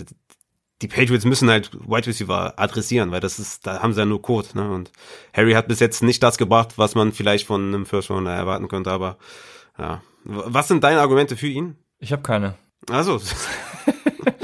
[0.82, 4.22] die Patriots müssen halt Wide Receiver adressieren, weil das ist, da haben sie ja nur
[4.22, 4.70] Code, ne?
[4.70, 4.92] Und
[5.32, 8.68] Harry hat bis jetzt nicht das gebracht, was man vielleicht von einem First Rounder erwarten
[8.68, 9.18] könnte, aber
[9.78, 10.02] ja.
[10.24, 11.76] Was sind deine Argumente für ihn?
[11.98, 12.54] Ich habe keine.
[12.90, 13.20] Also.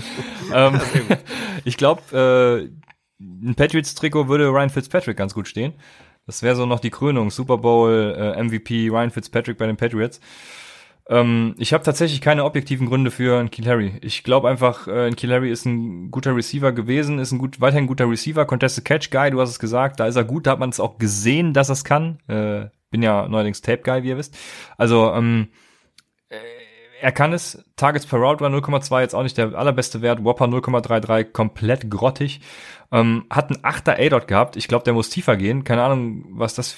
[0.52, 0.80] ähm,
[1.64, 2.70] ich glaube, äh,
[3.20, 5.74] ein Patriots-Trikot würde Ryan Fitzpatrick ganz gut stehen.
[6.26, 7.30] Das wäre so noch die Krönung.
[7.30, 10.20] Super Bowl, äh, MVP, Ryan Fitzpatrick bei den Patriots.
[11.08, 13.98] Ähm, ich habe tatsächlich keine objektiven Gründe für einen Kiel Harry.
[14.00, 17.60] Ich glaube einfach, äh, ein Kiel Harry ist ein guter Receiver gewesen, ist ein gut,
[17.60, 20.52] weiterhin guter Receiver, Contested Catch Guy, du hast es gesagt, da ist er gut, da
[20.52, 22.20] hat man es auch gesehen, dass er es kann.
[22.28, 24.36] Äh, bin ja neuerdings Tape Guy, wie ihr wisst.
[24.78, 25.48] Also, ähm,
[26.28, 26.36] äh,
[27.00, 27.62] er kann es.
[27.76, 30.24] Targets per Route war 0,2, jetzt auch nicht der allerbeste Wert.
[30.24, 32.40] Whopper 0,33, komplett grottig.
[32.92, 34.56] Ähm, hat einen 8er A-Dot gehabt.
[34.56, 35.64] Ich glaube, der muss tiefer gehen.
[35.64, 36.74] Keine Ahnung, was das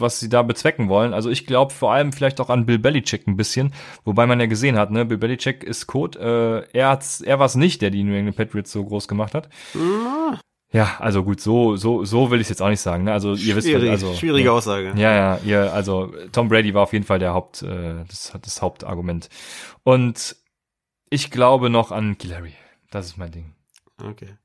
[0.00, 1.14] was sie da bezwecken wollen.
[1.14, 3.72] Also ich glaube vor allem vielleicht auch an Bill Belichick ein bisschen,
[4.04, 7.46] wobei man ja gesehen hat, ne, Bill Belichick ist Code, äh, er hat's, er war
[7.46, 9.48] es nicht, der die New England Patriots so groß gemacht hat.
[9.74, 10.38] Mhm.
[10.72, 13.04] Ja, also gut, so so so will ich jetzt auch nicht sagen.
[13.04, 13.12] Ne?
[13.12, 14.92] Also ihr wisst, also schwierige ja, Aussage.
[14.96, 18.60] Ja, ja, ihr, also Tom Brady war auf jeden Fall der Haupt, äh, das, das
[18.60, 19.28] Hauptargument.
[19.84, 20.34] Und
[21.10, 22.54] ich glaube noch an Gillary.
[22.90, 23.54] Das ist mein Ding.
[24.02, 24.36] Okay.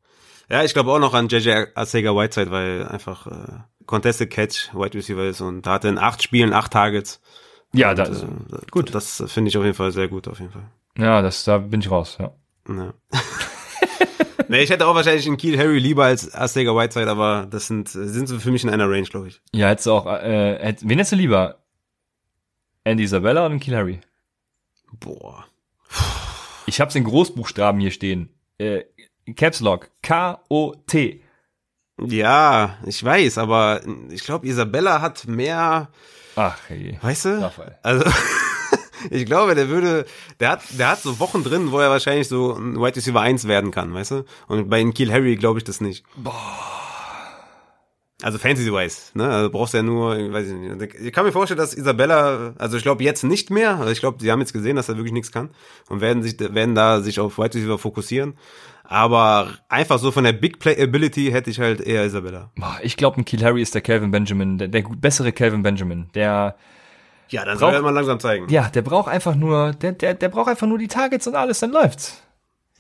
[0.49, 3.59] Ja, ich glaube auch noch an JJ Arcega Whiteside, weil einfach äh,
[3.89, 7.19] Contested Catch Wide Receiver ist und da hat er in acht Spielen acht Targets.
[7.73, 8.27] Ja, und, das, äh,
[8.69, 8.93] gut.
[8.93, 10.69] Das finde ich auf jeden Fall sehr gut, auf jeden Fall.
[10.95, 12.31] ja, das, da bin ich raus, ja.
[12.67, 12.93] Ja.
[14.47, 17.89] nee, ich hätte auch wahrscheinlich einen Kiel Harry lieber als Arcega Whiteside, aber das sind,
[17.89, 19.41] sind sie für mich in einer Range, glaube ich.
[19.53, 21.57] Ja, hättest du auch, äh, hätt, wen hättest du lieber?
[22.83, 24.01] Andy Isabella oder Kiel Harry?
[24.99, 25.45] Boah.
[26.67, 28.29] Ich hab's in Großbuchstaben hier stehen.
[28.59, 28.83] Äh,
[29.35, 29.89] Caps Lock.
[30.03, 31.23] K-O-T.
[32.05, 35.89] Ja, ich weiß, aber ich glaube, Isabella hat mehr,
[36.35, 36.97] Ach, hey.
[37.01, 37.41] weißt du?
[37.41, 37.77] Raphael.
[37.83, 38.05] Also,
[39.09, 40.05] ich glaube, der würde,
[40.39, 43.47] der hat, der hat so Wochen drin, wo er wahrscheinlich so ein Wide Receiver 1
[43.47, 44.25] werden kann, weißt du?
[44.47, 46.05] Und bei Kiel Harry glaube ich das nicht.
[48.21, 49.29] Also Fantasy-wise, ne?
[49.29, 50.95] Also brauchst du ja nur, ich weiß ich nicht.
[50.95, 54.17] Ich kann mir vorstellen, dass Isabella, also ich glaube jetzt nicht mehr, also ich glaube,
[54.19, 55.51] sie haben jetzt gesehen, dass er wirklich nichts kann
[55.87, 58.33] und werden sich, werden da sich auf Wide Receiver fokussieren.
[58.91, 62.51] Aber einfach so von der Big Play Ability hätte ich halt eher Isabella.
[62.81, 66.09] Ich glaube, ein Kiel Harry ist der Calvin Benjamin, der, der bessere Calvin Benjamin.
[66.15, 66.55] Der,
[67.29, 68.49] Ja, dann soll soll er er mal langsam zeigen.
[68.49, 71.59] ja, der braucht einfach nur, der, der, der braucht einfach nur die Targets und alles,
[71.59, 72.23] dann läuft's.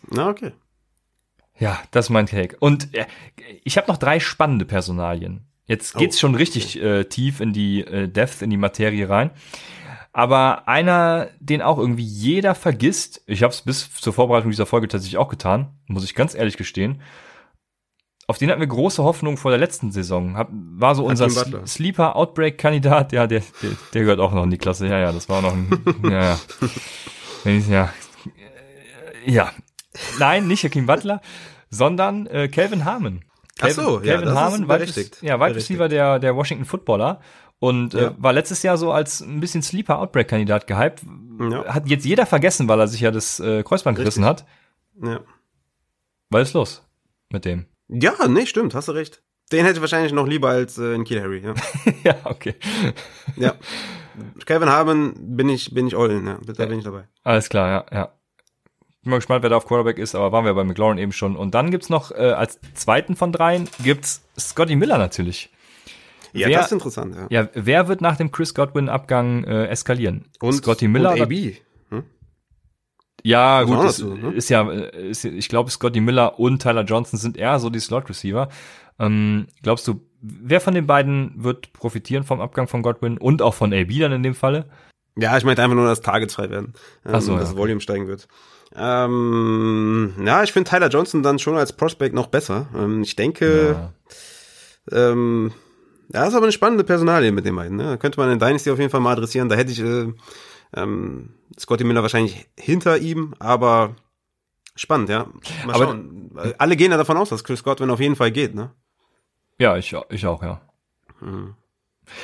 [0.09, 0.51] Na, okay.
[1.59, 2.57] Ja, das ist mein Take.
[2.59, 3.05] Und äh,
[3.63, 5.45] ich habe noch drei spannende Personalien.
[5.67, 9.29] Jetzt geht's Oh, schon richtig äh, tief in die äh, Depth, in die Materie rein.
[10.11, 14.87] Aber einer, den auch irgendwie jeder vergisst, ich habe es bis zur Vorbereitung dieser Folge
[14.87, 17.01] tatsächlich auch getan, muss ich ganz ehrlich gestehen.
[18.27, 20.37] Auf den hatten wir große Hoffnung vor der letzten Saison.
[20.37, 21.59] Hab, war so unser Hakeem Butler.
[21.63, 23.11] Sl- Sleeper-Outbreak-Kandidat.
[23.11, 24.87] Ja, der, der, der gehört auch noch in die Klasse.
[24.87, 25.69] Ja, ja, das war noch ein,
[26.03, 26.39] ja, ja.
[27.67, 27.93] Ja.
[29.25, 29.51] Ja.
[30.19, 31.21] Nein, nicht Hakeem Butler,
[31.69, 33.25] sondern äh, Calvin Harmon.
[33.61, 37.21] Ach so, ja, Calvin das ist Harmon, Wide, ja, Wide Receiver der, der Washington Footballer.
[37.59, 38.15] Und äh, Ja.
[38.17, 41.01] war letztes Jahr so als ein bisschen Sleeper-Outbreak-Kandidat gehypt.
[41.39, 41.65] Ja.
[41.73, 44.45] Hat jetzt jeder vergessen, weil er sich ja das äh, Kreuzband gerissen hat.
[45.03, 45.19] Ja.
[46.29, 46.83] Was ist los
[47.31, 47.65] mit dem?
[47.89, 49.21] Ja, nee, stimmt, hast du recht.
[49.51, 51.53] Den hätte ich wahrscheinlich noch lieber als äh, in Kiel Harry, ja.
[52.03, 52.55] ja, okay.
[53.35, 53.55] ja.
[54.45, 56.37] Kevin Harmon bin ich, bin ich all in, ja.
[56.45, 57.07] Da bin ich dabei.
[57.23, 58.05] Alles klar, ja, ja.
[59.01, 61.35] Bin mal gespannt, wer da auf Quarterback ist, aber waren wir bei McLaurin eben schon.
[61.35, 65.49] Und dann gibt's noch, äh, als zweiten von dreien, gibt's Scotty Miller natürlich.
[66.33, 67.27] Ja, Wer- das ist interessant, ja.
[67.43, 70.25] Ja, wer wird nach dem Chris Godwin-Abgang äh, eskalieren?
[70.39, 71.13] Und Scotty Miller?
[71.13, 71.53] und AB.
[73.23, 74.31] Ja, Muss gut, ist, dazu, ne?
[74.33, 77.79] ist ja, äh, ist, ich glaube, Scotty Miller und Tyler Johnson sind eher so die
[77.81, 78.47] Slot-Receiver.
[78.97, 83.53] Ähm, glaubst du, wer von den beiden wird profitieren vom Abgang von Godwin und auch
[83.55, 84.69] von AB dann in dem Falle?
[85.17, 86.73] Ja, ich meinte einfach nur, dass Targets frei werden.
[87.05, 87.59] Ähm, so, dass ja, das okay.
[87.59, 88.29] Volume steigen wird.
[88.73, 92.67] Ähm, ja, ich finde Tyler Johnson dann schon als Prospect noch besser.
[92.73, 93.91] Ähm, ich denke,
[94.91, 95.11] Ja.
[95.11, 95.51] ähm,
[96.13, 97.77] ja, ist aber eine spannende Personalie mit den beiden.
[97.77, 97.83] Ne?
[97.83, 99.49] Da könnte man in Dynasty auf jeden Fall mal adressieren.
[99.49, 100.11] Da hätte ich äh,
[100.75, 103.95] ähm, Scotty Miller wahrscheinlich hinter ihm, aber
[104.75, 105.27] spannend, ja.
[105.65, 106.31] Mal Aber- schauen.
[106.57, 108.71] Alle gehen ja davon aus, dass Chris Godwin auf jeden Fall geht, ne?
[109.57, 110.61] Ja, ich, ich auch, ja.
[111.19, 111.55] Mhm.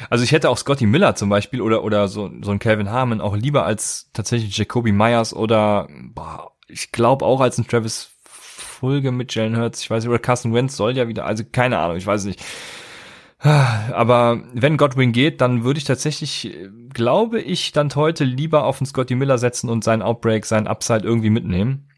[0.10, 3.22] Also ich hätte auch Scotty Miller zum Beispiel oder, oder so, so ein Calvin Harmon
[3.22, 9.12] auch lieber als tatsächlich Jacoby Myers oder boah, ich glaube auch als ein Travis Fulge
[9.12, 11.98] mit Jalen Hurts, ich weiß nicht, oder Carson Wentz soll ja wieder, also keine Ahnung,
[11.98, 12.44] ich weiß nicht.
[13.46, 16.58] Aber wenn Godwin geht, dann würde ich tatsächlich,
[16.94, 21.04] glaube ich, dann heute lieber auf den Scotty Miller setzen und seinen Outbreak, seinen Upside
[21.04, 21.90] irgendwie mitnehmen.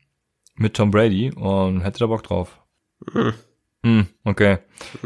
[0.56, 2.60] Mit Tom Brady und hätte da Bock drauf.
[3.14, 3.34] Hm.
[3.84, 4.58] Hm, okay.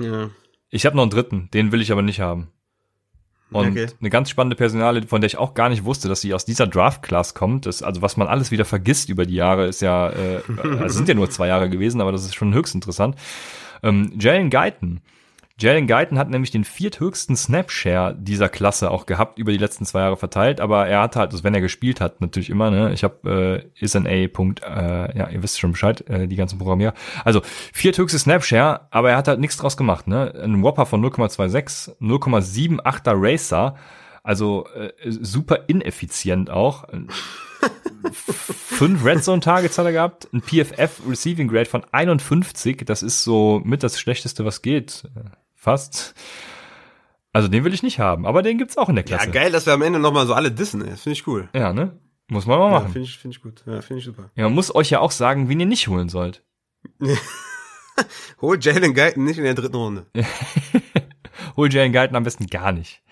[0.02, 0.30] Ja.
[0.70, 2.48] Ich habe noch einen dritten, den will ich aber nicht haben.
[3.52, 3.88] Und Okay.
[4.00, 6.68] eine ganz spannende Personale, von der ich auch gar nicht wusste, dass sie aus dieser
[6.68, 7.66] Draft-Class kommt.
[7.66, 10.42] Das, also was man alles wieder vergisst über die Jahre, ist ja, äh,
[10.80, 13.18] also sind ja nur zwei Jahre gewesen, aber das ist schon höchst interessant.
[13.84, 15.02] Ähm, Jalen Guyton.
[15.62, 20.00] Jalen Guyton hat nämlich den vierthöchsten Snapshare dieser Klasse auch gehabt, über die letzten zwei
[20.00, 23.04] Jahre verteilt, aber er hatte halt, also wenn er gespielt hat, natürlich immer, ne, ich
[23.04, 24.28] habe äh, is an A.
[24.28, 26.94] Punkt, äh, ja, ihr wisst schon Bescheid, äh, die ganzen Programmierer.
[27.24, 27.42] Also
[27.74, 30.34] vierthöchste Snapshare, aber er hat halt nichts draus gemacht, ne?
[30.44, 33.76] Ein Whopper von 0,26, 0,78er Racer,
[34.24, 36.86] also äh, super ineffizient auch.
[38.12, 43.24] Fünf Red Zone Targets hat er gehabt, ein PFF Receiving Grade von 51, das ist
[43.24, 45.04] so mit das schlechteste, was geht.
[45.62, 46.16] Fast.
[47.34, 49.30] Also den will ich nicht haben, aber den gibt's auch in der ja, Klasse.
[49.32, 50.90] geil, dass wir am Ende nochmal so alle dissen, ey.
[50.90, 51.50] Das finde ich cool.
[51.54, 52.00] Ja, ne?
[52.30, 52.94] Muss man mal Ja, machen.
[52.94, 53.64] finde ich, finde ich gut.
[53.68, 54.32] Ja, finde ich super.
[54.36, 56.44] Ja, man muss euch ja auch sagen, wen ihr nicht holen sollt.
[58.42, 60.08] Hol Jalen Guyton nicht in der dritten Runde.
[61.56, 63.04] Hol Jalen Guyton am besten gar nicht.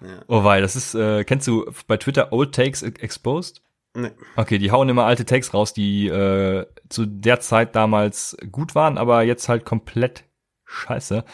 [0.00, 0.22] Ja.
[0.28, 3.60] Oh, weil das ist, äh, kennst du bei Twitter Old Takes Exposed?
[3.94, 4.12] Nee.
[4.36, 8.96] Okay, die hauen immer alte Takes raus, die äh, zu der Zeit damals gut waren,
[8.96, 10.24] aber jetzt halt komplett
[10.72, 11.24] scheiße.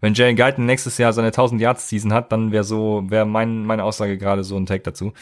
[0.00, 3.64] Wenn Jalen Guyton nächstes Jahr seine 1000 Yards Season hat, dann wäre so, wäre mein,
[3.64, 5.12] meine Aussage gerade so ein Take dazu.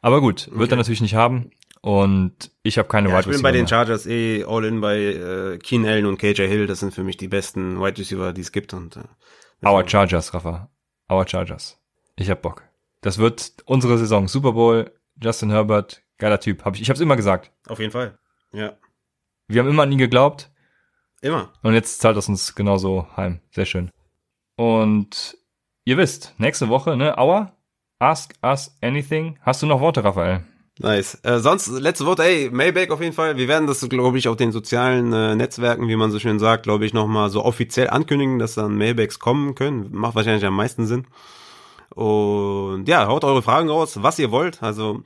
[0.00, 1.50] Aber gut, wird er natürlich nicht haben.
[1.80, 3.66] Und ich habe keine Ja, Wide ich bin bei den.
[3.66, 6.66] Chargers eh all in bei äh, Keen Allen und KJ Hill.
[6.68, 8.72] Das sind für mich die besten Wide Receiver, die es gibt.
[8.72, 10.70] Und äh, Our Chargers, Rafa.
[11.10, 11.78] Our Chargers.
[12.16, 12.62] Ich hab Bock.
[13.00, 14.28] Das wird unsere Saison.
[14.28, 16.64] Super Bowl, Justin Herbert, geiler Typ.
[16.64, 17.50] Hab ich ich hab's immer gesagt.
[17.66, 18.16] auf jeden Fall.
[18.52, 18.74] Ja,
[19.48, 20.51] Wir haben immer an ihn geglaubt.
[21.22, 21.50] Immer.
[21.62, 23.40] Und jetzt zahlt das uns genauso heim.
[23.50, 23.90] Sehr schön.
[24.56, 25.36] Und
[25.84, 27.56] ihr wisst, nächste Woche, ne, Aua,
[27.98, 29.38] ask us anything.
[29.40, 30.44] Hast du noch Worte, Raphael?
[30.78, 31.18] Nice.
[31.22, 33.36] Äh, sonst, letzte Wort, ey, Maybach auf jeden Fall.
[33.36, 36.64] Wir werden das, glaube ich, auf den sozialen äh, Netzwerken, wie man so schön sagt,
[36.64, 39.88] glaube ich, nochmal so offiziell ankündigen, dass dann Maybachs kommen können.
[39.92, 41.06] Macht wahrscheinlich am meisten Sinn.
[41.90, 44.62] Und ja, haut eure Fragen raus, was ihr wollt.
[44.62, 45.02] Also,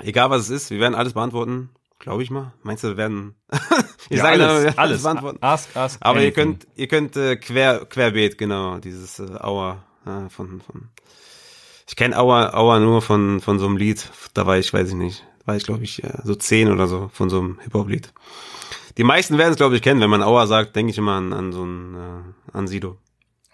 [0.00, 1.70] egal was es ist, wir werden alles beantworten.
[1.98, 2.52] Glaube ich mal.
[2.62, 3.34] Meinst du, wir werden,
[4.10, 5.02] ich Ja, sage alles, werden alles.
[5.02, 5.38] beantworten.
[5.40, 10.28] Ask us Aber ihr könnt, ihr könnt äh, quer, querbeet, genau, dieses äh, Auer äh,
[10.28, 10.88] von, von.
[11.88, 14.10] Ich kenne Auer, Auer nur von, von so einem Lied.
[14.34, 17.10] Da war ich, weiß ich nicht, war ich glaube ich äh, so zehn oder so
[17.12, 18.12] von so einem Hip-Hop-Lied.
[18.98, 20.00] Die meisten werden es glaube ich kennen.
[20.00, 22.98] Wenn man Auer sagt, denke ich immer an, an so ein äh, an Sido.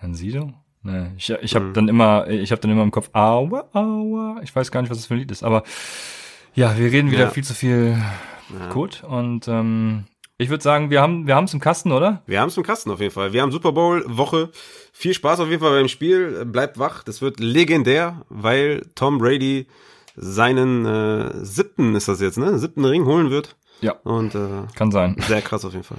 [0.01, 0.53] An Sido?
[0.83, 1.75] Nee, ich, ich habe Mhm.
[1.75, 4.41] dann immer, ich habe dann immer im Kopf, aua, aua.
[4.43, 5.63] Ich weiß gar nicht, was das für ein Lied ist, aber
[6.55, 7.31] ja, wir reden wieder Ja.
[7.31, 7.97] viel zu viel
[8.71, 10.05] gut und ähm,
[10.39, 12.23] ich würde sagen, wir haben wir haben's im Kasten, oder?
[12.27, 13.33] Wir haben es im Kasten auf jeden Fall.
[13.33, 14.51] Wir haben Super Bowl Woche.
[14.93, 16.45] Viel Spaß auf jeden Fall beim Spiel.
[16.45, 17.05] Bleibt wach.
[17.05, 19.69] Das wird legendär, weil Tom Brady
[20.17, 22.59] seinen äh, siebten ist das jetzt, ne?
[22.59, 23.57] Siebten Ring holen wird.
[23.81, 23.93] Ja.
[24.05, 25.17] Und äh, Kann sein.
[25.27, 25.99] Sehr krass auf jeden Fall.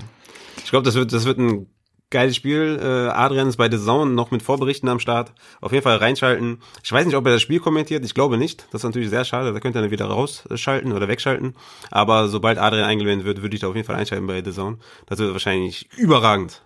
[0.64, 1.68] Ich glaube, das wird, das wird ein
[2.14, 2.80] geiles Spiel.
[2.82, 5.34] Äh, Adrian ist bei The Zone noch mit Vorberichten am Start.
[5.60, 6.60] Auf jeden Fall reinschalten.
[6.82, 8.06] Ich weiß nicht, ob er das Spiel kommentiert.
[8.06, 8.66] Ich glaube nicht.
[8.72, 9.52] Das ist natürlich sehr schade.
[9.52, 11.56] Da könnt ihr dann wieder rausschalten oder wegschalten.
[11.92, 14.78] Aber sobald Adrian eingeblendet wird, würde ich da auf jeden Fall einschalten bei The Zone.
[15.08, 16.62] Das wird wahrscheinlich überragend.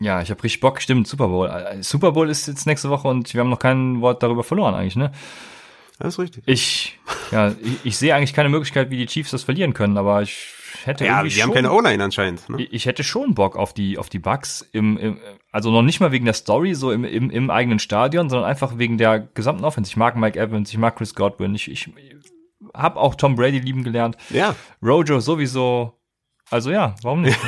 [0.00, 0.80] Ja, ich habe richtig Bock.
[0.80, 1.48] Stimmt, Super Bowl.
[1.48, 4.74] Äh, Super Bowl ist jetzt nächste Woche und wir haben noch kein Wort darüber verloren
[4.74, 5.12] eigentlich, ne?
[5.98, 6.42] Das ist richtig.
[6.46, 6.98] Ich,
[7.30, 10.52] ja, ich, ich sehe eigentlich keine Möglichkeit, wie die Chiefs das verlieren können, aber ich
[10.84, 12.48] hätte Ja, irgendwie die haben schon, keine O-Line anscheinend.
[12.48, 12.62] Ne?
[12.62, 15.18] ich- hätte schon Bock auf die, auf die Bucks im, im,
[15.52, 18.78] also noch nicht mal wegen der Story, so im, im, im eigenen Stadion, sondern einfach
[18.78, 19.90] wegen der gesamten Offense.
[19.90, 21.90] Ich mag Mike Evans, ich mag Chris Godwin, ich, ich
[22.74, 24.16] habe auch Tom Brady lieben gelernt.
[24.30, 25.98] Ja, Rojo sowieso.
[26.50, 27.38] Also ja, warum nicht?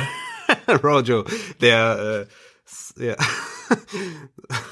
[0.67, 0.75] Ne?
[0.83, 1.23] Rojo,
[1.61, 2.27] der,
[2.97, 3.15] äh, ja.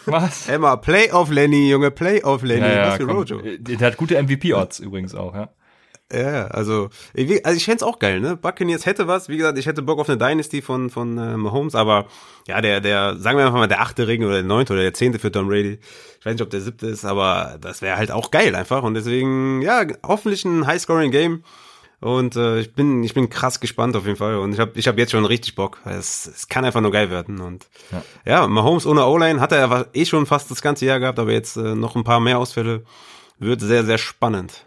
[0.06, 0.48] Was?
[0.50, 2.62] Emma, Playoff Lenny, Junge, Playoff Lenny.
[2.68, 3.06] Ja, ja.
[3.06, 3.42] Rojo.
[3.60, 5.50] Der hat gute MVP-Odds übrigens auch, ja.
[6.14, 8.38] Ja, also, ich- also ich fänd's auch geil, ne?
[8.38, 11.76] Buccaneers hätte was, wie gesagt, ich hätte Bock auf eine Dynasty von, von äh, Mahomes,
[11.76, 12.06] aber
[12.48, 14.94] ja, der, der, sagen wir einfach mal, der achte Ring oder der neunte oder der
[14.94, 15.80] zehnte für Tom Brady.
[16.20, 18.84] Ich weiß nicht, ob der siebte ist, aber das wäre halt auch geil einfach.
[18.84, 21.44] Und deswegen, ja, hoffentlich ein High-Scoring-Game.
[22.00, 24.36] Und äh, ich bin, ich bin krass gespannt auf jeden Fall.
[24.38, 25.80] Und ich habe ich hab jetzt schon richtig Bock.
[25.84, 27.42] Es, es kann einfach nur geil werden.
[27.42, 28.04] Und Ja.
[28.26, 31.58] ja, Mahomes ohne O-Line hat er eh schon fast das ganze Jahr gehabt, aber jetzt
[31.58, 32.84] äh, noch ein paar mehr Ausfälle.
[33.40, 34.64] Wird sehr, sehr spannend.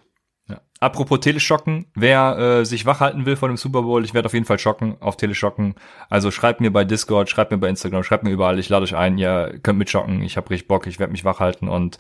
[0.83, 4.33] Apropos Teleschocken, wer äh, sich wach halten will vor dem Super Bowl, ich werde auf
[4.33, 5.75] jeden Fall schocken, auf Teleschocken.
[6.09, 8.97] Also schreibt mir bei Discord, schreibt mir bei Instagram, schreibt mir überall, ich lade euch
[8.97, 11.99] ein, ihr könnt mitschocken, ich habe richtig Bock, ich werde mich wach halten und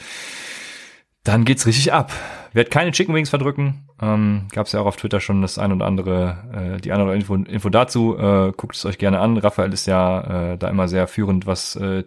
[1.24, 2.12] dann geht's richtig ab.
[2.54, 3.86] Werd keine Chicken Wings verdrücken.
[4.00, 6.38] Ähm, Gab's ja auch auf Twitter schon das ein oder andere,
[6.78, 8.16] äh, die eine oder andere Info, Info dazu.
[8.16, 9.36] Äh, guckt es euch gerne an.
[9.36, 12.04] Raphael ist ja äh, da immer sehr führend, was äh,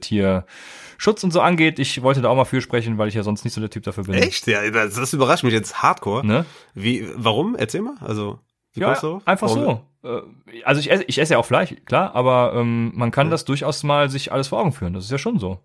[0.98, 1.80] Tierschutz und so angeht.
[1.80, 3.84] Ich wollte da auch mal für sprechen, weil ich ja sonst nicht so der Typ
[3.84, 4.16] dafür bin.
[4.16, 4.48] Echt?
[4.48, 6.26] Ja, das, das überrascht mich jetzt hardcore.
[6.26, 6.46] Ne?
[6.74, 7.56] Wie, warum?
[7.56, 7.96] Erzähl mal.
[8.02, 8.40] Also,
[8.74, 9.28] wie Ja, kommst du darauf?
[9.28, 9.80] einfach Warum?
[10.02, 10.10] so.
[10.10, 13.46] Äh, Also ich esse, ich esse ja auch Fleisch, klar, aber ähm, man kann das
[13.46, 14.94] durchaus mal sich alles vor Augen führen.
[14.94, 15.60] Das ist ja schon so.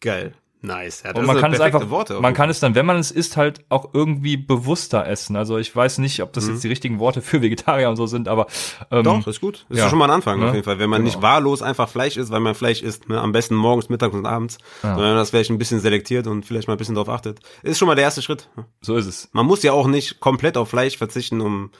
[0.00, 0.32] Geil.
[0.62, 1.02] Nice.
[1.04, 2.20] Ja, das Und man sind kann es einfach, Worte.
[2.20, 5.34] man kann es dann, wenn man es isst, halt auch irgendwie bewusster essen.
[5.36, 6.52] Also ich weiß nicht, ob das Mhm.
[6.52, 8.46] jetzt die richtigen Worte für Vegetarier und so sind, aber
[8.90, 9.64] ähm, Doch, ist gut.
[9.70, 9.84] Ist ja.
[9.84, 9.90] ja.
[9.90, 10.48] schon mal ein Anfang Ne?
[10.48, 10.78] auf jeden Fall.
[10.78, 11.14] Wenn man Genau.
[11.14, 13.18] nicht wahllos einfach Fleisch isst, weil man Fleisch isst, ne?
[13.20, 14.94] am besten morgens, mittags und abends, Ja.
[14.96, 17.88] sondern das vielleicht ein bisschen selektiert und vielleicht mal ein bisschen drauf achtet, ist schon
[17.88, 18.48] mal der erste Schritt.
[18.82, 19.30] so ist es.
[19.32, 21.70] Man muss ja auch nicht komplett auf Fleisch verzichten, um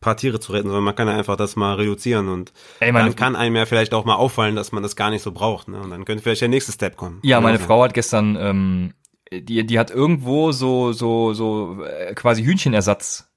[0.00, 3.16] paar Tiere zu retten, sondern man kann ja einfach das mal reduzieren und Ey, dann
[3.16, 5.68] kann einem ja vielleicht auch mal auffallen, dass man das gar nicht so braucht.
[5.68, 5.80] Ne?
[5.80, 7.18] Und dann könnte vielleicht der nächste Step kommen.
[7.22, 8.94] Ja, meine Also, Frau hat gestern, ähm,
[9.32, 13.27] die, die hat irgendwo so, so, so äh, quasi Hühnchenersatz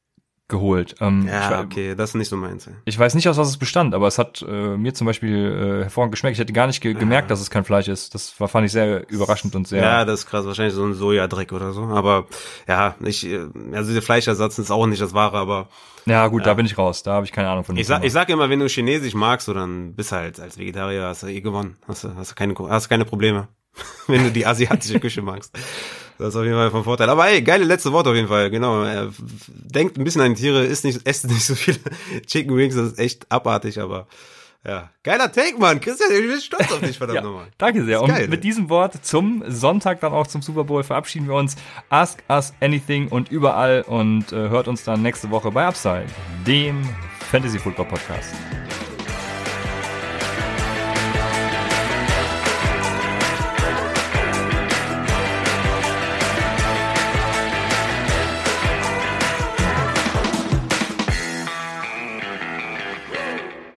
[0.51, 0.95] geholt.
[1.01, 2.69] Ähm, Ja, okay, das ist nicht so meins.
[2.85, 5.83] ich weiß nicht, aus was es bestand, aber es hat äh, mir zum Beispiel äh,
[5.85, 6.33] hervorragend geschmeckt.
[6.35, 8.13] Ich hätte gar nicht ge gemerkt, dass es kein Fleisch ist.
[8.13, 9.81] Das war, fand ich sehr überraschend und sehr.
[9.81, 11.81] Ja, das ist krass, wahrscheinlich so ein Sojadreck oder so.
[11.85, 12.27] Aber
[12.67, 15.69] ja, ich, äh, also der Fleischersatz ist auch nicht das Wahre, aber
[16.05, 17.01] Ja, gut, da bin ich raus.
[17.01, 17.77] Da habe ich keine Ahnung von.
[17.77, 21.03] ich sag, ich sag immer, wenn du Chinesisch magst, so dann bist halt als Vegetarier
[21.05, 21.77] hast du eh gewonnen.
[21.87, 23.47] Hast du, hast du keine, hast du keine Probleme.
[24.07, 25.57] wenn du die asiatische Küche magst.
[26.21, 27.09] Das ist auf jeden Fall von Vorteil.
[27.09, 28.83] Aber ey, geile letzte Worte auf jeden Fall, genau.
[28.83, 29.07] Äh,
[29.47, 31.79] Denkt ein bisschen an die Tiere, isst nicht, esst nicht so viele
[32.27, 34.07] Chicken Wings, das ist echt abartig, aber
[34.63, 35.81] Ja, geiler Take, Mann.
[35.81, 37.47] Christian, ich bin stolz auf dich, verdammt ja, nochmal.
[37.57, 38.01] Danke sehr.
[38.01, 38.41] Und geil, mit ey.
[38.41, 41.55] diesem Wort zum Sonntag dann auch zum Super Bowl verabschieden wir uns.
[41.89, 46.05] Ask us anything und überall und äh, hört uns dann nächste Woche bei Upside,
[46.45, 46.87] dem
[47.31, 48.29] Fantasy Football Podcast.